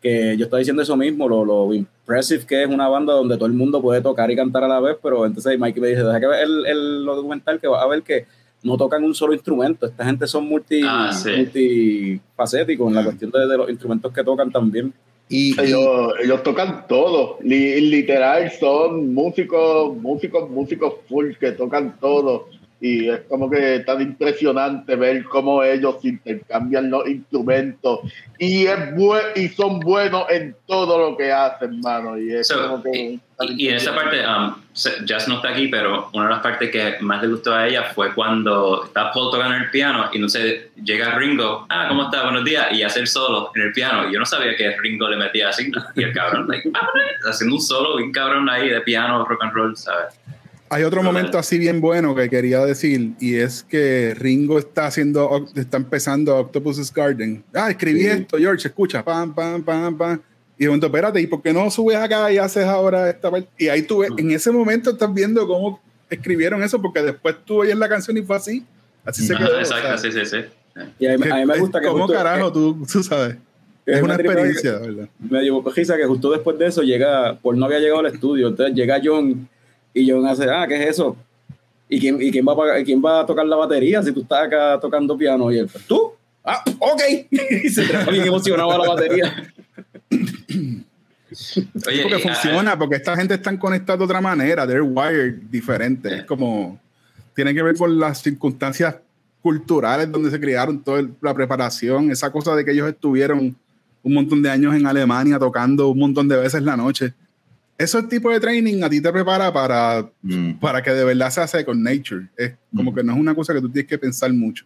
[0.00, 3.46] que yo estaba diciendo eso mismo, lo, lo impressive que es una banda donde todo
[3.46, 6.20] el mundo puede tocar y cantar a la vez, pero entonces Mike me dice, deja
[6.20, 8.26] que ver el, el lo documental que vas a ver que
[8.62, 11.30] no tocan un solo instrumento, esta gente son multi, Ah, sí.
[11.36, 14.92] multifacéticos en la cuestión de, de los instrumentos que tocan también.
[15.28, 21.96] Y, y- Ellos, ellos tocan todo, Li- literal son músicos, músicos, músicos full que tocan
[22.00, 22.48] todo
[22.86, 28.00] y es como que tan impresionante ver cómo ellos intercambian los instrumentos
[28.38, 32.62] y es bue- y son buenos en todo lo que hacen, mano y es So,
[32.62, 33.18] como que
[33.48, 34.54] y, y- esa parte, um,
[35.04, 37.84] Jazz no está aquí, pero una de las partes que más le gustó a ella
[37.94, 42.22] fue cuando está Paul tocando el piano y no sé, llega Ringo, ah, ¿cómo está?
[42.24, 44.08] Buenos días, y hace el solo en el piano.
[44.08, 46.88] Y yo no sabía que Ringo le metía así, y el cabrón, like, ah,
[47.28, 50.18] haciendo un solo bien cabrón ahí de piano, rock and roll, ¿sabes?
[50.68, 51.14] Hay otro Brutal.
[51.14, 56.36] momento así bien bueno que quería decir y es que Ringo está haciendo, está empezando
[56.36, 57.44] Octopus's Garden.
[57.54, 58.06] Ah, escribí Sí.
[58.08, 60.20] esto, George, escucha, pam, pam, pam, pam.
[60.58, 63.48] Y de momento, espérate, ¿y por qué no subes acá y haces ahora esta parte?
[63.58, 67.60] Y ahí tú ves, en ese momento estás viendo cómo escribieron eso porque después tú
[67.60, 68.64] oyes la canción y fue así.
[69.04, 69.58] Así se quedó.
[69.58, 70.36] Exacto, sí, sí, sí.
[70.98, 71.86] Y a mí, a mí me gusta que.
[71.86, 73.36] ¿Cómo justo- carajo tú, tú sabes?
[73.84, 75.08] Es una experiencia, ¿verdad?
[75.20, 78.48] me dio risa que justo después de eso llega, Paul no había llegado al estudio,
[78.48, 79.48] entonces llega John
[80.00, 81.16] y John hace, ah, ¿qué es eso?
[81.88, 84.20] ¿Y quién, y quién, va, a, pagar- quién va a tocar la batería si tú
[84.22, 85.50] estás acá tocando piano?
[85.52, 86.12] Y él, "Pues, ¿tú?
[86.44, 87.02] Ah, ok.
[87.64, 89.52] y se bien emocionado a la batería.
[91.86, 96.18] Oye, porque ah, funciona, porque esta gente están conectada de otra manera, they're wired diferente.
[96.18, 96.78] Es como,
[97.34, 98.96] tiene que ver con las circunstancias
[99.42, 103.56] culturales donde se criaron, toda el- la preparación, esa cosa de que ellos estuvieron
[104.02, 107.12] un montón de años en Alemania tocando un montón de veces la noche.
[107.78, 110.52] Ese tipo de training a ti te prepara para, Mm.
[110.58, 112.26] para que de verdad se hace con nature.
[112.36, 114.64] Es como que no es una cosa que tú tienes que pensar mucho.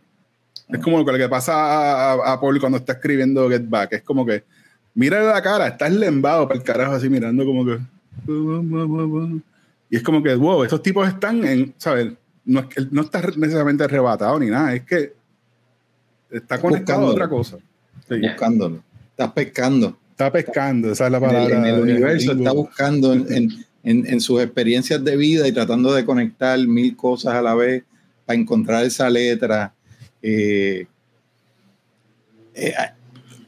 [0.69, 3.95] Es como lo que le pasa a, a- a Paul cuando está escribiendo Get Back.
[3.95, 4.45] Es como que,
[4.95, 7.79] mira la cara, estás lembado para el carajo así mirando como que...
[9.91, 12.13] Y es como que, wow, estos tipos están en, ¿sabes?
[12.45, 15.13] No, no está necesariamente arrebatado ni nada, es que
[16.31, 17.25] está conectado a Buscando.
[17.25, 17.57] otra cosa.
[18.09, 18.21] Sí.
[18.21, 18.83] Buscándolo.
[19.11, 19.99] Estás pescando.
[20.21, 21.57] Está pescando, esa es la En el, palabra.
[21.57, 23.51] en el universo está buscando en, en-
[23.83, 27.85] en- en sus experiencias de vida y tratando de conectar mil cosas a la vez
[28.27, 29.73] para encontrar esa letra.
[30.21, 30.85] Eh,
[32.55, 32.75] eh,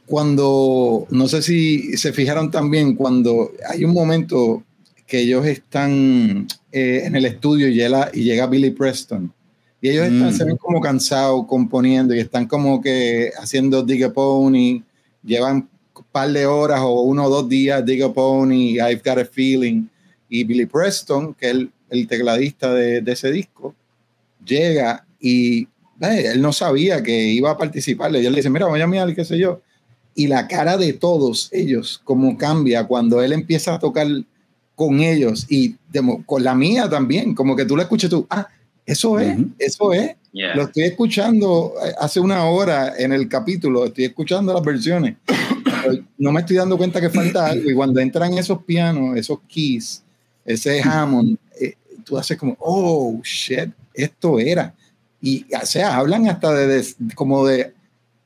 [0.07, 4.63] cuando, no sé si se fijaron también, cuando hay un momento
[5.05, 9.31] que ellos están eh, en el estudio y llega, y llega Billy Preston.
[9.79, 10.33] Y ellos están, Mm.
[10.33, 14.81] se ven como cansados componiendo y están como que haciendo Dig a Pony,
[15.23, 15.69] llevan
[16.13, 19.87] par de horas o uno o dos días Dig a Pony, I've Got a Feeling.
[20.29, 23.75] Y Billy Preston, que es el, el tecladista de, de ese disco,
[24.45, 25.63] llega y
[26.01, 28.11] eh, él no sabía que iba a participar.
[28.15, 29.61] Y él le dice, mira, voy a mirar, qué sé yo.
[30.15, 34.07] Y la cara de todos ellos, como cambia cuando él empieza a tocar
[34.75, 38.47] con ellos y de- con la mía también, como que tú la escuchas tú, ah,
[38.85, 39.49] eso es, Ujú.
[39.59, 40.15] eso es.
[40.31, 40.55] yeah.
[40.55, 45.15] Lo estoy escuchando eh, hace una hora en el capítulo, estoy escuchando las versiones.
[46.17, 47.69] No me estoy dando cuenta que falta algo.
[47.69, 50.03] Y cuando entran esos pianos, esos keys,
[50.45, 54.73] ese Hammond, eh, tú haces como, oh, shit, esto era.
[55.21, 57.73] Y, o sea, hablan hasta de, de- como de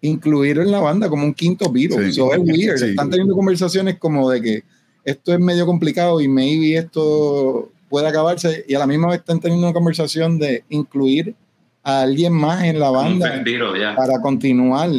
[0.02, 2.16] incluirlo en la banda como un quinto Beatles.
[2.16, 2.22] Sí.
[2.22, 2.78] So, es weird.
[2.78, 2.86] Sí.
[2.90, 4.64] Están teniendo conversaciones como de que
[5.04, 8.66] esto es medio complicado y maybe esto puede acabarse.
[8.68, 11.36] Y a la misma vez están teniendo una conversación de incluir
[11.84, 13.96] a alguien más en la banda Beatle, yeah.
[13.96, 14.90] para continuar.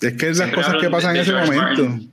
[0.00, 1.84] Es que es las cosas que pasan de en ese George momento.
[1.84, 2.12] Martin.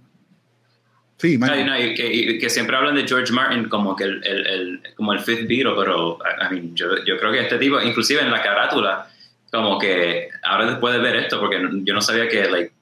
[1.17, 1.37] Sí.
[1.37, 4.47] No, no, y que, y que siempre hablan de George Martin como que el, el,
[4.47, 8.21] el- como el fifth Beatle, pero I mean, yo, yo creo que este tipo, inclusive
[8.21, 9.07] en la carátula,
[9.51, 12.73] como que ahora después de ver esto, porque yo no sabía que like,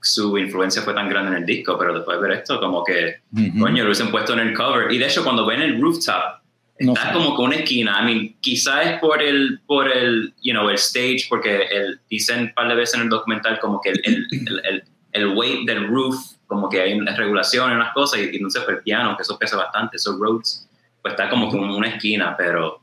[0.00, 3.20] su influencia fue tan grande en el disco, pero después de ver esto, como que,
[3.58, 4.92] coño, lo hubiesen puesto en el cover.
[4.92, 6.40] Y de hecho, cuando ven el rooftop,
[6.80, 7.12] No está sé.
[7.14, 7.98] como que una esquina.
[8.00, 12.40] I mean, quizás es por el, por el, you know, el stage, porque el, dicen
[12.40, 14.26] un par de veces en el documental como que el, el,
[14.64, 16.16] el, el, weight del roof,
[16.46, 19.38] como que hay unas regulaciones, unas cosas, y, y no sé, el piano, que eso
[19.38, 20.68] pesa bastante, esos Rhodes,
[21.02, 22.80] pues está como en una esquina, pero,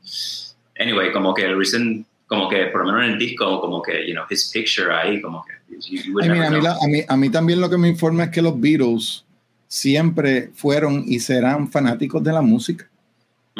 [0.78, 4.06] anyway, como que el reason, como que por lo menos en el disco, como que,
[4.06, 5.52] you know, his picture ahí, como que,
[5.88, 7.88] you, you mira, never a, mí, la- a, mí, a mí también lo que me
[7.88, 9.24] informa es que los Beatles
[9.68, 12.88] siempre fueron y serán fanáticos de la música.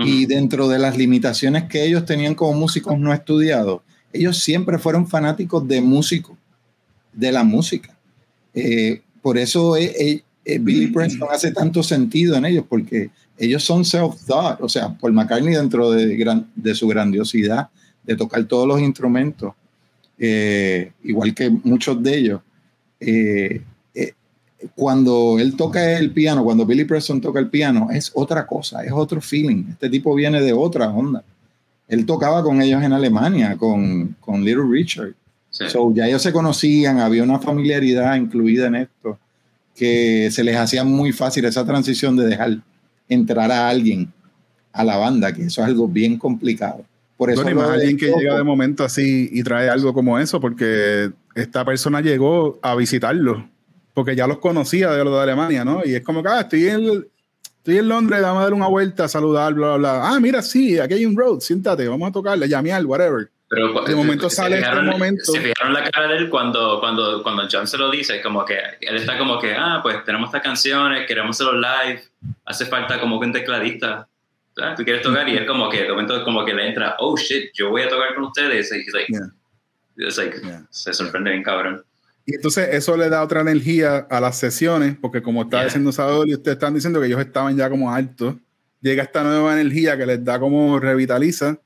[0.05, 3.81] Y dentro de las limitaciones que ellos tenían como músicos no estudiados,
[4.13, 6.37] ellos siempre fueron fanáticos de músicos,
[7.15, 7.97] de la música.
[8.53, 13.85] Eh, por eso eh, eh, Billy Preston hace tanto sentido en ellos, porque ellos son
[13.85, 17.69] self-taught, o sea, Paul McCartney dentro de, gran- de su grandiosidad,
[18.03, 19.55] de tocar todos los instrumentos,
[21.03, 22.41] igual que muchos de ellos.
[24.75, 28.93] Cuando él toca el piano, cuando Billy Preston toca el piano, es otra cosa, es
[28.93, 29.65] otro feeling.
[29.71, 31.23] Este tipo viene de otra onda.
[31.89, 35.15] Él tocaba con ellos en Alemania, con, con Little Richard.
[35.51, 35.65] Sí.
[35.69, 39.19] So, ya ellos se conocían, había una familiaridad incluida en esto,
[39.75, 42.59] que se les hacía muy fácil esa transición de dejar
[43.09, 44.13] entrar a alguien
[44.73, 46.85] a la banda, que eso es algo bien complicado.
[47.17, 51.11] Por eso de alguien que llega de momento así y trae algo como eso, porque
[51.35, 53.49] esta persona llegó a visitarlo,
[53.97, 55.81] porque ya los conocía de los de Alemania, ¿no?
[55.83, 57.07] Y es como que, ah, estoy en,
[57.59, 60.09] estoy en Londres, vamos a dar una vuelta, saludar, bla, bla, bla.
[60.11, 63.31] Ah, mira, sí, aquí hay un road, siéntate, vamos a tocarle, llamear, whatever.
[63.49, 65.25] Pero De momento se sale este fijaron- momento.
[65.33, 68.59] Se fijaron la cara de él cuando, cuando, cuando John se lo dice, como que
[68.83, 72.03] él está como que, ah, pues tenemos estas canciones, queremos hacerlo live,
[72.45, 74.07] hace falta como que un tecladista.
[74.61, 75.27] Ah, ¿Tú quieres tocar?
[75.27, 77.89] Y él como que de momento como que le entra, oh shit, yo voy a
[77.89, 78.71] tocar con ustedes.
[78.73, 80.07] Y he's like, Yeah.
[80.09, 80.63] it's like, Yeah.
[80.71, 81.83] se sorprende bien cabrón.
[82.27, 85.65] Y entonces eso le da otra energía a las sesiones, porque como está Yeah.
[85.67, 88.35] diciendo Sador y ustedes están diciendo que ellos estaban ya como altos,
[88.81, 91.59] llega esta nueva energía que les da como revitaliza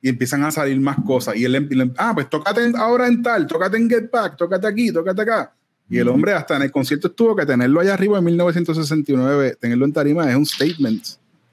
[0.00, 1.36] y empiezan a salir más cosas.
[1.36, 4.36] Y él, em, y le- ah, pues tócate ahora en tal, tócate en Get Back,
[4.36, 5.54] tócate aquí, tócate acá.
[5.88, 9.84] Y el hombre hasta en el concierto estuvo que tenerlo allá arriba en 1969, tenerlo
[9.84, 11.04] en tarima es un statement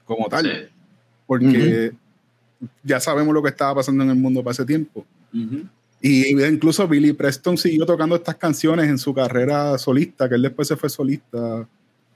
[0.04, 0.50] como tal, Sí.
[1.26, 1.92] porque
[2.82, 5.04] ya sabemos lo que estaba pasando en el mundo para ese tiempo.
[5.32, 5.66] Ujú.
[6.00, 10.66] Y incluso Billy Preston siguió tocando estas canciones en su carrera solista, que él después
[10.68, 11.66] se fue solista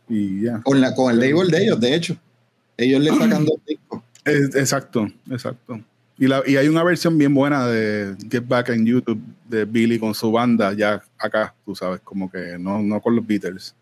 [0.08, 0.60] y ya.
[0.62, 2.16] Con, la, con el label de ellos, de hecho.
[2.76, 4.02] Ellos le sacan dos discos.
[4.24, 5.80] Es- Exacto, exacto.
[6.16, 9.98] Y, la, y hay una versión bien buena de Get Back en YouTube de Billy
[9.98, 13.74] con su banda, ya acá, tú sabes, como que no, no con los Beatles.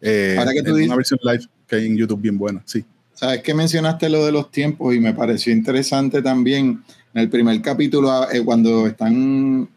[0.00, 2.62] Eh, Ahora que tú es dices- una versión live que hay en YouTube bien buena,
[2.66, 2.84] sí.
[3.14, 6.82] Sabes que mencionaste lo de los tiempos y me pareció interesante también
[7.14, 9.68] en el primer capítulo, eh, cuando están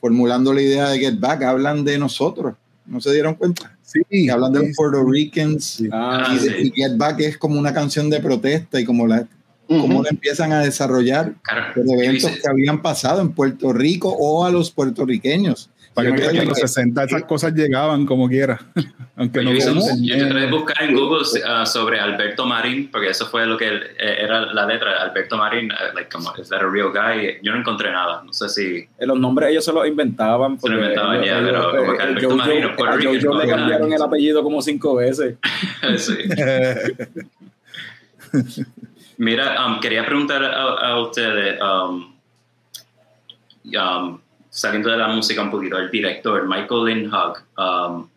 [0.00, 2.54] formulando la idea de Get Back, hablan de nosotros.
[2.86, 3.76] ¿No se dieron cuenta?
[3.82, 5.64] Sí, Y hablan de los Puerto Ricans.
[5.64, 5.88] sí.
[5.92, 6.72] Ah, Ah, y, de- sí.
[6.74, 9.26] y Get Back es como una canción de protesta y como la
[9.68, 11.74] cómo la empiezan a desarrollar Claro.
[11.74, 15.70] por Yo eventos que habían pasado en Puerto Rico o a los puertorriqueños.
[16.04, 18.58] Para Yo que en los 60 esas cosas llegaban como quiera.
[19.16, 23.10] Aunque no Yo, hice- yo traté de buscar en Google uh, sobre Alberto Marín, porque
[23.10, 25.02] eso fue lo que él- eh, era la letra.
[25.02, 27.38] Alberto Marín, uh, like, como, is that a real guy?
[27.42, 28.22] Yo no encontré nada.
[28.24, 28.76] No sé si.
[28.98, 30.58] Eh, Los nombres ellos se los inventaban.
[30.58, 32.28] Se los inventaban, ya, pero como que Alberto
[32.76, 35.36] Puerto a Jojo Rican, le cambiaron el apellido como cinco veces.
[35.98, 36.14] sí.
[39.18, 42.14] Mira, um, quería preguntar a, a ustedes, um,
[43.64, 44.18] um,
[44.50, 48.08] saliendo de la música un poquito, el director, Michael Lynn Hugg, um,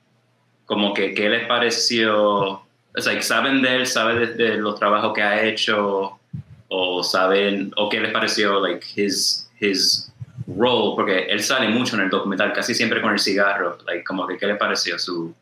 [0.66, 2.50] como que, ¿qué les pareció?
[2.50, 2.66] O
[2.98, 3.88] sea, ¿saben de él?
[3.88, 6.20] ¿Saben de, de los trabajos que ha hecho?
[6.68, 10.12] ¿O saben, o qué les pareció, like, his, his
[10.48, 10.96] role?
[10.96, 13.78] Porque él sale mucho en el documental, casi siempre con el cigarro.
[13.86, 15.34] Like, como que, ¿qué les pareció su,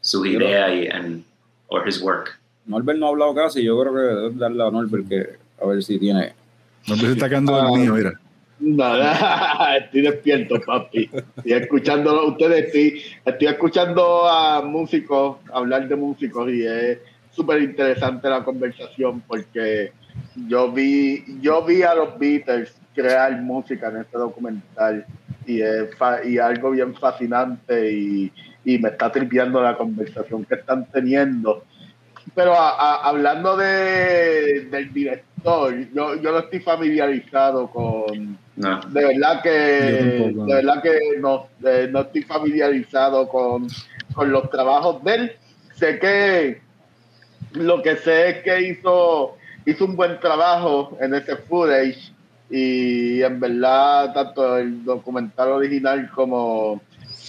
[0.00, 1.24] su idea y, and,
[1.68, 2.38] or his work?
[2.66, 3.64] Norbert no ha hablado casi.
[3.64, 5.26] Yo creo que darle a Norbert que
[5.60, 6.34] a ver si tiene.
[6.86, 7.62] No se está quedando Ah.
[7.64, 7.96] dormido,
[8.58, 8.86] mira.
[8.88, 11.10] Nada, estoy despierto, papi.
[11.36, 16.98] Estoy escuchando a ustedes, estoy, estoy escuchando a músicos hablar de músicos y es
[17.30, 19.92] súper interesante la conversación porque
[20.48, 25.04] yo vi, yo vi a los Beatles crear música en este documental
[25.46, 25.90] y es
[26.24, 28.32] y algo bien fascinante y,
[28.64, 31.64] y me está tripeando la conversación que están teniendo.
[32.36, 38.80] Pero a- a- hablando de, del director, yo, yo no estoy familiarizado con, No.
[38.88, 41.46] de verdad que de verdad que no,
[41.90, 43.66] no estoy familiarizado con,
[44.14, 45.32] con los trabajos de él.
[45.74, 46.60] Sé que
[47.52, 52.12] lo que sé es que hizo, hizo un buen trabajo en ese footage
[52.50, 56.80] y en verdad tanto el documental original como,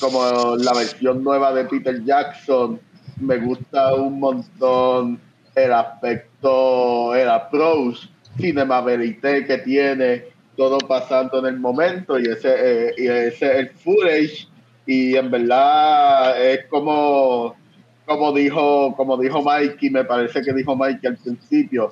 [0.02, 2.80] como la versión nueva de Peter Jackson
[3.20, 5.20] me gusta un montón
[5.56, 8.08] el aspecto, el approach
[8.38, 12.54] cinema verité que tiene todo pasando en el momento y ese,
[12.90, 14.48] eh, y ese el footage.
[14.86, 17.56] Y en verdad es como
[18.06, 21.90] como dijo como dijo Mike y me parece que dijo Mike al principio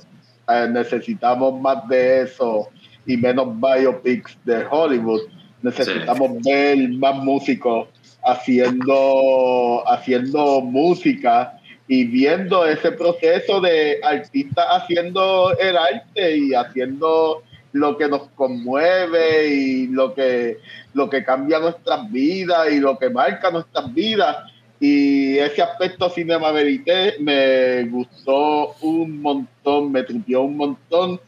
[0.47, 2.69] eh, necesitamos más de eso
[3.05, 5.21] y menos biopics de Hollywood.
[5.61, 7.87] Necesitamos ver más músicos
[8.25, 17.97] haciendo haciendo música y viendo ese proceso de artistas haciendo el arte y haciendo lo
[17.97, 20.57] que nos conmueve y lo que
[20.93, 24.37] lo que cambia nuestras vidas y lo que marca nuestras vidas.
[24.79, 31.19] Y ese aspecto cinema verité me gustó un montón me tripió un montón.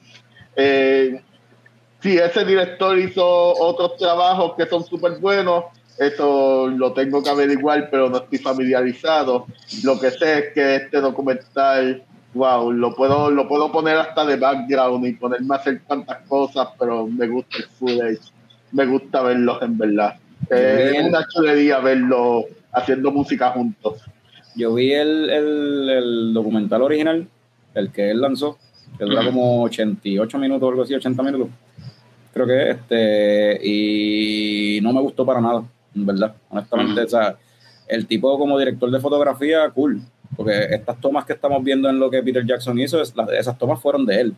[0.56, 1.22] Eh,
[2.02, 5.66] si ese director hizo otros trabajos que son súper buenos
[5.98, 9.48] eso lo tengo que averiguar, pero no estoy familiarizado.
[9.84, 14.36] Lo que sé es que este documental, wow, lo puedo, lo puedo poner hasta de
[14.36, 18.32] background y ponerme a hacer tantas cosas, pero me gusta el footage,
[18.72, 20.16] me gusta verlos en verdad.
[20.52, 24.02] Eh, es una chulería verlos haciendo música juntos.
[24.56, 27.28] Yo vi el, el, el documental original,
[27.74, 28.58] el que él lanzó,
[28.98, 31.50] que dura como 88 minutos o algo así, 80 minutos.
[32.34, 35.64] Creo que este, y no me gustó para nada,
[36.06, 37.02] verdad, honestamente.
[37.02, 37.36] O sea,
[37.88, 40.02] el tipo como director de fotografía, cool,
[40.36, 43.58] porque estas tomas que estamos viendo en lo que Peter Jackson hizo, es- las- esas
[43.58, 44.34] tomas fueron de él,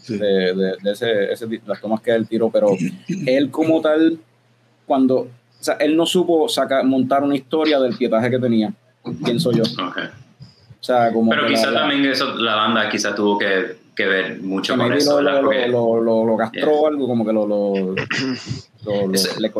[0.00, 0.16] Sí.
[0.18, 2.68] de, de- de ese, ese ti- las tomas que él tiró, pero
[3.26, 4.18] él como tal,
[4.86, 5.28] cuando, o
[5.60, 8.72] sea, él no supo sacar, montar una historia del pietaje que tenía,
[9.24, 9.62] pienso yo.
[9.62, 10.04] Okay.
[10.04, 14.40] O sea, como Pero quizás la- también eso, la banda quizás tuvo que, que ver
[14.42, 16.88] mucho con eso, lo, lo, Porque- lo, lo, lo gastró Yeah.
[16.88, 17.46] algo, como que lo,
[18.84, 19.10] lo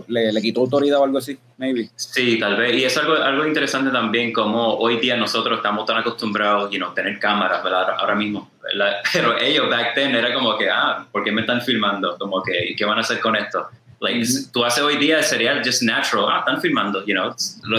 [0.08, 1.88] le, le, quitó autoridad o algo así, maybe.
[1.96, 2.76] Sí, tal vez.
[2.76, 6.78] Y es algo, algo interesante también, como hoy día nosotros estamos tan acostumbrados a you
[6.78, 7.96] know, tener cámaras, ¿verdad?
[7.98, 8.50] Ahora mismo.
[9.12, 12.16] Pero ellos, back then, era como que, ah, ¿por qué me están filmando?
[12.18, 13.66] Como que, ¿qué van a hacer con esto?
[14.00, 17.34] Like, tú haces hoy día sería just natural, ah, están filmando, you know,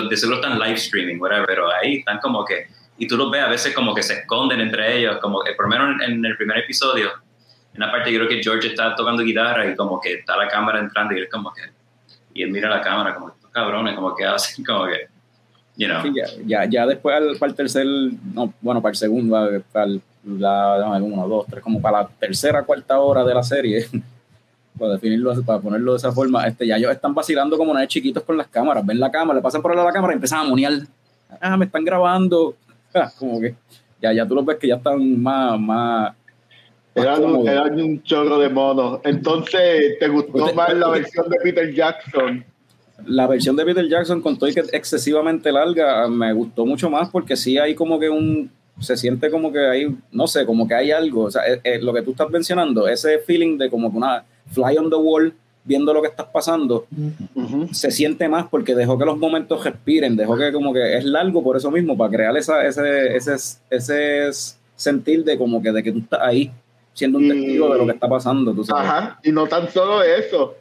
[0.10, 2.68] de seguro están live streaming, whatever, pero ahí están como que,
[2.98, 5.66] y tú los ves a veces como que se esconden entre ellos, como que por
[5.66, 7.12] lo menos en el primer episodio,
[7.76, 10.48] en la parte yo creo que George está tocando guitarra y como que está la
[10.48, 11.62] cámara entrando y él como que,
[12.34, 15.08] y él mira la cámara como estos cabrones, como que hacen como que,
[15.76, 16.02] you know.
[16.46, 17.86] ya, ya, después para el tercer,
[18.34, 19.88] no, bueno, para el segundo, para
[20.24, 23.86] la, uno, dos, tres, como para la tercera, cuarta hora de la serie,
[24.80, 28.24] para definirlo, para ponerlo de esa forma, este, ya ellos están vacilando como una chiquitos
[28.24, 30.72] con las cámaras, ven la cámara, le pasan por la cámara y empiezan a moniar,
[31.42, 32.56] ah, me están grabando,
[32.94, 33.54] ah, como que
[34.02, 36.16] ya, ya tú los ves que ya están más, más
[36.96, 39.02] eran un, chorro de monos.
[39.04, 42.44] Entonces, ¿te gustó más la versión de Peter Jackson?
[43.06, 47.10] La versión de Peter Jackson con todo que es excesivamente larga me gustó mucho más
[47.10, 50.76] porque sí hay como que un se siente como que hay no sé como que
[50.76, 53.90] hay algo o sea eh, eh, lo que tú estás mencionando ese feeling de como
[53.90, 55.34] que una fly on the wall
[55.64, 56.86] viendo lo que estás pasando
[57.72, 61.42] se siente más porque dejó que los momentos respiren dejó que como que es largo
[61.42, 63.36] por eso mismo para crear esa, ese, ese,
[63.70, 64.30] ese
[64.76, 66.52] sentir de como que de que tú estás ahí
[66.96, 68.54] siendo un testigo de lo que está pasando.
[68.54, 68.90] ¿tú sabes?
[68.90, 70.56] Ajá, y no tan solo eso,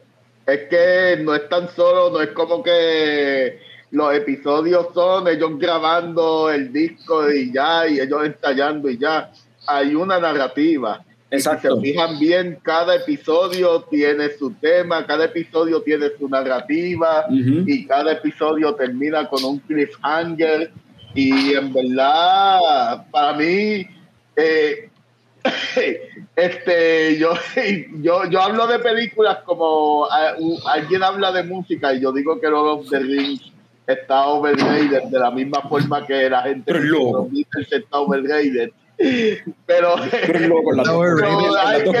[0.45, 3.59] es que no es tan solo, no es como que
[3.91, 9.31] los episodios son ellos grabando el disco y ya, y ellos ensayando y ya.
[9.65, 11.03] Hay una narrativa.
[11.31, 11.75] Exacto.
[11.75, 17.85] si se fijan bien, cada episodio tiene su tema, cada episodio tiene su narrativa y
[17.87, 20.71] cada episodio termina con un cliffhanger.
[21.15, 23.87] Y en verdad, para mí,
[24.35, 24.89] eh,
[26.35, 27.33] este, yo,
[28.01, 30.07] yo, yo hablo de películas como
[30.67, 33.51] alguien habla de música y yo digo que Lord of the Rings
[33.87, 37.27] está overrated de la misma forma que la gente pero
[37.69, 38.71] que está overrated.
[38.97, 41.99] Pero, pero, hay que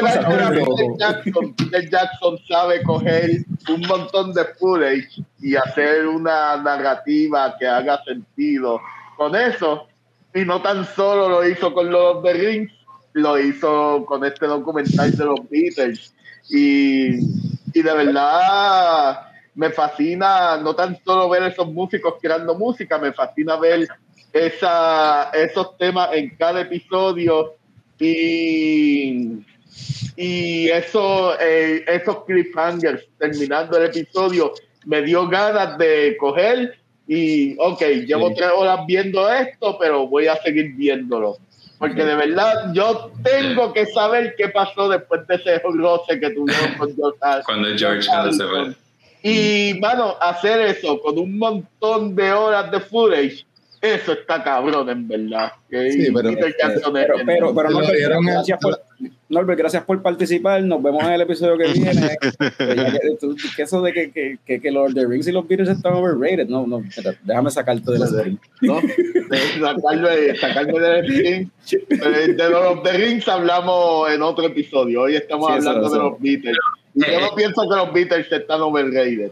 [0.97, 8.01] Jackson, Peter Jackson sabe coger un montón de footage y hacer una narrativa que haga
[8.05, 8.79] sentido
[9.17, 9.87] con eso.
[10.33, 12.71] Y no tan solo lo hizo con Lord of the Rings,
[13.15, 16.13] lo hizo con este documental de los Beatles.
[16.49, 17.15] Y,
[17.73, 19.21] y de verdad
[19.55, 23.87] me fascina no tan solo ver esos músicos creando música, me fascina ver
[24.33, 27.53] esa, esos temas en cada episodio
[27.97, 29.39] y,
[30.17, 34.51] y eso, eh, esos cliffhangers terminando el episodio
[34.85, 40.35] me dio ganas de coger y, ok, llevo tres horas viendo esto, pero voy a
[40.41, 41.37] seguir viéndolo.
[41.85, 46.73] Porque de verdad yo tengo que saber qué pasó después de ese roce que tuvieron
[46.79, 48.75] con George Cuando George se fue.
[49.21, 53.45] Y, bueno, hacer eso con un montón de horas de footage,
[53.93, 55.53] eso está cabrón, en verdad.
[55.69, 58.81] Sí, pero, pero, pero, pero, gracias, por,
[59.29, 60.63] Norbert, gracias por participar.
[60.63, 62.17] Nos vemos en el episodio que viene.
[63.55, 66.47] que eso de que, que, que, Lord of the Rings y los Beatles están overrated.
[66.47, 66.83] No, no,
[67.23, 68.39] déjame sacarte de la stream.
[68.61, 68.81] ¿No?
[69.59, 71.51] sacarme, sacarme del stream.
[72.37, 75.01] De Lord of the Rings hablamos en otro episodio.
[75.01, 76.57] Hoy estamos hablando de los Beatles.
[76.93, 79.31] Y yo no pienso que los Beatles están overrated.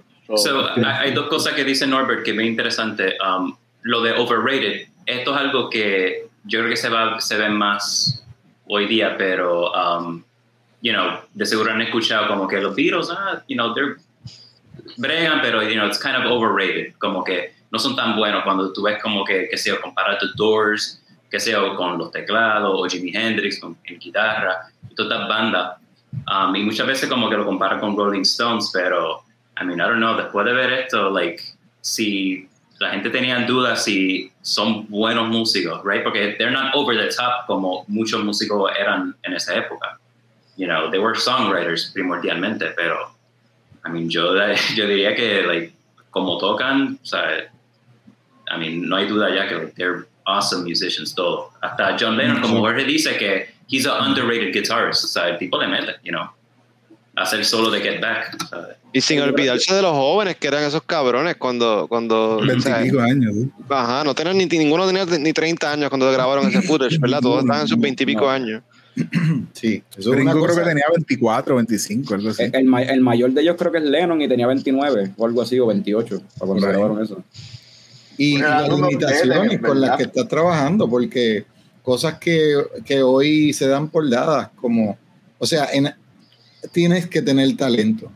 [0.83, 3.15] hay dos cosas que dice Norbert que es muy interesante.
[3.25, 7.49] Um, lo de overrated, esto es algo que yo creo que se, va, se ve
[7.49, 8.25] más
[8.67, 10.23] hoy día, pero, um,
[10.81, 13.97] you know, de seguro han escuchado como que los Beatles, ah, you know, they're
[14.97, 18.71] bregan, pero, you know, it's kind of overrated, como que no son tan buenos cuando
[18.73, 22.87] tú ves como que, que sea, comparar The Doors, que sea con los teclados, o
[22.87, 25.77] Jimi Hendrix con, en guitarra, y todas bandas.
[26.27, 29.23] Um, y muchas veces como que lo compara con Rolling Stones, pero,
[29.59, 31.41] I mean, I don't know, después de ver esto, like,
[31.81, 32.47] si
[32.83, 36.03] la gente tenía dudas si son buenos músicos, right?
[36.03, 39.97] Porque they're not over the top como muchos músicos eran en esa época.
[40.57, 43.09] You know, they were songwriters primordialmente, pero
[43.85, 44.35] I mean, yo,
[44.75, 45.73] yo diría que like
[46.11, 47.49] como tocan, o sea,
[48.49, 51.51] I mean, no hay duda ya que like, they're awesome musicians todo.
[51.61, 55.57] Hasta John Lennon, como Jorge dice que he's an underrated guitarist, o sea, el tipo
[55.57, 56.29] le mete, you know
[57.15, 58.37] hacer solo de Get Back.
[58.91, 61.87] Y sin olvidarse de los jóvenes que eran esos cabrones cuando.
[61.87, 63.33] cuando 25 años.
[63.69, 67.21] Ajá, no tenían ni, ninguno tenía ni 30 años cuando grabaron ese footage, ¿verdad?
[67.21, 68.61] Todos estaban en sus 20 y pico años.
[69.53, 72.43] Sí, eso creo que tenía 24, 25, algo así.
[72.43, 75.59] El, el, mayor de ellos creo que es Lennon y tenía 29 o algo así,
[75.59, 77.23] o 28, cuando grabaron eso.
[78.17, 81.45] Y las limitaciones con las que está trabajando, porque
[81.81, 82.55] cosas que,
[82.85, 84.95] que hoy se dan por dadas, como,
[85.39, 85.91] o sea, en,
[86.71, 88.11] tienes que tener talento.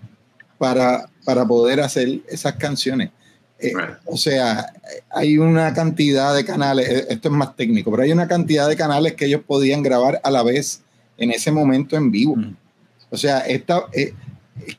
[0.57, 3.11] para, para poder hacer esas canciones.
[3.59, 3.73] Eh,
[4.05, 4.71] o sea,
[5.09, 8.75] hay una cantidad de canales, eh, esto es más técnico, pero hay una cantidad de
[8.75, 10.81] canales que ellos podían grabar a la vez
[11.17, 12.35] en ese momento en vivo.
[13.09, 14.13] O sea, esta, eh,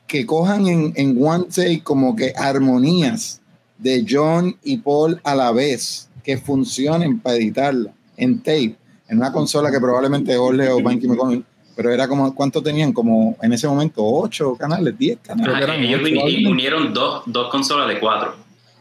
[0.07, 3.41] que cojan en, en One Take como que armonías
[3.77, 8.75] de John y Paul a la vez, que funcionen para editarla en tape,
[9.07, 11.45] en una consola que probablemente Ole o Banky McConnell
[11.79, 12.91] pero era como, ¿cuánto tenían?
[12.91, 15.65] Como en ese momento, ocho canales, diez canales.
[15.79, 16.01] ellos
[16.45, 18.35] unieron dos, dos consolas de cuatro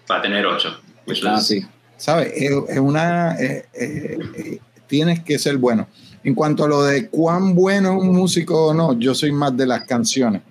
[0.04, 0.76] para tener ocho.
[1.24, 1.64] Ah, sí.
[1.96, 2.32] ¿Sabes?
[2.34, 3.36] Es, una.
[3.40, 5.86] Eh, eh, eh, tienes que ser bueno.
[6.24, 9.56] En cuanto a lo de cuán bueno es un músico o no, yo soy más
[9.56, 10.42] de las canciones.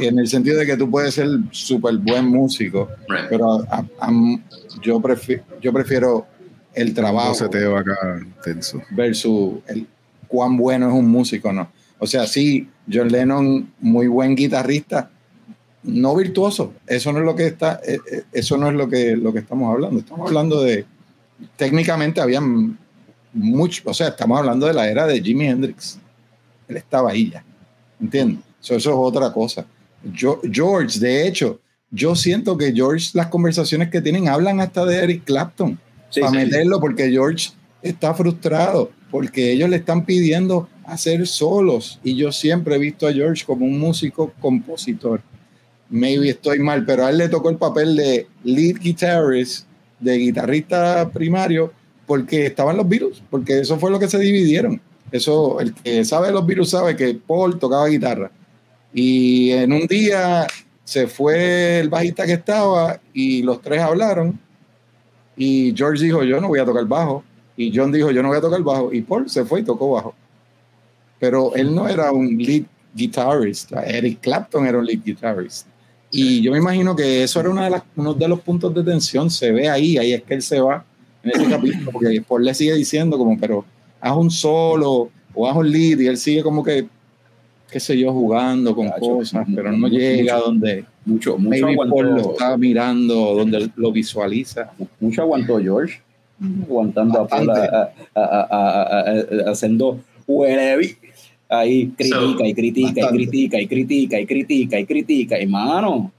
[0.00, 2.88] en el sentido de que tú puedes ser súper buen músico,
[3.28, 3.66] pero
[4.80, 6.24] yo, prefiero, yo prefiero
[6.72, 7.34] el trabajo.
[7.52, 8.80] No acá tenso.
[8.90, 9.88] Versus el,
[10.28, 11.70] cuán bueno es un músico, ¿no?
[11.98, 15.10] O sea, sí, John Lennon, muy buen guitarrista,
[15.82, 16.74] no virtuoso.
[16.86, 19.40] Eso no es lo que está, eh, eh, eso no es lo que, lo que
[19.40, 19.98] estamos hablando.
[19.98, 20.84] Estamos hablando de,
[21.56, 22.78] técnicamente habían
[23.32, 25.98] mucho, o sea, estamos hablando de la era de Jimi Hendrix.
[26.68, 27.44] Él estaba ahí ya,
[28.00, 28.44] ¿entiendes?
[28.62, 29.66] Eso, es otra cosa.
[30.12, 31.60] Yo, George, de hecho,
[31.90, 35.78] yo siento que George, las conversaciones que tienen hablan hasta de Eric Clapton,
[36.20, 37.50] para meterlo, porque George
[37.82, 43.12] está frustrado porque ellos le están pidiendo hacer solos y yo siempre he visto a
[43.12, 45.20] George como un músico compositor.
[45.90, 49.66] Maybe estoy mal, pero a él le tocó el papel de lead guitarist,
[50.00, 51.72] de guitarrista primario,
[52.06, 54.80] porque estaban los virus, porque eso fue lo que se dividieron.
[55.10, 58.30] Eso, el que sabe los virus sabe que Paul tocaba guitarra.
[58.92, 60.46] Y en un día
[60.84, 64.38] se fue el bajista que estaba y los tres hablaron.
[65.36, 67.22] Y George dijo, yo no voy a tocar bajo.
[67.58, 68.92] Y John dijo, yo no voy a tocar bajo.
[68.92, 70.14] Y Paul se fue y tocó bajo.
[71.18, 72.62] Pero él no era un lead
[72.94, 73.72] guitarist.
[73.84, 75.66] Eric Clapton era un lead guitarist.
[76.12, 79.28] Y yo me imagino que eso era una de uno de los puntos de tensión.
[79.28, 80.84] Se ve ahí, ahí es que él se va
[81.24, 81.90] en ese capítulo.
[81.90, 83.64] Porque Paul le sigue diciendo como, pero
[84.00, 85.98] haz un solo o haz un lead.
[85.98, 86.86] Y él sigue como que,
[87.72, 92.30] qué sé yo, jugando con cosas, pero no llega a donde mucho, mucho Paul lo
[92.30, 94.70] está mirando, donde lo visualiza.
[95.00, 96.02] Mucho aguantó George
[96.40, 99.14] aguantando a, a,
[99.50, 100.00] haciendo
[101.48, 105.40] ahí critica y critica y critica y critica y critica y critica.
[105.40, 106.12] Y mano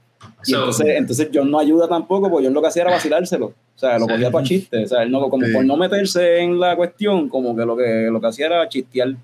[0.46, 3.46] y entonces, entonces John no ayuda tampoco porque John lo que hacía era vacilárselo.
[3.46, 4.84] O sea lo cogía para chiste.
[4.84, 8.08] O sea él no como por no meterse en la cuestión como que lo que
[8.10, 9.14] lo que hacía era chistear.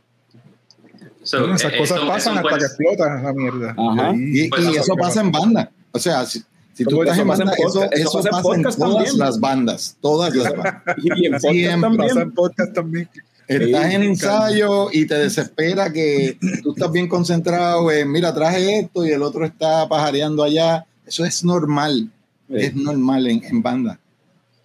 [1.23, 3.75] Esas cosas pasan hasta que explota la mierda.
[4.15, 5.71] Y, y, eso pasa en banda.
[5.91, 6.43] O sea si
[6.85, 10.83] tú estás en banda, eso, eso, pasa, en todas las bandas, todas las bandas.
[11.53, 12.19] y en podcast también.
[12.19, 13.11] en podcast también.
[13.49, 19.07] Estás en ensayo y te desespera que tú estás bien concentrado en, mira, traje esto
[19.07, 20.85] y el otro está pajareando allá.
[21.07, 22.11] Eso es normal,
[22.49, 24.01] es normal en, en, banda.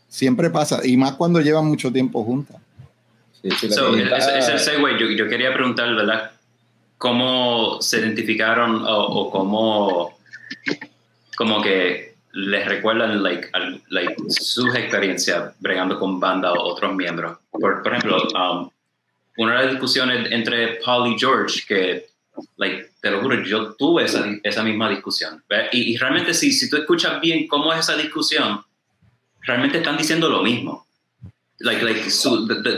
[0.07, 2.57] Siempre pasa, y más cuando llevan mucho tiempo juntas.
[3.41, 4.99] Sí, es, el segue.
[4.99, 6.31] Yo, yo, quería preguntar, ¿verdad?
[6.97, 10.17] ¿Cómo se identificaron o, o cómo
[11.41, 13.49] como que les recuerdan like,
[13.89, 17.39] like, sus experiencias bregando con banda o otros miembros.
[17.49, 18.69] Por, por ejemplo, um,
[19.37, 22.05] una de las discusiones entre Paul y George, que
[22.57, 25.43] like, te lo juro, yo tuve esa, esa misma discusión.
[25.71, 28.61] Y, y, realmente si, si tú escuchas bien cómo es esa discusión,
[29.41, 30.85] realmente están diciendo lo mismo.
[31.57, 32.05] Like, like,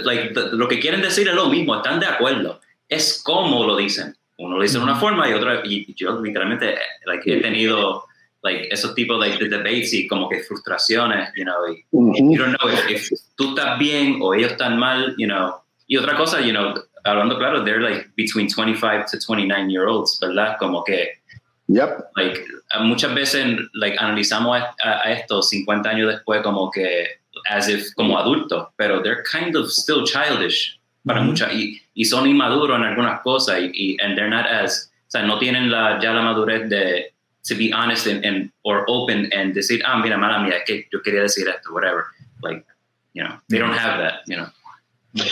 [0.05, 2.61] like lo que quieren decir es lo mismo, están de acuerdo.
[2.87, 4.15] Es cómo lo dicen.
[4.37, 8.05] Uno lo dice de una forma y otra, y yo literalmente like, he tenido
[8.43, 12.55] like esos tipos like, de debates y como que frustraciones, you know, y, you don't
[12.59, 15.55] know if, tú estás bien o ellos están mal, you know.
[15.87, 16.75] Y otra cosa, you know,
[17.05, 20.57] hablando claro, they're like between 25 to 29 year olds, ¿verdad?
[20.59, 21.19] Como que
[21.67, 22.11] Yep.
[22.17, 22.45] Like,
[22.81, 27.07] muchas veces like, analizamos a, esto 50 años después como que
[27.49, 32.27] as if como adultos, pero they're kind of still childish para muchas y, y, son
[32.27, 35.99] inmaduros en algunas cosas y, y and they're not as, o sea, no tienen la,
[36.01, 37.12] ya la madurez de
[37.43, 41.01] to be honest and, and or open and decir, ah, mira, mala mía, que yo
[41.01, 42.05] quería decir esto, whatever.
[42.41, 42.65] Like,
[43.13, 44.47] you know, they don't have that, you know.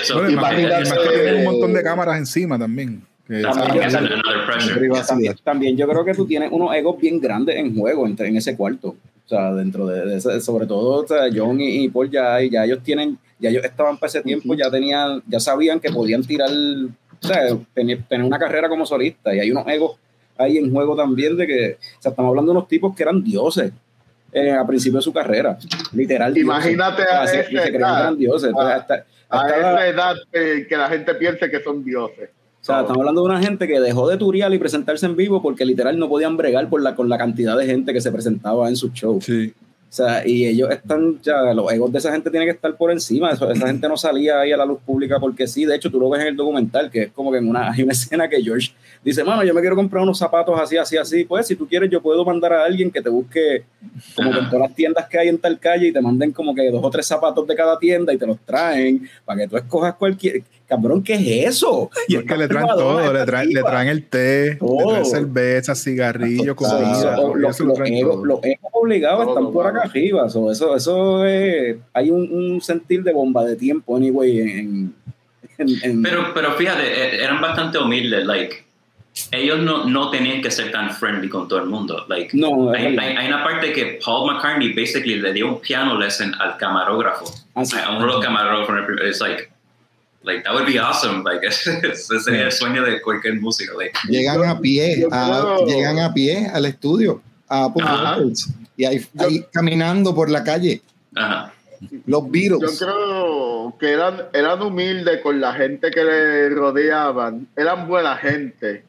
[0.04, 3.02] So, bueno, imagínate, que tienen un montón de cámaras encima también.
[3.28, 3.90] también,
[5.44, 8.56] también, yo creo que tú tienes unos egos bien grandes en juego en, en ese
[8.56, 8.90] cuarto.
[8.90, 12.66] O sea, dentro de, ese, sobre todo o sea, John y, y, Paul ya, ya
[12.66, 16.50] ellos tienen, ya ellos estaban para ese tiempo, ya tenían, ya sabían que podían tirar,
[16.50, 19.98] o sea, tener, tener una carrera como solista y hay unos egos
[20.42, 23.24] ahí en juego también de que, o sea, estamos hablando de unos tipos que eran
[23.24, 23.72] dioses
[24.34, 25.58] eh, a principio de su carrera,
[25.94, 26.38] literal.
[26.38, 28.16] Imagínate a, esa edad,
[29.30, 32.30] a, esa edad que la gente piense que son dioses.
[32.62, 35.42] O sea, estamos hablando de una gente que dejó de turiar y presentarse en vivo
[35.42, 38.70] porque literal no podían bregar por la, con la cantidad de gente que se presentaba
[38.70, 39.26] en sus shows.
[39.26, 39.52] Sí.
[39.92, 42.92] O sea, y ellos están ya, los egos de esa gente tienen que estar por
[42.92, 43.30] encima.
[43.30, 45.66] Eso, esa gente no salía ahí a la luz pública porque sí.
[45.66, 47.84] De hecho, tú lo ves en el documental, que es como que en una, hay
[47.84, 48.72] una escena que George
[49.04, 51.26] dice, mano, yo me quiero comprar unos zapatos así, así, así.
[51.26, 53.66] Pues si tú quieres, yo puedo mandar a alguien que te busque
[54.16, 56.56] como que en todas las tiendas que hay en tal calle y te manden como
[56.56, 59.58] que dos o tres zapatos de cada tienda y te los traen para que tú
[59.58, 60.44] escojas cualquier.
[60.72, 61.90] Cabrón, ¿qué es eso?
[62.08, 64.78] Y es que le traen todo, le traen, le traen el té, Todo.
[64.80, 67.18] le traen cerveza, cigarrillos, O sea, comida.
[67.18, 70.30] los, lo los egos obligados están por acá arriba.
[70.30, 74.94] so, eso, eso es, hay un, un sentir de bomba de tiempo, anyway, en,
[75.58, 78.64] en- en- Pero, pero fíjate, eh, eran bastante humildes, like,
[79.32, 82.06] ellos no, no tenían que ser tan friendly con todo el mundo.
[82.08, 86.00] Like, No, hay, hay, hay una parte que Paul McCartney basically le dio un piano
[86.00, 87.26] lesson al camarógrafo.
[87.56, 87.64] Ah.
[87.88, 88.74] A uno de los camarógrafos.
[89.06, 89.51] It's like,
[90.24, 91.24] like, that would be awesome.
[91.24, 93.78] Like, ese sería el sueño de cualquier músico.
[93.78, 97.84] Like, Llegan a pie, yo a- llegan a pie al estudio, a Apple.
[97.84, 100.82] Records, y ahí, ahí caminando por la calle,
[101.16, 101.54] ajá.
[102.06, 102.80] los Yo Beatles.
[102.80, 108.84] creo que eran, eran humildes con la gente que le rodeaban, eran buena gente.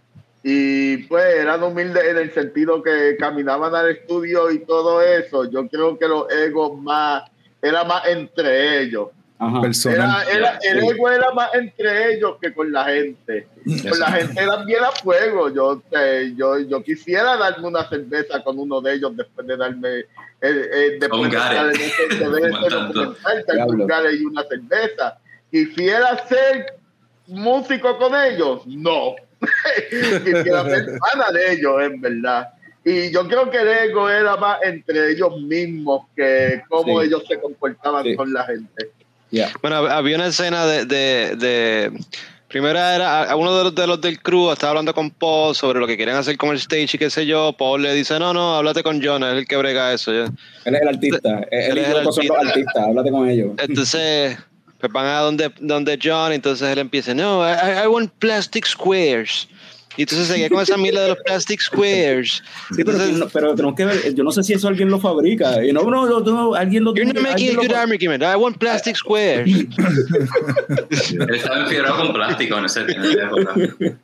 [0.45, 5.49] Y pues eran humildes en el sentido que caminaban al estudio y todo eso.
[5.49, 7.23] Yo creo que los egos más,
[7.63, 9.09] era más entre ellos.
[9.45, 9.61] Ajá.
[9.61, 10.23] Personal.
[10.29, 13.47] Era, era- el ego era más entre ellos que con la gente.
[13.89, 15.53] Con la gente eran bien a fuego.
[15.53, 19.89] Yo, eh, yo, yo quisiera darme una cerveza con uno de ellos después de darme.
[19.99, 20.07] eh,
[20.41, 21.29] eh, después de
[23.47, 25.19] de darme Gare y una cerveza.
[25.51, 26.67] Quisiera ser
[27.27, 28.63] músico con ellos.
[28.67, 29.15] No.
[30.25, 32.49] quisiera ser pana de ellos, en verdad.
[32.85, 37.07] Y yo creo que el ego era más entre ellos mismos que cómo Sí.
[37.07, 38.17] ellos se comportaban Sí.
[38.17, 38.91] con la gente.
[39.33, 39.51] Yeah.
[39.61, 41.93] Bueno, hab- había una escena de, de, de-
[42.49, 45.87] primera era uno de los, de los del crew estaba hablando con Paul sobre lo
[45.87, 47.55] que querían hacer con el stage y qué sé yo.
[47.55, 50.13] Paul le dice, no, no, háblate con John, es el que brega eso.
[50.13, 50.25] ya".
[50.67, 51.41] Él es el artista.
[51.51, 52.35] Él, Él es el artista.
[52.47, 52.85] artistas.
[52.87, 53.53] Háblate con ellos.
[53.57, 54.37] Entonces,
[54.79, 59.49] pues van a donde, donde John, entonces él empieza, no, I, I want plastic squares.
[59.97, 62.43] Y entonces se queda con esa mierda de los plastic squares.
[62.75, 64.15] Sí, pero, Entonces, pero tenemos que ver.
[64.15, 65.65] Yo no sé si eso alguien lo fabrica.
[65.65, 68.23] Y no, no, no, no, alguien lo You're not making alguien a lo good argument.
[68.23, 69.47] I want plastic squares.
[71.11, 73.55] Él estaba enfiebrado con plástico en ese en época.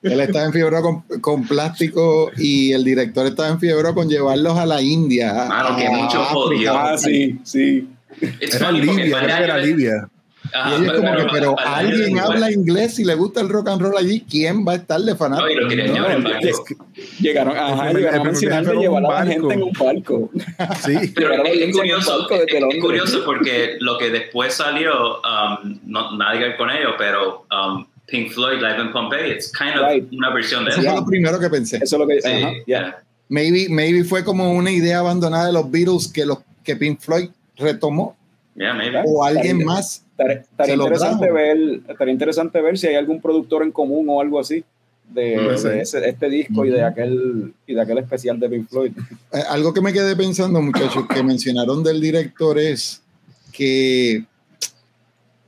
[0.02, 4.82] Él estaba enfiebrado con, con plástico y el director estaba enfiebrado con llevarlos a la
[4.82, 5.48] India.
[5.76, 6.34] Que a mucho África.
[6.34, 6.78] jodido.
[6.78, 7.88] Ah, sí, sí.
[8.20, 10.08] It's Era funny Libia, que era Libia.
[10.54, 13.80] Ajá, Y ellos como que, pero alguien habla inglés y le gusta el rock and
[13.82, 15.46] roll allí, ¿quién va a estar de fanático?
[15.46, 16.38] No, y lo querían llevar en barco.
[16.48, 16.76] es que
[17.22, 20.30] llegaron, ajá, llegaron a mencionar de llevar a la gente en un barco.
[20.84, 21.12] Sí.
[21.14, 26.32] Pero es, curioso, barco es- es curioso porque lo que después salió, um, no, nada
[26.34, 30.06] que ver con ello, pero um, Pink Floyd Live in Pompeii, it's kind of Right.
[30.12, 30.90] una versión de Eso eso.
[30.90, 31.76] fue lo primero que pensé.
[31.76, 32.20] Eso es lo que.
[32.22, 32.98] Sí, ajá, yeah.
[33.28, 37.28] Maybe, maybe fue como una idea abandonada de los Beatles que, los, que Pink Floyd
[37.56, 38.16] retomó
[38.58, 38.98] Yeah, maybe.
[39.06, 40.04] o alguien Estaría- más.
[40.10, 44.40] Estaría, estaría interesante ver, estaría interesante ver si hay algún productor en común o algo
[44.40, 44.64] así
[45.14, 45.72] de, ser.
[45.72, 48.92] de ese- este disco y de aquel y de aquel especial de Pink Floyd.
[49.32, 53.00] Eh, algo que me quedé pensando, muchachos, que mencionaron del director es
[53.52, 54.24] que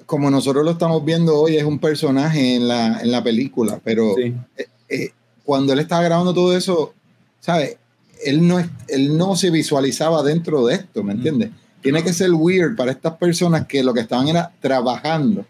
[0.06, 4.14] como nosotros lo estamos viendo hoy, es un personaje en la, en la película, pero
[4.16, 4.34] Sí.
[4.88, 5.10] eh,
[5.44, 6.94] cuando él estaba grabando todo eso,
[7.40, 7.76] ¿sabes?
[8.24, 8.58] Él no,
[8.88, 11.50] él no se visualizaba dentro de esto, ¿me entiendes?
[11.82, 15.44] Tiene que ser weird para estas personas que lo que estaban era trabajando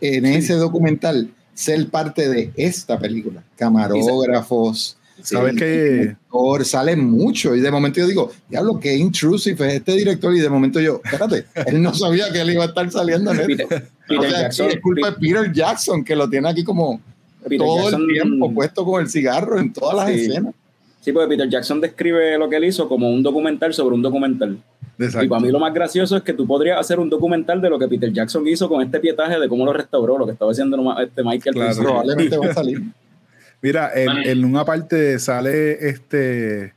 [0.00, 3.42] en ese documental, ser parte de esta película.
[3.56, 5.66] Camarógrafos, ¿Sabes el qué?
[5.94, 10.40] director, sale mucho y de momento yo digo, diablo, qué intrusive es este director y
[10.40, 13.68] de momento yo, espérate, él no sabía que él iba a estar saliendo en esto.
[13.68, 17.00] Peter, O Peter sea, Jackson, es culpa de Peter Jackson que lo tiene aquí como
[17.44, 20.26] Peter todo Jackson- el tiempo puesto con el cigarro en todas las Sí.
[20.26, 20.54] escenas.
[21.00, 24.58] Sí, porque Peter Jackson describe lo que él hizo como un documental sobre un documental.
[24.98, 27.78] Y para mí lo más gracioso es que tú podrías hacer un documental de lo
[27.78, 30.76] que Peter Jackson hizo con este pietaje de cómo lo restauró, lo que estaba haciendo
[31.00, 31.54] este Michael.
[31.54, 31.82] Claro.
[31.82, 32.82] Probablemente va a salir.
[33.62, 34.30] Mira, en, Vale.
[34.30, 36.72] en una parte sale este.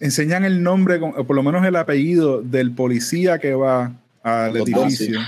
[0.00, 3.92] Enseñan el nombre, o por lo menos el apellido del policía que va
[4.22, 5.20] al Los edificio.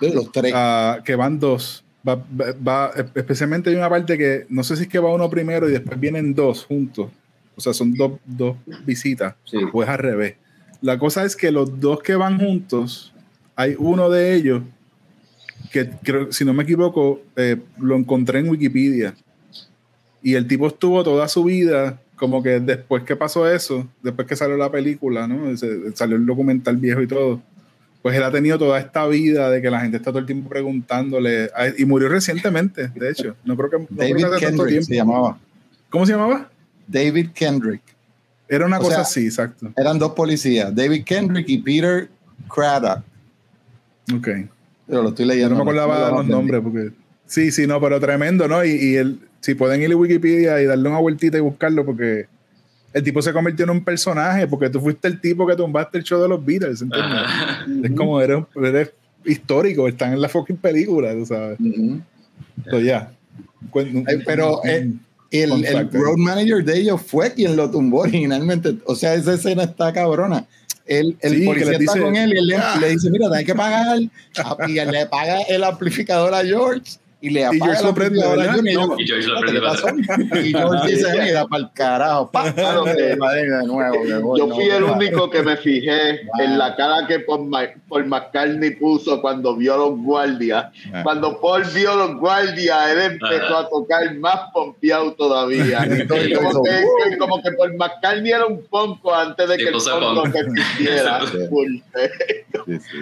[0.00, 0.52] De los tres.
[0.54, 1.84] ah, que van dos.
[2.08, 5.28] Va, va- va- especialmente hay una parte que no sé si es que va uno
[5.28, 7.10] primero y después vienen dos juntos.
[7.56, 8.56] O sea, son dos, dos
[8.86, 9.34] visitas.
[9.44, 9.58] Sí.
[9.72, 10.36] O es al revés.
[10.80, 13.12] La cosa es que los dos que van juntos,
[13.56, 14.62] hay uno de ellos
[15.72, 19.14] que creo, si no me equivoco, eh, lo encontré en Wikipedia.
[20.22, 24.36] Y el tipo estuvo toda su vida, como que después que pasó eso, después que
[24.36, 25.56] salió la película, ¿no?
[25.56, 27.42] Se- salió el documental viejo y todo.
[28.00, 30.48] pues él ha tenido toda esta vida de que la gente está todo el tiempo
[30.48, 34.30] preguntándole, a- y murió recientemente, de hecho, no creo que no creo David que hace
[34.46, 34.86] tanto Kendrick tiempo.
[34.86, 35.38] se llamaba.
[35.90, 36.48] ¿Cómo se llamaba?
[36.86, 37.82] David Kendrick.
[38.48, 39.72] Era una O cosa sea, así, exacto.
[39.76, 42.08] Eran dos policías, David Kendrick y Peter
[42.52, 43.02] Craddock.
[44.14, 44.28] Ok.
[44.86, 45.50] Pero lo estoy Yo leyendo.
[45.50, 46.90] no me acordaba lo los nombres porque
[47.26, 48.64] sí, sí, no, pero tremendo, ¿no?
[48.64, 52.26] Y, y el, si pueden ir a Wikipedia y darle una vueltita y buscarlo porque
[52.94, 56.04] el tipo se convirtió en un personaje porque tú fuiste el tipo que tumbaste el
[56.04, 57.20] show de los Beatles, ¿entiendes?
[57.22, 57.66] Ajá.
[57.82, 58.92] Es como eres, eres
[59.26, 61.60] histórico, están en la fucking película, tú sabes.
[61.60, 62.00] Ujú.
[62.70, 63.12] So, ya.
[64.06, 64.90] Ay, pero, eh,
[65.30, 68.76] El, el road manager de ellos fue quien lo tumbó originalmente.
[68.86, 70.46] O sea, esa escena está cabrona.
[70.86, 72.78] El, el Sí, policía está dice, con él y él le, "Ah".
[72.80, 73.98] le dice, mira, hay que pagar.
[74.68, 78.22] Y él le paga el amplificador a George y le apaga George el lo prende,
[78.24, 78.56] amplificador a ¿verdad?
[78.56, 79.00] Junior.
[79.00, 79.88] Y George lo "¿Qué prende le pasó?"
[80.46, 82.30] Y George dice, mira, para el carajo.
[82.30, 83.16] Pa, Claro que- de
[83.66, 84.36] nuevo.
[84.36, 84.92] Yo no, fui el no.
[84.92, 87.50] único que me fijé en la cara que Paul,
[87.88, 90.66] Paul McCartney puso cuando vio a los guardias.
[90.92, 91.02] Ah.
[91.02, 93.58] Cuando Paul vio a los guardias, él empezó Ajá.
[93.60, 95.86] a tocar más pompeado todavía.
[95.86, 99.68] Y Y como, que, como que Paul McCartney era un ponco antes de Sí, que
[99.70, 101.20] el ponco existiera.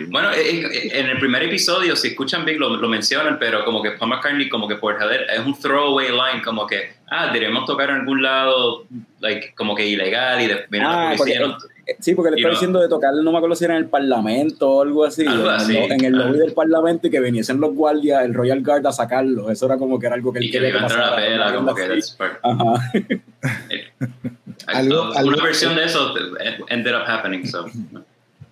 [0.08, 3.82] Bueno, eh, eh, en el primer episodio, si escuchan bien, lo, lo mencionan, pero como
[3.82, 7.64] que Paul McCartney, como que por joder, es un throwaway line, como que, ah, deberíamos
[7.66, 8.84] tocar en algún lado,
[9.20, 11.40] like, como que ilegal, y después Ah, la policía.
[11.40, 11.76] porque- ¿no?
[12.00, 14.68] Sí, porque le está diciendo de tocar, no me acuerdo si era en el Parlamento
[14.68, 15.24] o algo así.
[15.24, 15.76] Algo en, así.
[15.76, 16.44] el- en el lobby Ah.
[16.44, 19.50] del Parlamento y que viniesen los guardias, el Royal Guard a sacarlo.
[19.52, 21.54] Eso era como que era algo que él Y que le quería la pasara, pela,
[21.54, 22.00] como que.
[22.42, 22.92] Ajá.
[24.66, 27.66] Algo- una algo- versión de eso eh, ended up happening, so.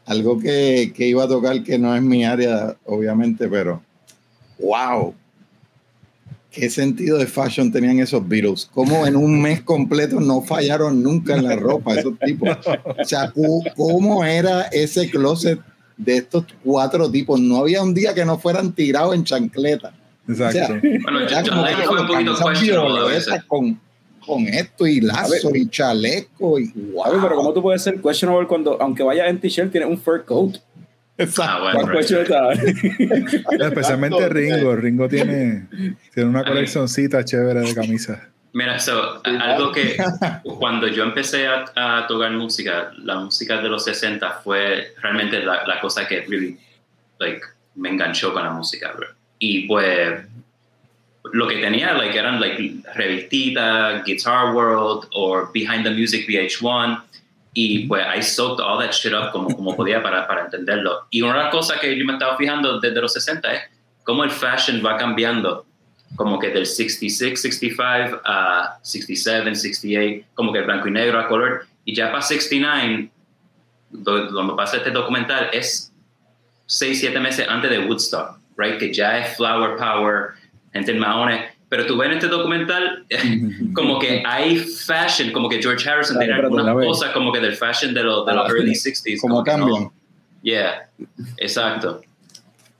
[0.07, 3.83] Algo que, que iba a tocar que no es mi área, obviamente, pero
[4.61, 5.13] wow.
[6.55, 8.71] ¿Qué sentido de fashion tenían esos Beatles?
[8.73, 12.57] ¿Cómo en un mes completo no fallaron nunca en la ropa esos tipos?
[12.85, 13.33] O sea,
[13.75, 15.59] ¿cómo era ese closet
[15.97, 17.41] de estos cuatro tipos?
[17.41, 19.93] No había un día que no fueran tirados en chancleta.
[20.29, 20.75] Exacto.
[21.03, 23.81] Bueno, Era John como que fue un poquito questionable con,
[24.25, 27.21] con esto y lazo y chaleco y wow.
[27.21, 30.59] Pero ¿cómo tú puedes ser questionable cuando, aunque vayas en t-shirt, tienes un fur coat?
[31.17, 31.73] Ah.
[33.61, 34.29] Especialmente.
[34.29, 34.77] Ringo.
[34.77, 35.69] Ringo tiene,
[36.13, 38.21] tiene una coleccioncita chévere de camisas.
[38.53, 39.97] Mira, so, algo que
[40.59, 45.67] cuando yo empecé a, a tocar música, la música de los 60 fue realmente la,
[45.67, 46.57] la cosa que really,
[47.19, 47.41] like,
[47.75, 48.93] me enganchó con la música.
[48.93, 49.09] bro.
[49.41, 50.21] Y pues
[51.33, 57.03] lo que tenía like, eran like, revistitas, Guitar World o Behind the Music VH1.
[57.57, 61.07] Y pues I soaked all that shit up como, como podía para, para entenderlo.
[61.11, 63.63] Y una cosas que yo me estaba fijando desde los 60 es
[64.03, 65.65] cómo el fashion va cambiando
[66.17, 71.27] como que del 66, 65 a 67, 68, como que el blanco y negro a
[71.29, 71.67] color.
[71.85, 73.11] Y ya para 69,
[73.91, 75.93] do- donde pasa este documental, es
[76.67, 78.79] 6, 7 meses antes de Woodstock, right?
[78.79, 80.31] Que ya es flower power,
[80.73, 81.53] gente en maones.
[81.69, 83.05] Pero tú ves en este documental
[83.75, 87.93] como que hay fashion, como que George Harrison tiene algunas cosas como que del fashion
[87.95, 89.21] de los, de los early 60s.
[89.21, 89.91] Como como no- cambian.
[90.43, 90.89] Yeah,
[91.39, 92.03] exacto.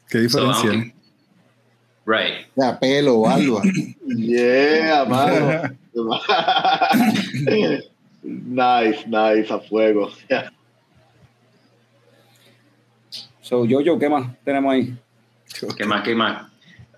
[0.09, 0.71] ¿Qué So, diferencia?
[0.71, 0.95] aunque-
[2.07, 2.47] right.
[2.55, 3.63] O sea, pelo, barba.
[4.07, 5.77] Yeah, mano.
[8.23, 10.11] nice, nice, a fuego.
[13.41, 14.95] So, Jojo, ¿qué más tenemos ahí?
[15.77, 16.03] ¿Qué más?
[16.03, 16.51] ¿Qué más?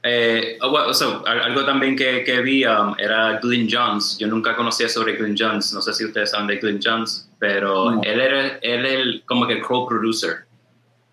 [0.09, 4.17] Eh, oh, well, so, al- algo también que, que vi um, era Glyn Johns.
[4.19, 5.73] Yo nunca conocía sobre Glyn Johns.
[5.73, 8.03] No sé si ustedes saben de Glyn Johns, pero No.
[8.05, 10.45] él era él el, como que el co-producer.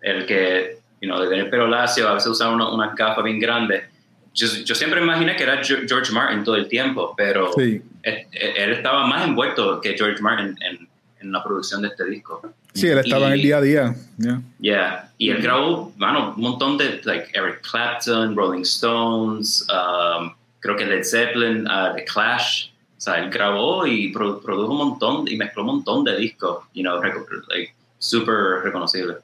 [0.00, 3.40] El que, you know, de tener pelo lacio, a veces usaba una, una capa bien
[3.40, 3.84] grande.
[4.32, 7.82] Yo, yo siempre imaginé que era Ge- George Martin todo el tiempo, pero Sí.
[8.02, 10.88] él, él estaba más envuelto que George Martin en,
[11.20, 12.42] en la producción de este disco.
[12.74, 13.96] Sí, él estaba en el Y- día a día.
[14.18, 14.42] ya.
[14.60, 20.76] Yeah, y él grabó, mano, un montón de, like, Eric Clapton, Rolling Stones, um, creo
[20.76, 22.68] que Led Zeppelin, uh, The Clash.
[22.96, 26.64] O sea, él grabó y pro- produjo un montón y mezcló un montón de discos,
[26.74, 29.16] you know, like, super reconocible.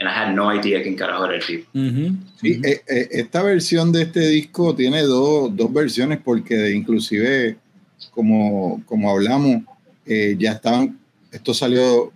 [0.00, 1.68] And I had no idea quién carajo era el tipo.
[2.40, 7.56] Sí, eh, eh, esta versión de este disco tiene dos, dos versiones porque inclusive,
[8.10, 9.62] como, como hablamos,
[10.06, 10.98] eh, ya estaban,
[11.30, 12.10] esto salió,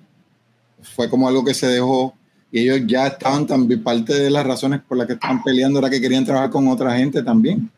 [0.94, 2.14] fue como algo que se dejó
[2.50, 5.90] y ellos ya estaban también, parte de las razones por las que estaban peleando era
[5.90, 7.70] que querían trabajar con otra gente también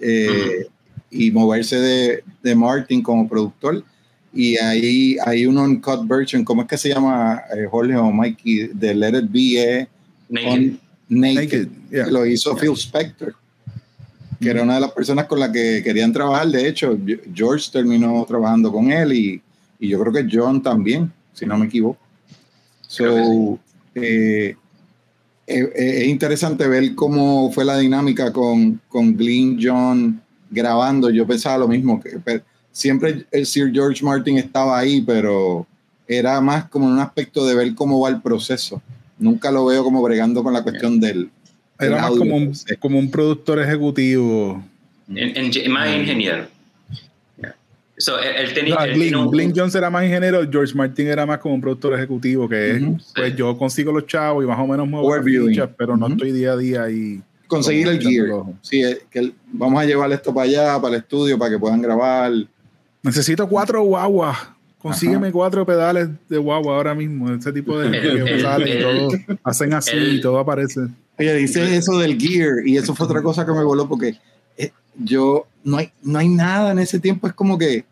[0.00, 0.66] eh,
[1.10, 3.84] y moverse de, de Martin como productor.
[4.32, 8.70] Y ahí hay un uncut version, ¿cómo es que se llama eh, Jorge o Mikey?
[8.74, 9.88] De Let It Be eh,
[10.28, 10.48] Naked.
[10.48, 11.36] on Naked.
[11.36, 12.06] Naked, yeah.
[12.08, 13.36] Lo hizo Phil Spector,
[14.40, 16.48] que era una de las personas con las que querían trabajar.
[16.48, 16.98] De hecho,
[17.32, 19.42] George terminó trabajando con él y,
[19.78, 22.03] y yo creo que John también, si no me equivoco.
[22.96, 23.58] So,
[23.96, 24.54] eh,
[25.46, 31.10] eh, eh, es interesante ver cómo fue la dinámica con, con Glenn John grabando.
[31.10, 35.66] Yo pensaba lo mismo, que pero siempre el Sir George Martin estaba ahí, pero
[36.06, 38.80] era más como un aspecto de ver cómo va el proceso.
[39.18, 41.30] Nunca lo veo como bregando con la cuestión del...
[41.78, 44.62] del Era más audio, como un, como un productor ejecutivo.
[45.08, 46.46] En, en- más ingeniero.
[48.04, 51.24] So, él, tenía, No, él Blink, un- Blink Jones era más ingeniero, George Martin era
[51.24, 52.98] más como un productor ejecutivo, que es, Ujú.
[53.14, 53.34] pues Sí.
[53.36, 56.14] yo consigo los chavos y más o menos muevo las fichas, pero no Ujú.
[56.14, 57.22] estoy día a día ahí.
[57.46, 58.26] Conseguir el gear.
[58.62, 61.58] Sí, es que el- vamos a llevar esto para allá, para el estudio, para que
[61.58, 62.32] puedan grabar.
[63.02, 64.36] Necesito cuatro guaguas.
[64.78, 67.30] Consígueme cuatro pedales de guagua ahora mismo.
[67.32, 67.92] Ese tipo de El-
[68.26, 69.08] que el- salen y todo,
[69.44, 70.80] hacen así el- y todo aparece.
[71.18, 74.18] Oye, dice eso del gear y eso fue otra cosa que me voló porque
[74.58, 77.84] eh, yo no hay, no hay nada en ese tiempo, es como que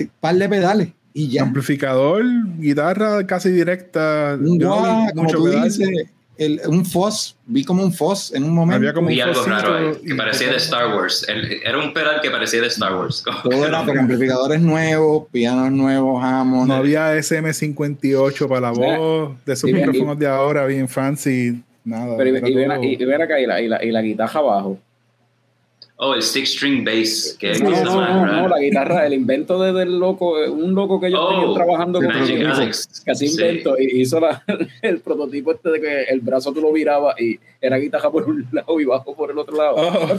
[0.00, 1.42] eh, par de pedales y ya.
[1.42, 2.24] Amplificador,
[2.58, 4.36] guitarra casi directa.
[4.40, 5.64] Un no como mucho tú pedal.
[5.64, 5.88] dices,
[6.36, 8.76] el- un fuzz, vi como un fuzz en un momento.
[8.76, 11.26] Había como vi un algo fosito raro ahí, que y- parecía de Star Wars.
[11.28, 13.24] Él- era un pedal que parecía de Star Wars.
[13.42, 16.68] Todo era con amplificadores nuevos, pianos nuevos, Hammond.
[16.68, 22.16] No había SM58 para la voz, de esos y micrófonos de ahora, bien fancy, nada.
[22.16, 23.90] Pero y, era y ven, todo- y- y ven acá, y la, y, la, y
[23.90, 24.78] la guitarra abajo.
[26.00, 27.36] Oh, el six string bass.
[27.40, 30.72] Que No, no, no, no, no, la guitarra, el invento de- del loco, eh, un
[30.72, 33.02] loco que ellos Oh, tenían trabajando con Magic Alex.
[33.04, 33.34] que así Sí.
[33.34, 34.42] inventó, y hizo la-
[34.82, 38.46] el prototipo este de que el brazo tú lo virabas y era guitarra por un
[38.52, 39.74] lado y bajo por el otro lado.
[39.76, 40.18] Oh,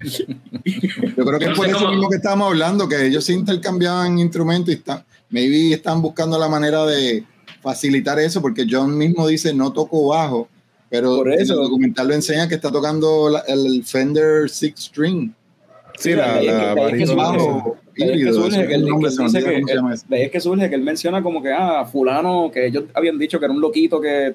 [0.04, 3.24] Yo creo que Yo es no por eso cómo- mismo que estábamos hablando, que ellos
[3.24, 7.24] se intercambiaban instrumentos y están, maybe están buscando la manera de
[7.62, 10.48] facilitar eso, porque John mismo dice no toco bajo,
[10.94, 11.54] pero Por eso.
[11.54, 15.32] el documental lo enseña que está tocando la- el Fender Six String.
[15.98, 18.66] sí, la, de ahí es que- la ahí es que bajo es que surge
[20.68, 24.00] que él- menciona como que, ah, fulano, que ellos habían dicho que era un loquito
[24.00, 24.34] que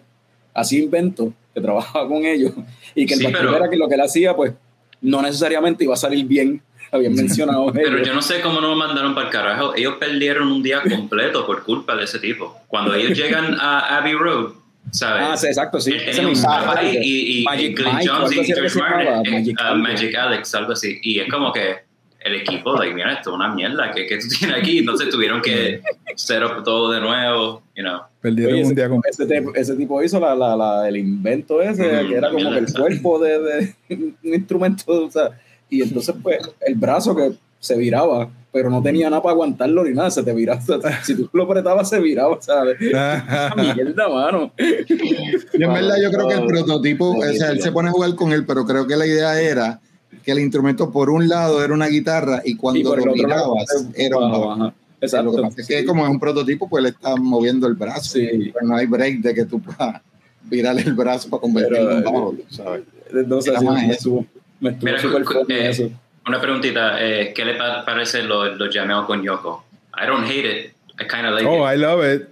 [0.53, 2.51] hacía inventos, que trabajaba con ellos,
[2.95, 4.53] y que el Sí, pero- era que lo que él hacía, pues,
[5.01, 6.61] no necesariamente iba a salir bien,
[6.91, 7.13] habían
[7.55, 8.07] mencionado Pero ellos.
[8.07, 9.75] yo no sé cómo no lo mandaron para el carajo.
[9.75, 12.55] Ellos perdieron un día completo por culpa de ese tipo.
[12.67, 14.53] Cuando ellos llegan a Abbey Road,
[14.91, 15.23] ¿sabes?
[15.27, 15.91] Ah, sí, exacto, sí.
[15.93, 19.31] Él ese un ahí y, y, Magic y Glenn Mike, Jones y George Martin, eh,
[19.39, 19.83] Magic uh, algo.
[19.83, 20.99] Magic Alex, algo así.
[21.03, 21.75] Y es como que
[22.21, 24.79] el equipo, like, mira, esto es una mierda que, que tú tienes aquí.
[24.79, 25.81] Entonces tuvieron que
[26.15, 28.01] set up todo de nuevo, you know.
[28.21, 30.97] Perdieron Oye, un ese, día con ese tipo, ese tipo hizo la, la, la- el
[30.97, 33.75] invento ese, Ujú, que era como mierda que el cuerpo de, de
[34.23, 35.29] un instrumento, o sea,
[35.69, 39.91] y entonces pues el brazo que se viraba, pero no tenía nada para aguantarlo ni
[39.91, 40.61] nada, se te viraba,
[41.03, 42.77] si tú lo apretabas se viraba, ¿sabes?
[42.81, 44.51] Esa mierda, mano.
[44.57, 48.15] Yo en verdad yo creo que el prototipo, o sea, él se pone a jugar
[48.15, 49.79] con él, pero creo que la idea era
[50.23, 53.87] que el instrumento por un lado era una guitarra y Y cuando el lo mirabas
[53.95, 54.73] era un bajo.
[55.01, 55.31] Exacto.
[55.31, 58.17] lo que pasa es que como es un prototipo, pues él está moviendo el brazo.
[58.17, 58.51] Sí.
[58.53, 60.01] Pero no hay break de que tú puedas
[60.43, 62.83] virarle el brazo para convertirlo en bajo, ¿sabes?
[63.13, 63.93] Entonces, Era sí, más me eso.
[63.93, 64.25] estuvo,
[64.59, 65.89] me estuvo Mira, súper eh, eso.
[66.29, 69.65] Una preguntita, eh, ¿qué le pa- parece los lo llameos con Yoko?
[69.99, 70.73] I don't hate it.
[71.01, 71.73] I kind of like Oh, it.
[71.73, 72.29] I love it.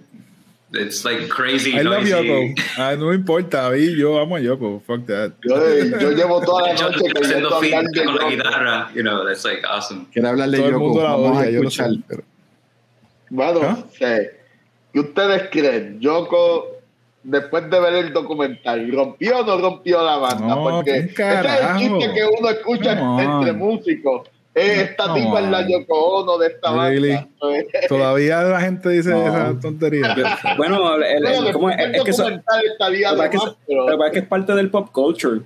[0.72, 2.12] It's like crazy, I love noisy.
[2.12, 2.54] Yoko.
[2.78, 4.80] Ah, no me importa, a mí yo amo a Yoko.
[4.86, 5.32] Fuck that.
[5.42, 5.56] Yo,
[5.98, 8.30] yo llevo toda la noche queriendo hablar de con la Yoko.
[8.30, 10.06] guitarra, you know, that's like awesome.
[10.12, 10.84] Quiere hablar de Todo el Yoko.
[10.84, 11.90] mundo la Vamos a odia, yo lo escuchar.
[11.90, 12.00] sé.
[12.06, 12.22] pero-
[13.30, 13.78] Bueno, ¿Ah?
[13.98, 15.98] ¿qué ustedes creen?
[16.00, 16.77] Yoko,
[17.22, 20.46] después de ver el documental, ¿rompió o no rompió la banda?
[20.46, 23.40] No, Porque ese es el chiste que uno escucha Come on.
[23.42, 24.28] entre músicos.
[24.54, 25.68] Eh, esta Come tipa es la.
[25.68, 27.10] Yoko Ono de esta Really?
[27.14, 27.28] banda.
[27.88, 29.26] Todavía la gente dice No.
[29.26, 30.16] esa tontería.
[30.56, 31.76] Bueno, el- ¿cómo es?
[31.76, 35.42] que documental estaría Lo que de más, pero- es que es parte del pop culture.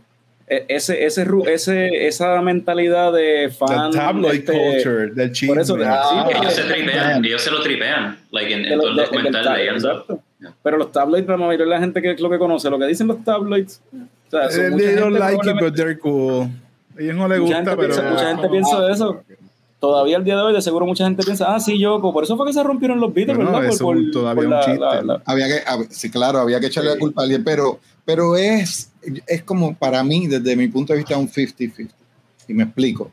[0.49, 3.91] E- Ese, ese, ru- ese, esa mentalidad de fan.
[3.91, 5.55] The tabloid este, culture del chisme.
[5.55, 8.89] por eso, Ah, Ellos se tripean, ellos se lo tripean, like en, de en todo
[8.91, 10.22] el de- documental leyendo.
[10.63, 12.87] Pero los tabloids, la mayoría de la gente que es lo que conoce, lo que
[12.87, 13.81] dicen los tabloids.
[13.93, 16.49] O sea, son Eh, mucha They don't like it, but they're cool.
[16.97, 17.95] A ellos no les mucha gusta, pero.
[17.95, 19.23] piensa, mucha gente piensa de eso.
[19.81, 22.13] Todavía al día de hoy, de seguro, mucha gente piensa, ah, sí, Yoko.
[22.13, 23.75] Por eso fue que se rompieron los Beatles, Pero no, ¿verdad?
[23.75, 25.23] eso es todavía un chiste.
[25.25, 28.93] Había que, sí, claro, había que echarle la culpa a alguien, pero, pero es,
[29.27, 31.89] es como para mí, desde mi punto de vista, un 50-50.
[32.47, 33.11] Y me explico.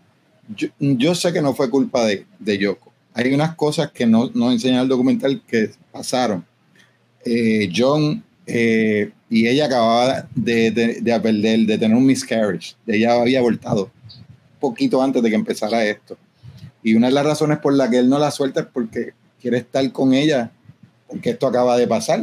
[0.56, 2.92] Yo, yo sé que no fue culpa de, de Yoko.
[3.16, 6.46] Hay unas cosas que no, no enseña el documental que pasaron.
[7.26, 12.76] Eh, John eh, y ella acababa de, de, de perder, de tener un miscarriage.
[12.88, 13.92] Ella había abortado
[14.60, 16.18] poquito antes de que empezara esto.
[16.84, 19.58] Y una de las razones por la que él no la suelta es porque quiere
[19.58, 20.52] estar con ella,
[21.08, 22.22] porque esto acaba de pasar.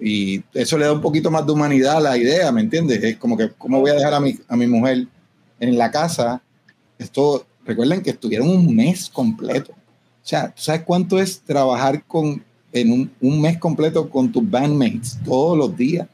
[0.00, 3.02] Y eso le da un poquito más de humanidad a la idea, ¿me entiendes?
[3.02, 5.06] Es como que, ¿cómo voy a dejar a mi, a mi mujer
[5.58, 6.42] en la casa?
[6.98, 9.72] Esto, recuerden que estuvieron un mes completo.
[9.72, 12.42] O sea, ¿tú sabes cuánto es trabajar con,
[12.72, 16.06] en un, un mes completo con tus bandmates todos los días?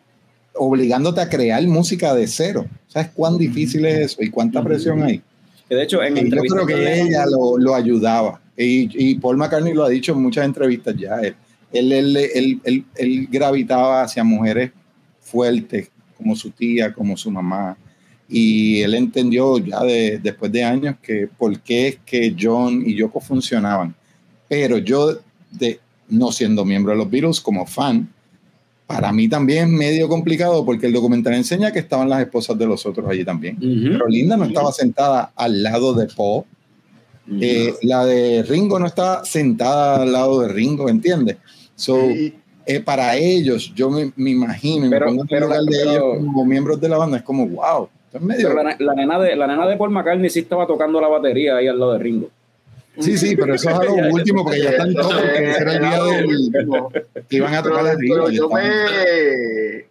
[0.58, 2.64] obligándote a crear música de cero.
[2.88, 5.20] ¿Sabes cuán difícil es eso y cuánta presión hay?
[5.68, 8.40] Que de hecho, en Y yo creo que ella lo, lo ayudaba.
[8.56, 11.20] Y, y Paul McCartney lo ha dicho en muchas entrevistas ya.
[11.20, 11.34] Él,
[11.72, 14.70] él, él, él- él- él gravitaba hacia mujeres
[15.20, 17.76] fuertes, como su tía, como su mamá.
[18.26, 22.94] Y él entendió ya de- después de años que por qué es que John y
[22.94, 23.94] Yoko funcionaban.
[24.48, 25.18] Pero yo,
[25.50, 28.08] de, no siendo miembro de los Beatles, como fan,
[28.86, 32.66] para mí también es medio complicado porque el documental enseña que estaban las esposas de
[32.66, 33.56] los otros allí también.
[33.60, 36.44] Pero Linda no estaba sentada al lado de Paul.
[37.40, 41.38] Eh, la de Ringo no estaba sentada al lado de Ringo, ¿entiendes?
[41.74, 41.98] So,
[42.68, 46.44] eh, para ellos, yo me, me imagino, Pero- me pero- lugar de pero- ellos como
[46.44, 48.48] miembros de la banda, es como, wow, esto es medio...
[48.48, 51.56] Pero la, la nena de, la nena de Paul McCartney sí estaba tocando la batería
[51.56, 52.30] ahí al lado de Ringo.
[53.00, 54.12] Sí, sí, pero eso es algo Ya, ya.
[54.12, 58.30] último porque ya están todos, porque era el día del, que iban a tocar pero
[58.30, 59.86] y yo me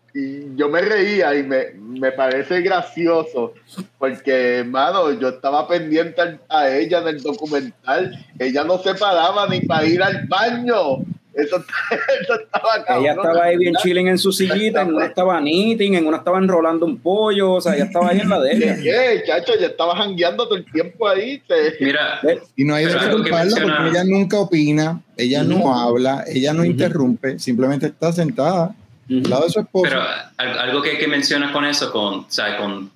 [0.56, 3.54] yo me reía y me, me parece gracioso
[4.00, 8.26] porque hermano yo estaba pendiente a ella en el documental.
[8.40, 11.00] Ella no se paraba ni para ir al baño
[11.36, 11.58] eso,
[12.22, 13.04] eso estaba cabrón.
[13.04, 16.38] Ella estaba ahí bien chilling en su sillita, en una estaba knitting, en una estaba
[16.40, 18.76] enrolando un pollo, o sea, ella estaba ahí en la de ¿Qué, ella.
[18.84, 19.54] qué, chacho?
[19.54, 21.42] Ella estaba jangueando todo el tiempo ahí.
[21.80, 22.20] Mira,
[22.56, 26.64] Y no hay de qué culparla porque ella nunca opina, ella no habla, ella no
[26.66, 28.76] interrumpe, simplemente está sentada
[29.10, 29.84] al lado de su esposo.
[29.90, 30.02] Pero
[30.38, 32.90] al- algo que, que mencionas con eso, con, o sea, con,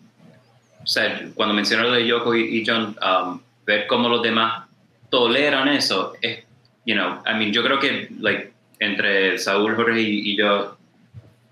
[0.83, 4.63] o sea, cuando mencionas lo de Yoko y, y John, um, ver cómo los demás
[5.09, 6.39] toleran eso, es,
[6.85, 10.77] you know, I mean, yo creo que, like, entre Saúl, Jorge y, y yo,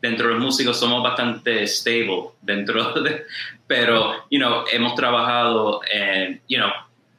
[0.01, 3.23] dentro de los músicos somos bastante stable dentro de,
[3.67, 6.71] pero, you know, hemos trabajado en, you know,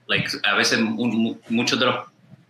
[0.06, 1.96] like, a veces mu- mu- muchos de los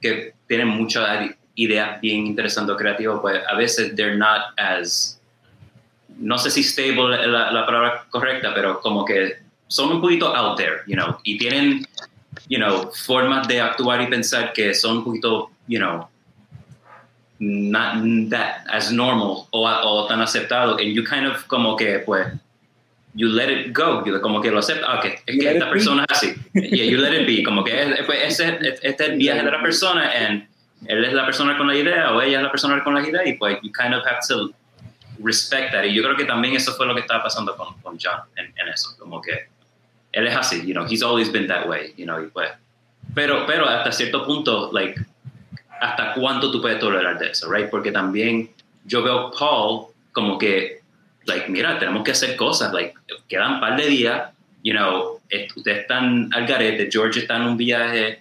[0.00, 5.20] que tienen muchas ideas bien interesantes o creativas, pues a veces they're not as,
[6.18, 10.34] no sé si stable es la, la palabra correcta, pero como que son un poquito
[10.34, 11.84] out there, you know, y tienen,
[12.48, 16.08] you know, formas de actuar y pensar que son un poquito, you know,
[17.40, 22.26] not that as normal o, o tan aceptado, and you kind of como que, pues,
[23.14, 25.66] you let it go, como que lo aceptas, ah, ok, es You que let esta
[25.66, 25.72] it be.
[25.72, 29.10] persona es así, yeah, you let it be, como que es- pues, ese, este es
[29.10, 30.46] el viaje de la persona, and
[30.86, 33.26] él es la persona con la idea, o ella es la persona con la idea,
[33.26, 34.50] y pues, you kind of have to
[35.22, 37.98] respect that, y yo creo que también eso fue lo que estaba pasando con, con
[38.00, 39.48] John en, en eso, como que
[40.12, 42.50] él es así, you know, he's always been that way, you know, y pues,
[43.14, 44.98] pero, pero hasta cierto punto, like,
[45.80, 47.70] hasta cuánto tú puedes tolerar de eso, right?
[47.70, 48.50] Porque también
[48.84, 50.80] yo veo Paul como que,
[51.26, 52.94] like, mira, tenemos que hacer cosas, like,
[53.28, 54.30] quedan un par de días,
[54.62, 55.20] you know,
[55.56, 58.18] ustedes están al garete, George está en un viaje,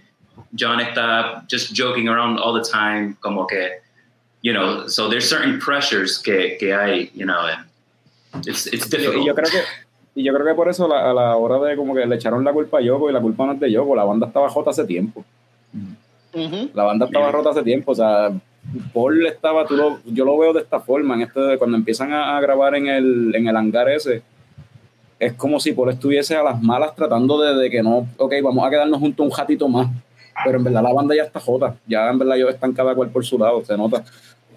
[0.58, 3.82] John está just joking around all the time, como que,
[4.42, 9.18] you know, so there's certain pressures que, que hay, you know, and it's, it's difficult.
[9.18, 9.64] y yo creo que
[10.20, 12.44] y yo creo que por eso la- a la hora de como que le echaron
[12.44, 14.72] la culpa a Yoko y la culpa no es de Yoko, la banda estaba jota
[14.72, 15.24] hace tiempo.
[16.74, 18.32] La banda estaba rota hace tiempo, o sea,
[18.94, 22.12] Paul estaba, tú lo- yo lo veo de esta forma, en este, de cuando empiezan
[22.14, 24.22] a, a grabar en el, en el hangar ese,
[25.20, 28.66] es como si Paul estuviese a las malas tratando de, de que no, ok, vamos
[28.66, 29.88] a quedarnos juntos un ratito más,
[30.44, 33.10] pero en verdad la banda ya está jota, ya en verdad ellos están cada cual
[33.10, 34.04] por su lado, se nota.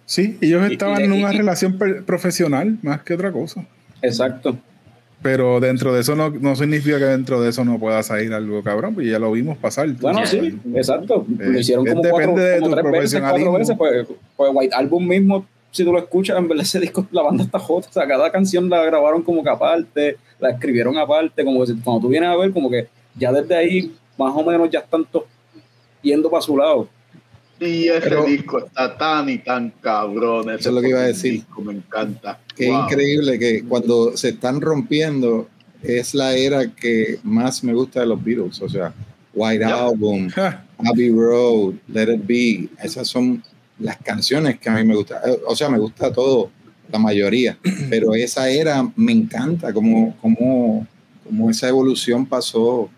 [0.04, 3.64] Sí, ellos estaban y- en una y- relación per- profesional más que otra cosa.
[4.02, 4.56] Exacto.
[5.22, 8.62] Pero dentro de eso no, no significa que dentro de eso no pueda salir algo
[8.62, 9.88] cabrón, pues ya lo vimos pasar.
[9.88, 11.26] tú Bueno, sí, exacto.
[11.38, 13.76] Eh, Lo hicieron es como, cuatro, de como tu tres veces, cuatro veces.
[13.76, 14.06] Pues,
[14.36, 17.58] pues White Album mismo, si tú lo escuchas, en verdad ese disco, la banda está
[17.58, 17.88] jota.
[17.88, 22.02] O sea, cada canción la grabaron como que aparte, la escribieron aparte, como que cuando
[22.02, 25.26] tú vienes a ver, como que ya desde ahí, más o menos, ya están todos
[26.02, 26.88] yendo para su lado.
[27.60, 30.48] Y ese Pero- disco está tan y tan cabrón.
[30.50, 31.32] ese Eso es lo que iba a decir.
[31.34, 32.40] disco me encanta.
[32.56, 32.84] Qué Wow.
[32.84, 35.48] increíble que cuando se están rompiendo
[35.82, 38.92] es la era que más me gusta de los Beatles, o sea,
[39.34, 39.64] White.
[39.64, 40.28] Album,
[40.78, 43.42] Abbey Road, Let It Be, esas son
[43.78, 46.50] las canciones que a mí me gustan, Eh, o sea, me gusta todo,
[46.90, 47.56] la mayoría,
[47.88, 50.86] pero esa era me encanta como, como,
[51.24, 52.90] como esa evolución pasó,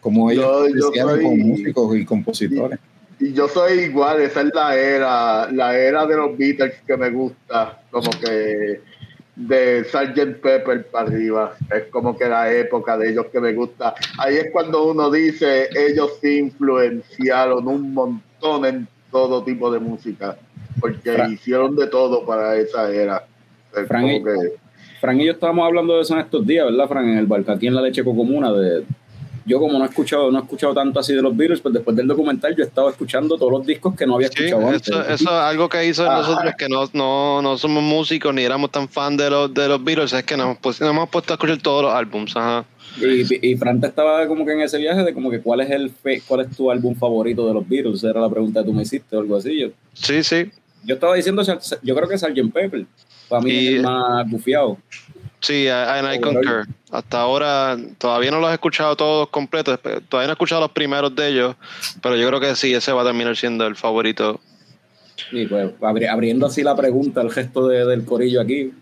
[0.00, 2.78] como ellos Yo- yo soy- como músicos y compositores.
[3.18, 7.10] Y yo soy igual, esa es la era, la era de los Beatles que me
[7.10, 8.80] gusta, como que
[9.34, 10.40] de Sgt.
[10.42, 13.94] Pepper para arriba, es como que la época de ellos que me gusta.
[14.18, 20.36] Ahí es cuando uno dice, ellos sí influenciaron un montón en todo tipo de música,
[20.80, 23.24] porque Fra- hicieron de todo para esa era.
[23.74, 24.52] Es Fran, como y- que-
[25.00, 27.08] Fran y yo estábamos hablando de eso en estos días, ¿verdad, Fran?
[27.08, 28.84] En el barco aquí en la leche cocomuna, de,
[29.46, 31.96] yo como no he escuchado, no he escuchado tanto así de los Beatles, pues después
[31.96, 34.88] del documental yo he estado escuchando todos los discos que no había Sí, escuchado antes.
[34.88, 36.18] eso, eso es algo que hizo Ajá.
[36.18, 39.82] nosotros que no, no, no somos músicos ni éramos tan fan de los, de los
[39.82, 42.36] Beatles, es que nos, hemos puesto- nos hemos puesto a escuchar todos los álbums.
[42.36, 42.64] Ajá.
[43.00, 45.90] Y, y Fran estaba como que en ese viaje de como que cuál es el
[45.90, 48.82] fe- cuál es tu álbum favorito de los Beatles, era la pregunta que tú me
[48.82, 49.58] hiciste o algo así.
[49.60, 50.50] Yo, Sí, sí,
[50.84, 51.42] yo estaba diciendo,
[51.82, 52.52] yo creo que Sgt.
[52.52, 52.86] Pepper,
[53.28, 54.78] para mí Y- es el más bufiado.
[55.40, 56.66] Sí, I- and I concur.
[56.90, 61.14] Hasta ahora todavía no los he escuchado todos completos, todavía no he escuchado los primeros
[61.14, 61.56] de ellos,
[62.02, 64.40] pero yo creo que sí, ese va a terminar siendo el favorito.
[65.32, 68.72] Y pues abri- abriendo así la pregunta, el gesto de- del corillo aquí,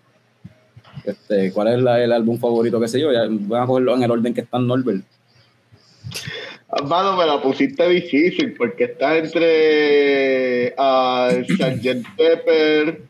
[1.05, 3.13] este, ¿cuál es la- el álbum favorito, qué sé yo?
[3.13, 5.05] Ya, van a cogerlo en el orden que están Norbert.
[6.89, 12.05] Mano, me la pusiste difícil porque está entre ah, Sgt.
[12.17, 13.03] Pepper,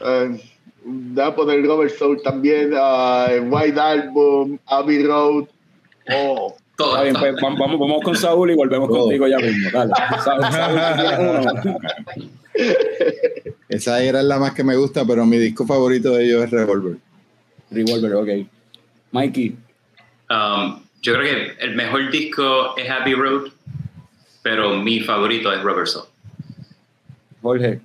[0.00, 0.40] voy
[1.20, 2.72] a poner Robert Soul también,
[3.50, 5.44] White Album, Abbey Road.
[6.14, 8.98] Oh, Todo bien, pues, vamos, vamos, con Saúl y volvemos Oh.
[9.00, 9.70] contigo ya mismo.
[9.72, 9.92] Dale.
[10.24, 11.78] Saúl, Saúl, tienes uno.
[13.68, 16.96] Esa era la más que me gusta, pero mi disco favorito de ellos es Revolver.
[17.70, 18.28] Revolver, ok.
[19.12, 19.56] Mikey,
[20.30, 23.50] Um, yo creo que el mejor disco es Happy Road,
[24.42, 26.04] pero mi favorito es Rubber Soul.
[27.40, 27.80] Jorge,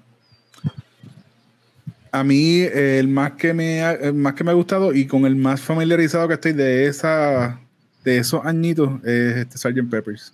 [2.14, 5.08] A mí, eh, el más que me ha, el más que me ha gustado y
[5.08, 7.60] con el más familiarizado que estoy de esa
[8.04, 9.90] de esos añitos es este Sgt.
[9.90, 10.32] Peppers.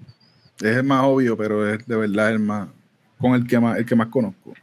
[0.62, 2.68] Es el más obvio, pero es de verdad el más
[3.18, 4.54] con el que más el que más conozco.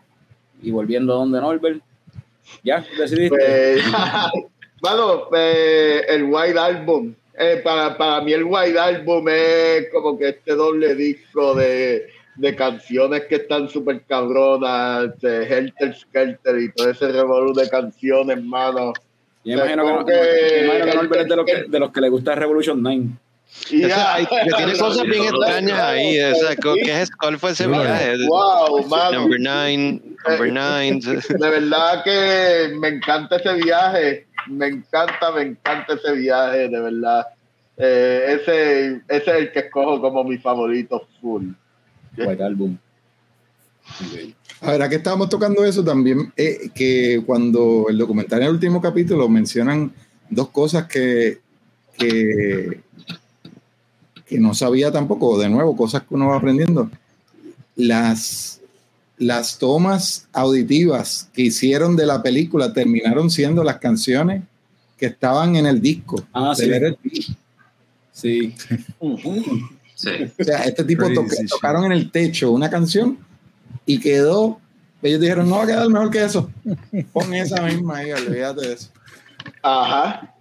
[0.61, 1.81] y volviendo a donde Norbert,
[2.63, 3.29] ¿ya decidiste?
[3.31, 3.83] pues,
[4.83, 7.15] mano, pues, el White Album.
[7.39, 12.55] eh, para, para mí el White Album es como que este doble disco de, de
[12.55, 18.93] canciones que están súper cabronas, de Helter Skelter y todo ese revolú de canciones, mano.
[19.45, 22.01] Yo imagino que, no- que- imagino que Norbert es de los que, de los que
[22.01, 23.05] le gusta Revolution 9.
[23.71, 26.21] Y hay- que tiene cosas bien extrañas ahí.
[26.21, 28.17] O sea, ¿qué es, ¿Cuál fue ese viaje?
[28.27, 29.21] Wow, mano.
[29.21, 31.01] Number nine, number nine.
[31.29, 34.27] De verdad que me encanta ese viaje.
[34.49, 37.27] Me encanta, me encanta ese viaje, de verdad.
[37.79, 41.51] Eh, ese, ese es el que escojo como mi favorito full.
[42.17, 42.77] White Album.
[44.61, 48.81] A ver, aquí estábamos tocando eso también, eh, que cuando el documental en el último
[48.81, 49.93] capítulo mencionan
[50.29, 51.41] dos cosas que,
[51.97, 52.81] que,
[54.27, 56.91] que no sabía tampoco, de nuevo, cosas que uno va aprendiendo.
[57.77, 58.61] Las,
[59.19, 64.43] las tomas auditivas que hicieron de la película terminaron siendo las canciones
[64.99, 66.25] que estaban en el disco.
[66.33, 66.71] Ah, de sí.
[66.71, 66.99] LRP.
[68.13, 68.55] Sí.
[69.97, 70.11] Sí.
[70.39, 71.49] O sea, este tipo shit.
[71.49, 73.19] tocaron en el techo una canción
[73.87, 74.61] y quedó.
[75.03, 76.51] Ellos dijeron, no va a quedar mejor que eso.
[77.13, 78.91] Pon esa misma ahí, olvídate de eso.
[79.63, 80.35] Ajá.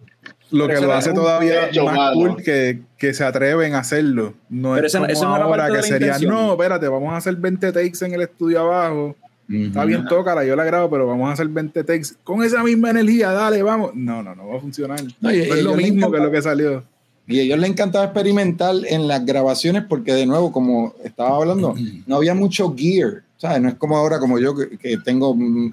[0.51, 2.13] Lo que lo hace todavía hecho, más mano.
[2.13, 4.33] cool que, que se atreven a hacerlo.
[4.49, 6.33] No Pero es no- como era ahora que sería, intención.
[6.33, 9.15] no, espérate, vamos a hacer 20 takes en el estudio abajo.
[9.49, 12.89] Está bien, tócala, yo la grabo, pero vamos a hacer 20 takes con esa misma
[12.91, 13.91] energía, dale, vamos.
[13.93, 14.99] No, no, no va a funcionar.
[15.21, 16.83] No, y- No es lo mismo que lo que salió.
[17.27, 21.75] Y a ellos les encantaba experimentar en las grabaciones porque, de nuevo, como estaba hablando,
[22.05, 23.23] no había mucho gear.
[23.37, 23.61] ¿sabes?
[23.61, 25.71] No es como ahora, como yo, que, que tengo mm,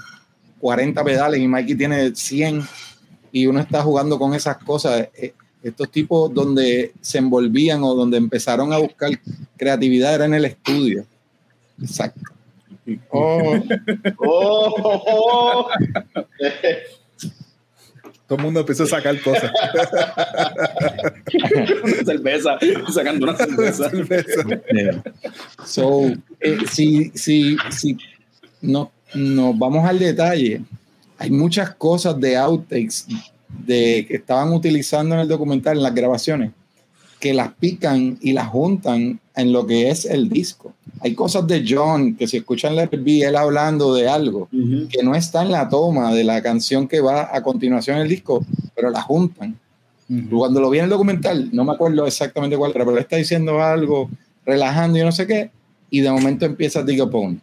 [0.61, 2.63] 40 pedales y Mikey tiene 100
[3.33, 5.09] y uno está jugando con esas cosas.
[5.17, 9.11] Eh, Estos tipos donde se envolvían o donde empezaron a buscar
[9.57, 11.05] creatividad era en el estudio.
[11.81, 12.21] Exacto.
[13.11, 13.55] Oh,
[14.19, 15.69] Oh, oh, oh.
[18.33, 19.53] Todo el mundo empezó a sacar cosas.
[21.85, 22.59] Una cerveza,
[22.91, 23.91] sacando una cerveza.
[24.73, 25.03] Yeah.
[25.67, 26.11] So,
[26.41, 27.99] eh, si, si, si
[28.63, 30.63] no, nos vamos al detalle,
[31.19, 33.07] hay muchas cosas de outtakes
[33.67, 36.53] de, que estaban utilizando en el documental, en las grabaciones,
[37.21, 40.75] que las pican y las juntan en lo que es el disco.
[41.01, 45.15] Hay cosas de John que si escuchan la RB, él hablando de algo que no
[45.15, 48.45] está en la toma de la canción que va a continuación en el disco,
[48.75, 49.59] pero la juntan.
[50.31, 53.17] Cuando lo vi en el documental, no me acuerdo exactamente cuál era, pero él está
[53.17, 54.11] diciendo algo,
[54.45, 55.51] relajando y no sé qué,
[55.91, 57.41] y de momento empieza Dig Upon.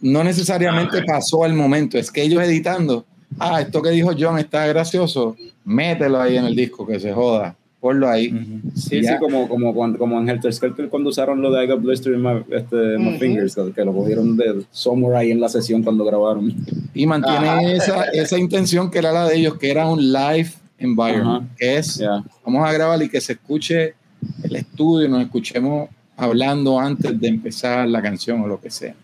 [0.00, 3.04] No necesariamente pasó al momento, es que ellos editando,
[3.38, 7.56] ah, esto que dijo John está gracioso, mételo ahí en el disco, que se joda,
[7.80, 8.32] ponlo ahí.
[8.74, 9.12] Sí, Ya.
[9.12, 12.12] sí, como, como, cuando, como en Helter Skelter cuando usaron lo de I Got Blister
[12.14, 13.18] in my, este, my Ujú.
[13.18, 16.54] fingers, que lo cogieron de somewhere ahí en la sesión cuando grabaron.
[16.94, 17.62] Y mantiene Ajá.
[17.72, 21.54] esa, esa intención que era la de ellos, que era un live environment, Ajá.
[21.56, 22.24] que es Ya.
[22.44, 23.94] vamos a grabar y que se escuche
[24.42, 28.94] el estudio, nos escuchemos hablando antes de empezar la canción o lo que sea.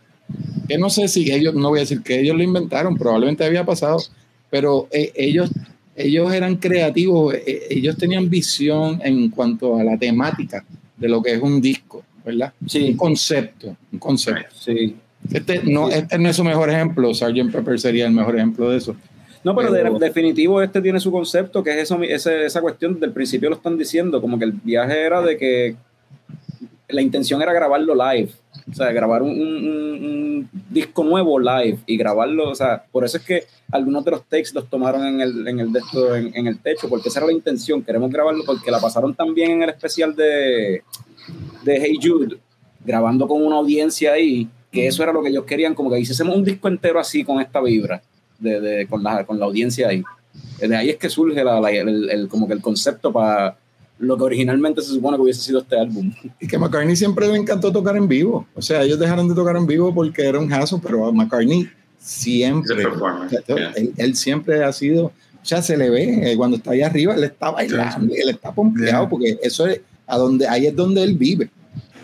[0.67, 3.67] Que no sé si ellos, no voy a decir que ellos lo inventaron, probablemente había
[3.67, 3.99] pasado,
[4.51, 5.51] pero eh, ellos
[5.97, 10.65] ellos eran creativos, eh, ellos tenían visión en cuanto a la temática
[10.97, 12.53] de lo que es un disco, ¿verdad?
[12.67, 12.91] Sí.
[12.91, 14.55] Un concepto, un concepto.
[14.59, 14.97] Sí.
[15.33, 17.53] Este no, este no es su mejor ejemplo, Sgt.
[17.53, 18.97] Pepper sería el mejor ejemplo de eso.
[19.45, 22.99] No, pero, Pero- de- definitivo este tiene su concepto, que es eso, ese- esa cuestión,
[23.01, 25.77] del principio lo están diciendo, como que el viaje era de que
[26.89, 28.31] la intención era grabarlo live,
[28.71, 33.25] o sea, grabar un- un disco nuevo live y grabarlo, o sea, por eso es
[33.25, 35.69] que algunos de los takes los tomaron en el, en el,
[36.17, 39.51] en, en el techo, porque esa era la intención, queremos grabarlo porque la pasaron también
[39.51, 40.83] en el especial de,
[41.65, 42.37] de Hey Jude,
[42.85, 46.37] grabando con una audiencia ahí, que eso era lo que ellos querían, como que hiciésemos
[46.37, 48.03] un disco entero así con esta vibra,
[48.39, 50.03] de, de- con, la, con la audiencia ahí.
[50.59, 53.57] De ahí es que surge la, la- el, el- como que el concepto para
[53.99, 56.13] lo que originalmente se supone que hubiese sido este álbum.
[56.41, 58.47] Y que McCartney siempre le encantó tocar en vivo.
[58.55, 61.69] O sea, ellos dejaron de tocar en vivo porque era un hassle, pero a McCartney
[62.03, 62.83] siempre,
[63.49, 63.73] Yeah.
[63.77, 65.13] él, él siempre ha sido, o
[65.45, 69.03] sea, se le ve eh, cuando está ahí arriba, él está bailando, él está pompeado,
[69.03, 69.09] Yeah.
[69.09, 71.51] porque eso es a donde, ahí es donde él vive.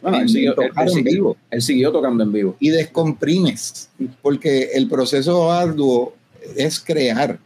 [0.00, 1.36] Bueno, él en siguió, él- tocar él en siguió- vivo.
[1.50, 2.56] él siguió tocando en vivo.
[2.60, 3.88] y descomprimes,
[4.22, 6.14] porque el proceso arduo
[6.56, 7.38] es crear.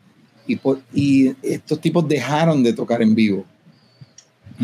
[0.47, 3.45] Y, por- y estos tipos dejaron de tocar en vivo.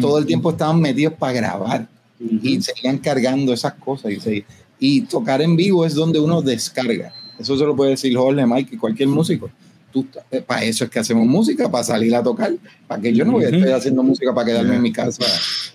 [0.01, 1.89] Todo el tiempo estaban metidos para grabar
[2.21, 4.13] y seguían cargando esas cosas.
[4.13, 4.45] Y, se-
[4.79, 7.13] y tocar en vivo es donde uno descarga.
[7.39, 9.51] Eso se lo puede decir Jorge, Mike y cualquier músico.
[9.93, 12.53] Tú, eh, para eso es que hacemos música, para salir a tocar.
[12.87, 15.25] Para que yo no voy a estar haciendo música para quedarme en mi casa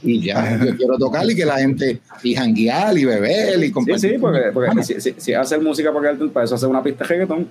[0.04, 0.60] y ya.
[0.64, 4.12] Yo quiero tocar y que la gente, y janguear y beber y Sí, compartir.
[4.12, 7.10] sí, porque, con porque si, si, música para quedarte, para eso hacer una pista de
[7.10, 7.50] reggaetón.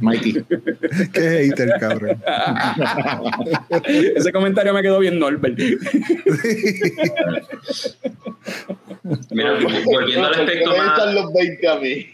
[0.00, 0.32] Mikey.
[1.12, 2.18] Qué hater, cabrón.
[4.16, 5.58] Ese comentario me quedó bien Norbert.
[9.30, 9.52] Mira,
[9.84, 11.14] volviendo al aspecto ¿Por qué me más.
[11.14, 12.06] los 20 a mí?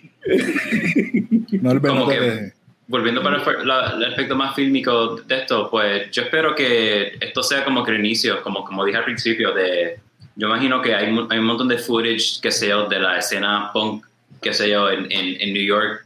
[1.61, 2.53] No, Como que-
[2.89, 7.43] volviendo para el, la- el aspecto más fílmico de esto, pues yo espero que esto
[7.43, 9.99] sea como que el inicio, como, como dije al principio, de
[10.37, 13.71] yo imagino que hay, hay un montón de footage, qué sé yo, de la escena
[13.73, 14.05] punk,
[14.41, 16.05] qué sé yo, en, en, en New York,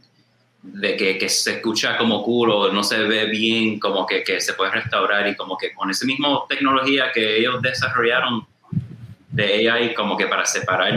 [0.61, 4.53] de que, que se escucha como culo, no se ve bien, como que, que se
[4.53, 8.45] puede restaurar y como que con esa misma tecnología que ellos desarrollaron
[9.29, 10.93] de AI, como que para separar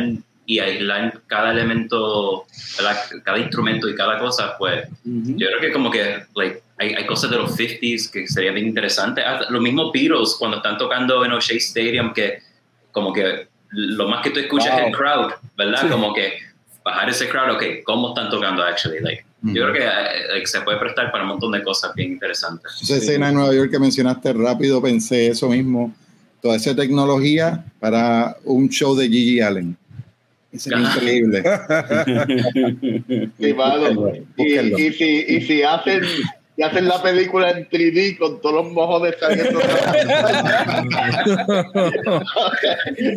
[0.51, 2.45] y aislar cada elemento,
[2.77, 2.97] ¿verdad?
[3.23, 7.31] cada instrumento y cada cosa, pues yo creo que como que like, hay, hay cosas
[7.31, 9.25] de los 50s que serían bien interesantes.
[9.25, 12.41] Hasta Los mismos Beatles cuando están tocando en O'Shea Stadium, que
[12.91, 15.83] como que lo más que tú escuchas es el crowd, ¿verdad?
[15.83, 15.89] Sí.
[15.89, 16.33] Como que
[16.85, 18.99] bajar ese crowd, ok, ¿cómo están tocando actually?
[18.99, 22.73] Like, Yo creo que like, se puede prestar para un montón de cosas bien interesantes.
[22.83, 25.95] Esa escena de Nueva York que mencionaste rápido, pensé eso mismo.
[26.43, 29.77] Toda esa tecnología para un show de Gigi Allen.
[30.57, 30.93] Sería Ah.
[30.97, 31.43] increíble.
[33.39, 33.95] Sí, mano.
[34.37, 34.79] Búsquenlo.
[34.79, 36.03] Y, y si, y si hacen,
[36.57, 39.61] si hacen la película en 3D con todos los mojones saliendo.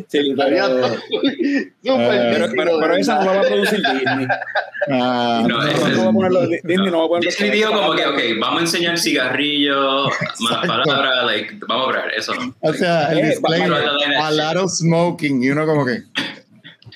[0.07, 0.87] Sí, Estaría pero,
[1.83, 4.27] súper pero, pero- pero de esa no la va a producir Disney.
[4.91, 7.29] Ah, No, No, ese es- no va a ponerlo, Disney no va a ponerlo.
[7.29, 12.11] Disney dijo como que, ok, vamos a enseñar cigarrillos, malas palabras, like, vamos a hablar,
[12.15, 12.55] eso no.
[12.59, 15.99] o sea, el Eh, va- a lot of smoking y uno como que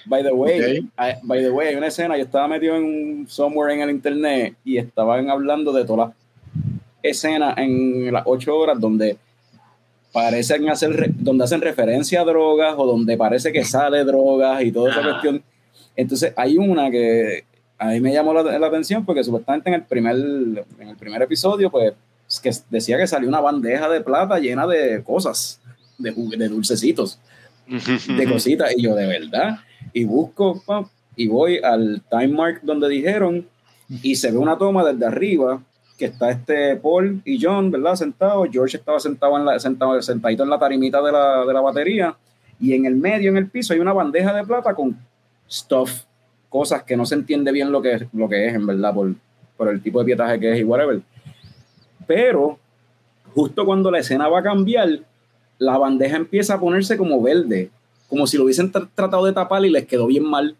[0.07, 0.89] By the way, Ok.
[0.95, 3.89] hay- by the way, hay una escena, yo estaba metido en un somewhere en el
[3.89, 6.15] internet y estaban hablando de todas las
[7.03, 9.17] escenas en las ocho horas donde
[10.11, 14.91] parecen hacer, donde hacen referencia a drogas o donde parece que sale drogas y toda
[14.91, 15.09] esa Ajá.
[15.11, 15.43] cuestión.
[15.95, 17.43] Entonces hay una que
[17.77, 21.21] a mí me llamó la, la atención porque supuestamente en el primer, en el primer
[21.21, 21.93] episodio, pues,
[22.27, 25.59] es que decía que salió una bandeja de plata llena de cosas,
[25.97, 27.19] de, de dulcecitos
[27.67, 29.57] de cositas y yo de verdad
[29.93, 33.45] y busco pam, y voy al time mark donde dijeron
[34.03, 35.61] y se ve una toma desde arriba
[35.97, 40.43] que está este Paul y John verdad sentados George estaba sentado en la sentado sentadito
[40.43, 42.15] en la tarimita de la, de la batería
[42.59, 44.97] y en el medio en el piso hay una bandeja de plata con
[45.49, 46.03] stuff
[46.49, 49.13] cosas que no se entiende bien lo que es, lo que es en verdad por,
[49.55, 51.01] por el tipo de pietaje que es y whatever.
[52.05, 52.57] Pero
[53.33, 54.99] justo cuando la escena va a cambiar
[55.59, 57.69] la bandeja empieza a ponerse como verde,
[58.07, 60.55] como si lo hubiesen tra- tratado de tapar y les quedó bien mal.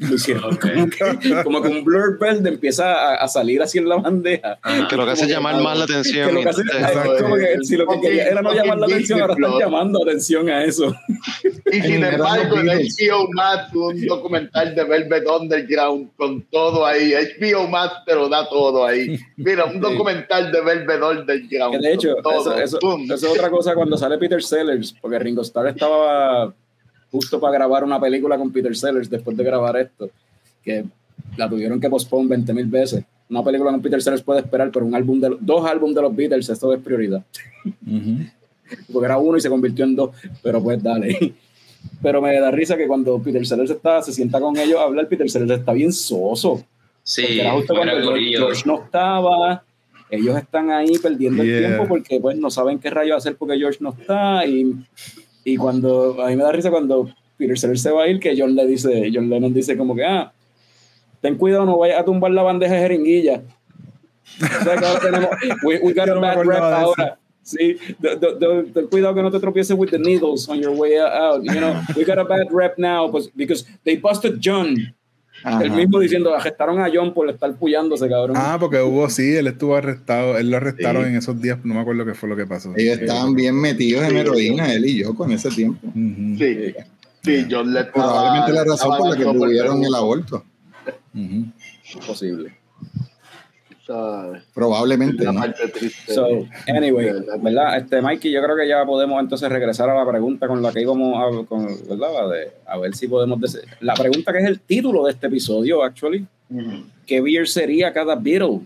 [0.00, 0.64] Lo hicieron Ok.
[1.00, 4.56] como, que, como que un blur verde empieza a, a salir así en la bandeja.
[4.88, 6.28] Que lo que hace es llamar más la atención.
[6.28, 8.78] Que lo que hace- entonces- es como que si lo que quería era no llamar
[8.78, 10.94] la atención, ahora están llamando atención a eso.
[11.72, 12.66] Y sin embargo, en.
[12.68, 17.12] HBO Max, un documental de Velvet Underground con todo ahí.
[17.40, 19.18] HBO Max te lo da todo ahí.
[19.36, 21.74] Mira, un documental de Velvet Underground.
[21.80, 25.42] Que de hecho, eso, eso- eso es otra cosa cuando sale Peter Sellers, porque Ringo
[25.42, 26.54] Starr estaba
[27.10, 30.10] justo para grabar una película con Peter Sellers después de grabar esto,
[30.62, 30.84] que
[31.36, 33.04] la tuvieron que postponer 20 mil veces.
[33.30, 36.14] una película con Peter Sellers puede esperar, pero un álbum de dos álbumes de los
[36.16, 37.22] Beatles, esto es prioridad.
[38.92, 40.10] Porque era uno y se convirtió en dos,
[40.42, 41.34] pero pues dale.
[42.02, 45.08] Pero me da risa que cuando Peter Sellers está, se sienta con ellos a hablar,
[45.08, 46.62] Peter Sellers está bien soso.
[47.04, 48.30] Sí, era justo cuando George.
[48.30, 49.62] George no estaba,
[50.10, 51.68] ellos están ahí perdiendo el Yeah.
[51.68, 54.74] tiempo porque pues no saben qué rayo hacer porque George no está y,
[55.52, 58.34] y cuando, a mí me da risa cuando Peter Sellers se va a ir que
[58.38, 60.32] John le dice, John Lennon dice como que, ah,
[61.20, 63.42] ten cuidado, no vayas a tumbar la bandeja de jeringuilla.
[64.36, 65.30] O sea, que ahora tenemos,
[65.64, 66.64] we, we got a no me bad eso.
[66.64, 67.18] ahora.
[67.42, 71.42] Sí, ten cuidado que no te tropieces with the needles on your way out.
[71.42, 74.94] You know, we got a bad rep now because they busted John.
[75.44, 75.62] Ajá.
[75.64, 78.36] El mismo diciendo, arrestaron a John por estar puyándose, cabrón.
[78.38, 81.08] Ah, porque hubo, sí, él estuvo arrestado, él lo arrestaron Sí.
[81.10, 82.72] en esos días, no me acuerdo qué fue lo que pasó.
[82.76, 85.86] Ellos estaban bien metidos en heroína, él y yo, con ese tiempo.
[85.94, 86.74] Sí,
[87.22, 90.44] sí, John le estaba- Probablemente la razón por la que tuvieron el aborto.
[91.14, 91.44] ujú.
[92.06, 92.52] Posible.
[94.54, 95.40] Probablemente, la ¿no?
[95.40, 96.12] parte triste.
[96.14, 96.26] So,
[96.66, 97.10] anyway,
[97.40, 97.78] verdad.
[97.78, 100.82] Este, Mikey, yo creo que ya podemos entonces regresar a la pregunta con la que
[100.82, 102.30] íbamos a, con, ¿verdad?
[102.30, 103.38] De- a ver si podemos...
[103.40, 106.26] dese- La pregunta que es el título de este episodio, actually.
[106.50, 106.84] Ujú.
[107.06, 108.60] ¿Qué beer sería cada Beatle?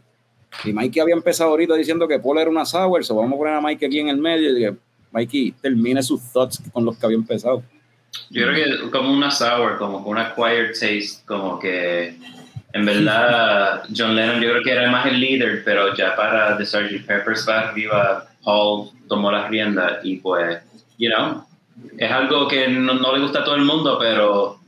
[0.64, 3.54] Y Mikey había empezado ahorita diciendo que Paul era una sour, so vamos a poner
[3.54, 4.74] a Mikey aquí en el medio y que
[5.12, 7.62] Mikey termine sus thoughts con los que había empezado.
[8.28, 12.14] Yo creo que como una sour, como con una acquired taste, como que
[12.74, 16.64] en verdad John Lennon yo creo que era más el líder, pero ya para The
[16.66, 17.06] Sgt.
[17.06, 20.58] Pepper's va arriba, Paul tomó la rienda y pues,
[20.98, 21.44] you know,
[21.98, 24.58] es algo que no, no le gusta a todo el mundo, pero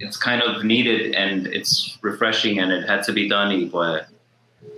[0.00, 4.02] it's kind of needed and it's refreshing and it had to be done y pues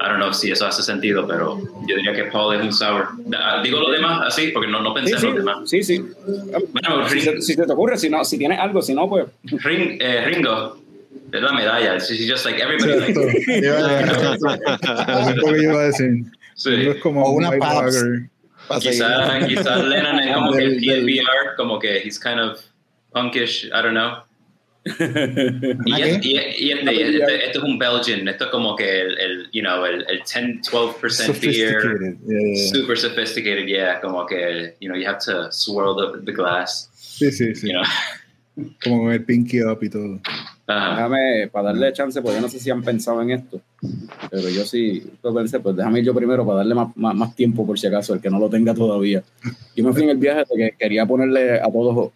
[0.00, 3.08] I don't know si eso hace sentido, pero yo diría que Paul es un sour.
[3.38, 5.58] Ah, Digo lo demás así porque no, no pensé en sí, los demás.
[5.70, 6.04] sí, sí.
[6.72, 9.26] Bueno, Si, se- si se te ocurre, si no, si tienes algo, si no, pues
[9.44, 10.78] Ring, eh, Ringo,
[11.32, 11.98] es la medalla.
[11.98, 12.98] She's just like everybody.
[13.00, 13.60] Like, Lo que
[15.52, 16.24] yo iba a decir.
[16.54, 16.74] sí.
[16.88, 17.50] Es como O un una
[17.90, 18.30] seguir.
[18.80, 22.60] Quizá, quizá Lennon es como que Del- del- PNBR, como que he's kind of
[23.12, 24.22] punkish, I don't know.
[24.86, 29.00] Y, ¿Ah, es- y, y este, este, este es un Belgian, esto es como que
[29.00, 32.16] el, el you know, el, el 10, 12% beer.
[32.26, 32.72] Yeah, yeah.
[32.72, 37.30] super sophisticated, yeah, como que, you know, you have to swirl the, the glass, Sí,
[37.32, 37.68] sí, sí.
[37.68, 37.82] you know.
[38.84, 40.20] Como el pinky up y todo.
[40.66, 40.97] Ajá.
[40.97, 43.60] déjame, para darle chance, pues yo no sé si han pensado en esto,
[44.30, 47.36] pero yo sí lo pensé, pues déjame ir yo primero para darle más, más, más
[47.36, 49.22] tiempo por si acaso, el que no lo tenga todavía.
[49.76, 52.10] Yo me fui en el viaje de que quería ponerle a todos.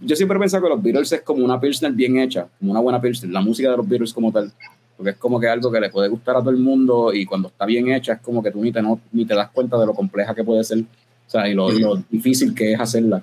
[0.00, 2.80] Yo siempre he pensado que los Beatles es como una Pilsner bien hecha, como una
[2.80, 4.50] buena Pilsner, la música de los Beatles como tal,
[4.96, 7.48] porque es como que algo que le puede gustar a todo el mundo y cuando
[7.48, 9.86] está bien hecha es como que tú ni te, no, ni te das cuenta de
[9.86, 13.22] lo compleja que puede ser, o sea, y lo, y lo difícil que es hacerla.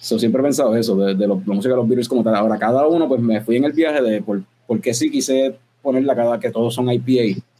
[0.00, 2.34] So, siempre he pensado eso, de, de lo- la música de los Beatles como tal.
[2.34, 5.56] Ahora, cada uno, pues me fui en el viaje de por, por qué sí quise
[5.82, 7.40] ponerla cada que todos son IPA.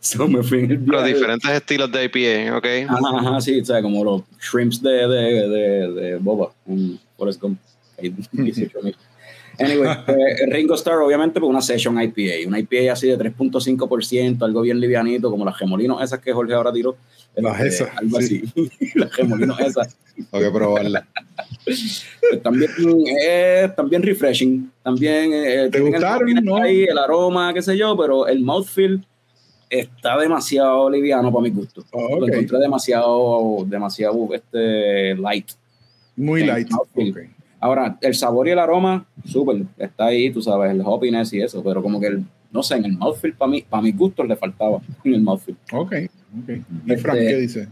[0.00, 1.14] So, me fui en el Los viaje.
[1.14, 2.66] diferentes estilos de IPA, ¿ok?
[2.88, 5.48] Ajá, ajá, sí, o sea, como los shrimps de, de,
[5.92, 7.58] de, Boba en Forrest Gump.
[8.00, 8.94] Hay 18,000.
[9.58, 12.46] Anyway, eh, Ringo Starr, obviamente, pues una session IPA.
[12.46, 16.72] Una IPA así de 3.5%, algo bien livianito, como las gemolinos esas que Jorge ahora
[16.72, 16.96] tiró.
[17.36, 18.42] Las Este, esas, Algo sí.
[18.56, 18.98] así.
[18.98, 19.96] las gemolinos esas.
[20.16, 21.06] Tengo que probarla.
[21.64, 22.06] Pues
[22.42, 22.70] también,
[23.22, 24.70] eh, también refreshing.
[24.82, 26.56] También eh, el gustaron, hoppiness no?
[26.56, 29.04] ahí, el aroma, qué sé yo, pero el mouthfeel
[29.70, 31.84] está demasiado liviano para mi gusto.
[31.92, 32.32] Oh, Lo ok.
[32.32, 35.50] encontré demasiado, demasiado este, light.
[36.16, 36.68] Muy light.
[36.70, 37.10] mouthfeel.
[37.10, 37.18] Ok.
[37.60, 41.62] Ahora, el sabor y el aroma, súper, está ahí, tú sabes, el hoppiness y eso,
[41.62, 44.36] pero como que, el, no sé, en el mouthfeel, para mí, para mi gusto le
[44.36, 45.56] faltaba en el mouthfeel.
[45.72, 45.92] Ok.
[46.42, 46.50] ok.
[46.86, 47.68] ¿Y Frank Este- qué dice?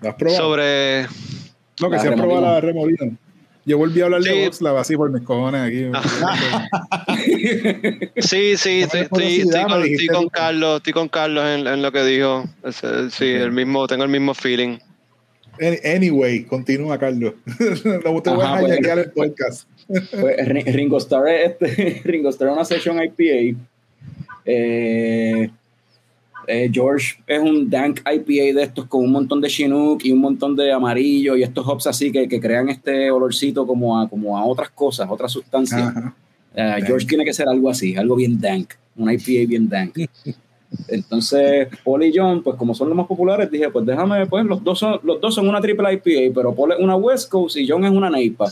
[0.00, 0.38] ¿La has probado?
[0.40, 1.02] Sobre.
[1.80, 3.16] no, que la se ha probado la remolino.
[3.66, 4.28] Yo volví a hablar Sí.
[4.30, 5.86] de Oxlav así por mis cojones aquí.
[8.16, 10.28] Sí, sí, estoy, estoy- estoy con, estoy.
[10.30, 12.44] Carlos, estoy con Carlos en, en lo que dijo.
[13.10, 14.78] Sí, el mismo, tengo el mismo feeling.
[15.60, 17.34] Any- Anyway, continúa, Carlos.
[17.84, 18.72] no te voy a pues.
[18.74, 19.68] hackear el podcast.
[19.88, 23.58] Pues, Ri- Ringo Starr es este, Ringo Starr es una session IPA.
[24.44, 25.50] Eh,
[26.46, 30.20] eh, George es un dank IPA de estos con un montón de Chinook y un
[30.20, 34.38] montón de amarillo y estos hops así que, que crean este olorcito como a, como
[34.38, 35.92] a otras cosas, otras sustancias.
[36.54, 39.96] Eh, George tiene que ser algo así, algo bien dank, un IPA bien dank.
[40.88, 44.62] Entonces, Paul y John, pues como son los más populares, dije, pues déjame, pues los
[44.62, 47.66] dos son, los dos son una triple IPA, pero Paul es una West Coast y
[47.68, 48.50] John es una Neipa.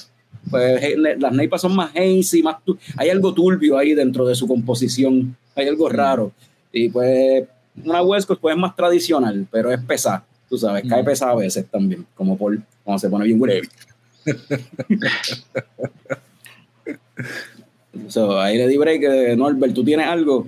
[0.51, 4.35] Pues eh, las Neipas son más hazy, más tu- hay algo turbio ahí dentro de
[4.35, 6.33] su composición, hay algo raro.
[6.73, 7.45] Y pues
[7.85, 11.37] una West Coast pues es más tradicional, pero es pesada, tú sabes, cae pesada a
[11.37, 13.69] veces también, como Paul, cuando se pone bien heavy.
[18.09, 19.03] So, ahí le di break.
[19.03, 20.47] eh, Norbert, ¿tú tienes algo?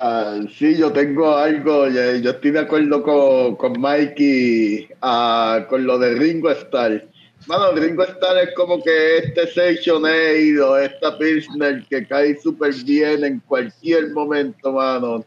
[0.00, 5.84] Ah, sí, yo tengo algo, yo, yo estoy de acuerdo con, con Mikey ah, con
[5.84, 7.04] lo de Ringo Starr.
[7.48, 12.74] Mano, Ringo Starr es como que este Section 8 o esta Pilsner que cae súper
[12.84, 15.14] bien en cualquier momento, mano.
[15.14, 15.24] O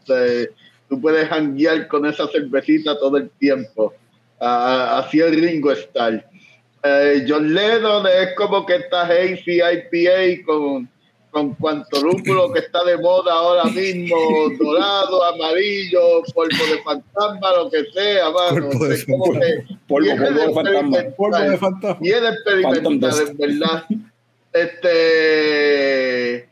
[0.88, 3.92] tú puedes hanguear con esa cervecita todo el tiempo.
[4.38, 6.24] Así es Ringo Starr.
[6.84, 10.88] Eh, John Lennon es como que esta Hazy IPA con
[11.32, 14.16] con cuanto lúpulo que está de moda ahora mismo,
[14.60, 18.68] dorado, amarillo, polvo de fantasma, lo que sea, mano.
[18.68, 20.98] Polvo de que Polvo, polvo de fantasma.
[20.98, 22.06] experimentar, Polvo de fantasma.
[22.06, 23.28] Experimentar, Phantom dust.
[23.28, 23.84] en verdad.
[24.52, 26.48] Este.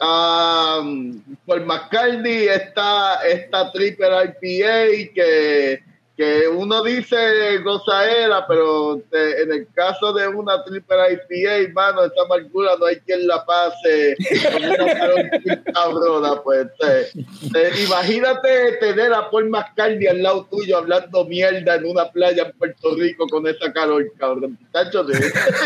[0.00, 5.82] Um, por McCartney está esta triple IPA que,
[6.22, 10.96] que uno dice gozaera, pero te- en el caso de una triple
[11.28, 14.14] IPA, mano, esa amargura no hay quien la pase
[14.52, 16.66] con una cabrona, pues.
[16.78, 22.44] te- te- imagínate tener a Paul McCartney al lado tuyo hablando mierda en una playa
[22.44, 24.56] en Puerto Rico con esa calor, cabrón.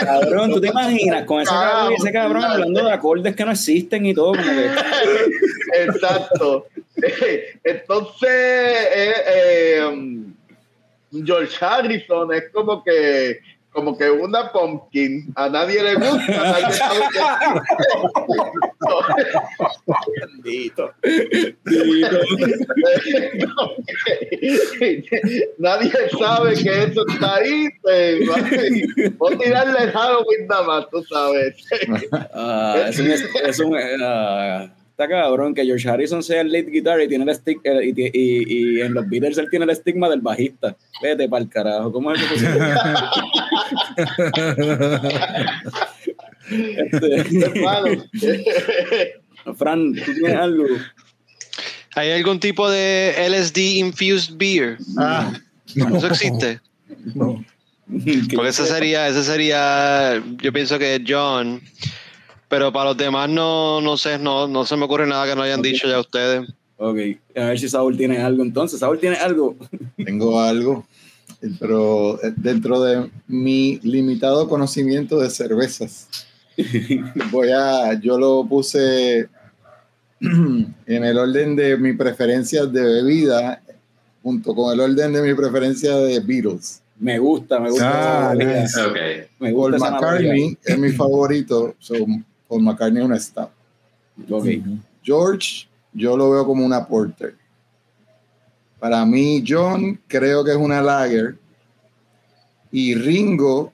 [0.01, 4.07] Cabrón, ¿tú te imaginas con ese cabrón, ese cabrón hablando de acordes que no existen
[4.07, 4.33] y todo?
[4.33, 4.70] Como que,
[5.85, 6.66] Exacto.
[7.65, 9.91] Entonces, eh, eh,
[11.24, 13.38] George Harrison es como que
[13.70, 15.32] como que una pumpkin.
[15.36, 17.01] A nadie le gusta, a nadie sabe
[20.20, 20.90] bendito.
[21.02, 21.56] que-
[25.59, 27.68] nadie sabe que eso está ahí.
[29.18, 31.55] Voy a tirarle el Halloween nada más, tú sabes.
[32.32, 36.98] Ah, es un, es un, ah, está cabrón que George Harrison sea el lead guitar
[37.02, 40.09] y tiene el stick eh, y, y, y en los Beatles él tiene el estigma
[40.09, 40.74] del bajista.
[41.02, 42.59] Vete para el carajo, ¿cómo es eso posible?
[46.48, 48.05] Este, Hermano.
[49.56, 50.64] Fran, ¿tú tienes algo?
[51.97, 54.78] ¿Hay algún tipo de LSD infused beer?
[54.97, 55.32] Ah,
[55.74, 56.60] no, ¿Eso existe?
[57.14, 57.44] no.
[57.89, 61.60] Porque ese sería, ese sería, yo pienso que John,
[62.48, 65.43] pero para los demás no, no sé, no, no se me ocurre nada que no
[65.43, 66.48] hayan dicho ya ustedes.
[66.78, 66.98] Ok,
[67.36, 68.81] a ver si Saúl tiene algo entonces.
[68.81, 69.56] Saúl tiene algo.
[69.97, 70.86] Tengo algo,
[71.59, 76.09] pero eh, dentro de mi limitado conocimiento de cervezas,
[77.31, 79.28] voy a, yo lo puse
[80.20, 83.62] en el orden de mi preferencia de bebida,
[84.23, 86.82] junto con el orden de mi preferencia de Beatles.
[86.98, 88.31] Me gusta, me gusta.
[88.31, 88.81] Ah, nice.
[88.81, 88.97] Ok.
[89.39, 90.31] Me Paul gusta analogía.
[90.31, 91.94] McCartney es mi favorito, so
[92.48, 93.51] Paul McCartney es una stout.
[94.31, 94.47] Ok.
[95.02, 97.36] George, yo lo veo como una porter.
[98.78, 101.36] Para mí, John, creo que es una lager.
[102.70, 103.73] Y Ringo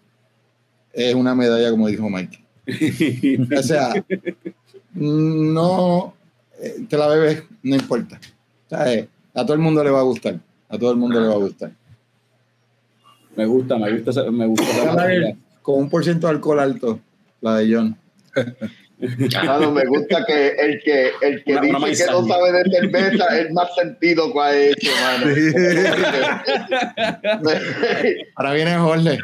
[0.93, 2.39] es una medalla, como dijo Mike.
[3.59, 3.93] O sea,
[4.94, 6.15] no
[6.61, 8.20] eh, te la bebes, no importa.
[8.66, 10.39] O sea, eh, a todo el mundo le va a gustar.
[10.69, 11.73] A todo el mundo le va a gustar.
[13.35, 17.01] Me gusta, me gusta, me gusta lager con un por ciento de alcohol alto,
[17.40, 17.97] la de John.
[19.45, 22.71] Mano, me gusta que el que, el que Una- una dice que no sabe de
[22.71, 25.27] cerveza es más sentido que ha hecho, mano.
[28.37, 29.19] Ahora viene Jorge.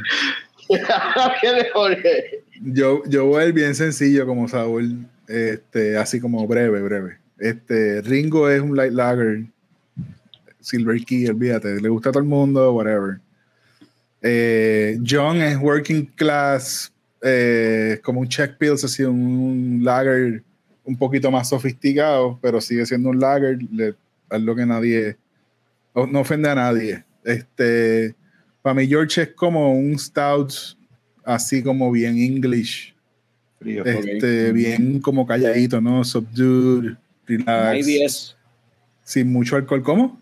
[1.42, 2.44] Viene Jorge.
[2.60, 7.18] Yo, yo voy a ir bien sencillo como Saúl, este, así como breve, breve.
[7.38, 9.44] Este, Ringo es un light lager,
[10.60, 13.18] Silver Key, olvídate, le gusta a todo el mundo, whatever.
[14.22, 20.42] Eh, John es working class, eh, como un check pills, así un lager
[20.84, 23.94] un poquito más sofisticado, pero sigue siendo un lager, le,
[24.30, 25.16] es lo que nadie,
[25.94, 27.04] no ofende a nadie.
[27.24, 28.14] Este,
[28.62, 30.52] para mí George es como un stout,
[31.24, 32.94] así como bien English,
[33.58, 33.84] Frío.
[33.84, 36.04] este, bien como calladito, ¿no?
[36.04, 36.96] Subdued,
[37.26, 38.36] relax,
[39.02, 39.82] sin mucho alcohol.
[39.82, 40.20] ¿Cómo?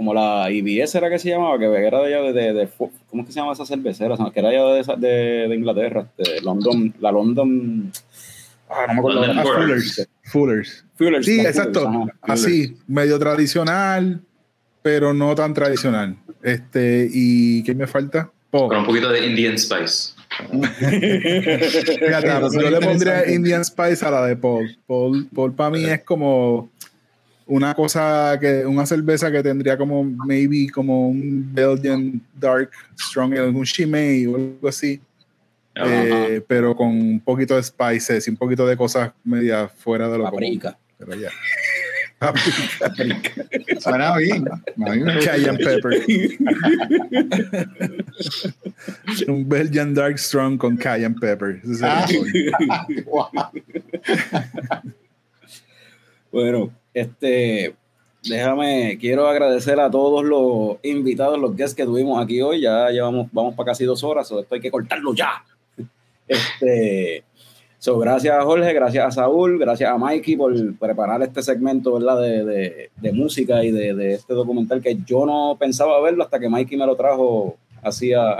[0.00, 2.68] Como la IBS era que se llamaba, que era de allá de, de, de-
[3.10, 4.16] ¿cómo es que se llama esa cervecera?
[4.32, 7.92] Que era allá de, de, de Inglaterra, este, London, la London,
[8.70, 9.26] ah, no me acuerdo.
[9.26, 9.42] London Ah.
[9.44, 10.08] Fullers.
[10.22, 10.84] Fullers.
[10.94, 11.82] Fullers, Sí, exacto.
[11.92, 12.16] Fullers.
[12.22, 14.22] Así, medio tradicional,
[14.80, 16.16] pero no tan tradicional.
[16.42, 18.30] Este, ¿y qué me falta?
[18.52, 20.14] Oh, Con un poquito de Indian Spice.
[20.80, 23.30] fíjate, yo le pondría.
[23.30, 24.78] Indian Spice a la de Paul.
[24.86, 26.70] Paul, Paul para mí es como
[27.50, 33.48] una cosa que, una cerveza que tendría como, maybe como un Belgian Dark Strong, Ale,
[33.48, 35.00] un Chimay o algo así.
[35.74, 36.04] Ajá.
[36.04, 40.18] Eh, pero con un poquito de spices y un poquito de cosas media fuera de
[40.18, 40.40] lo común.
[40.40, 40.78] Paprika.
[40.96, 41.30] Pero ya.
[43.80, 44.44] Suena bien.
[45.24, 46.04] Cayenne Pepper.
[49.28, 51.60] Un Belgian Dark Strong con Cayenne Pepper.
[51.64, 53.50] Ese es el Ah.
[56.32, 57.74] Bueno, este,
[58.22, 62.60] déjame, quiero agradecer a todos los invitados, los guests que tuvimos aquí hoy.
[62.60, 65.44] Ya llevamos, vamos para casi dos horas, o esto hay que cortarlo ya.
[66.30, 67.24] Este,
[67.80, 72.20] so, gracias a Jorge, gracias a Saúl, gracias a Mikey por preparar este segmento, ¿verdad?
[72.20, 76.78] De, de, música y de, este documental que yo no pensaba verlo hasta que Mikey
[76.78, 78.36] me lo trajo así a,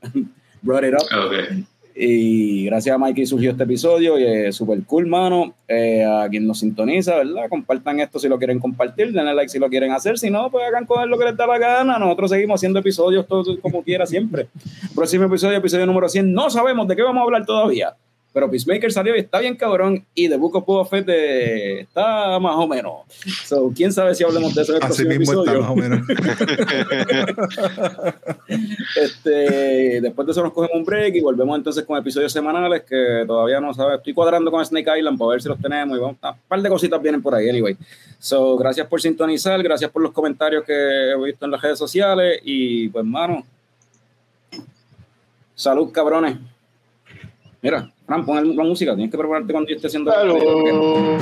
[0.62, 1.06] brought it up.
[1.26, 1.66] Ok.
[2.00, 5.54] Y gracias a Mikey surgió este episodio y es súper cool, mano.
[5.66, 7.48] Eh, a quien nos sintoniza, ¿verdad?
[7.48, 10.16] Compartan esto si lo quieren compartir, denle like si lo quieren hacer.
[10.16, 11.98] Si no, pues hagan con lo que les da la gana.
[11.98, 14.46] Nosotros seguimos haciendo episodios todos como quiera siempre.
[14.94, 16.32] Próximo episodio, episodio número 100.
[16.32, 17.96] No sabemos de qué vamos a hablar todavía.
[18.32, 20.04] Pero Peacemaker salió y está bien cabrón.
[20.14, 23.00] Y The Book of Boba Fett eh, está más o menos.
[23.46, 25.62] So, quién sabe si hablemos de eso en el Así próximo mismo está episodio.
[25.62, 26.06] más o menos.
[28.96, 33.24] Este, después de eso nos cogemos un break y volvemos entonces con episodios semanales que
[33.26, 33.98] todavía no sabes.
[33.98, 36.68] Estoy cuadrando con Snake Island para ver si los tenemos y vamos, un par de
[36.68, 37.76] cositas vienen por ahí, anyway.
[38.18, 42.40] So, gracias por sintonizar, gracias por los comentarios que he visto en las redes sociales
[42.44, 43.44] y pues, mano,
[45.54, 46.36] salud, cabrones.
[47.62, 51.18] Mira, Fran, pon la música, tienes que prepararte cuando yo esté haciendo el Claro.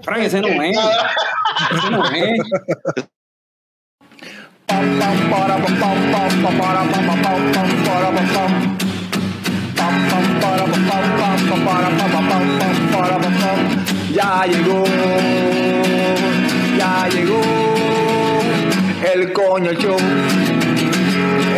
[0.00, 0.78] Fran, ese no es.
[1.76, 2.40] Ese no es.
[14.14, 14.84] Ya llegó,
[16.78, 17.40] ya llegó
[19.12, 19.98] el coño show,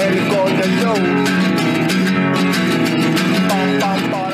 [0.01, 1.40] el coño show.
[3.81, 4.30] Pam, pam, para,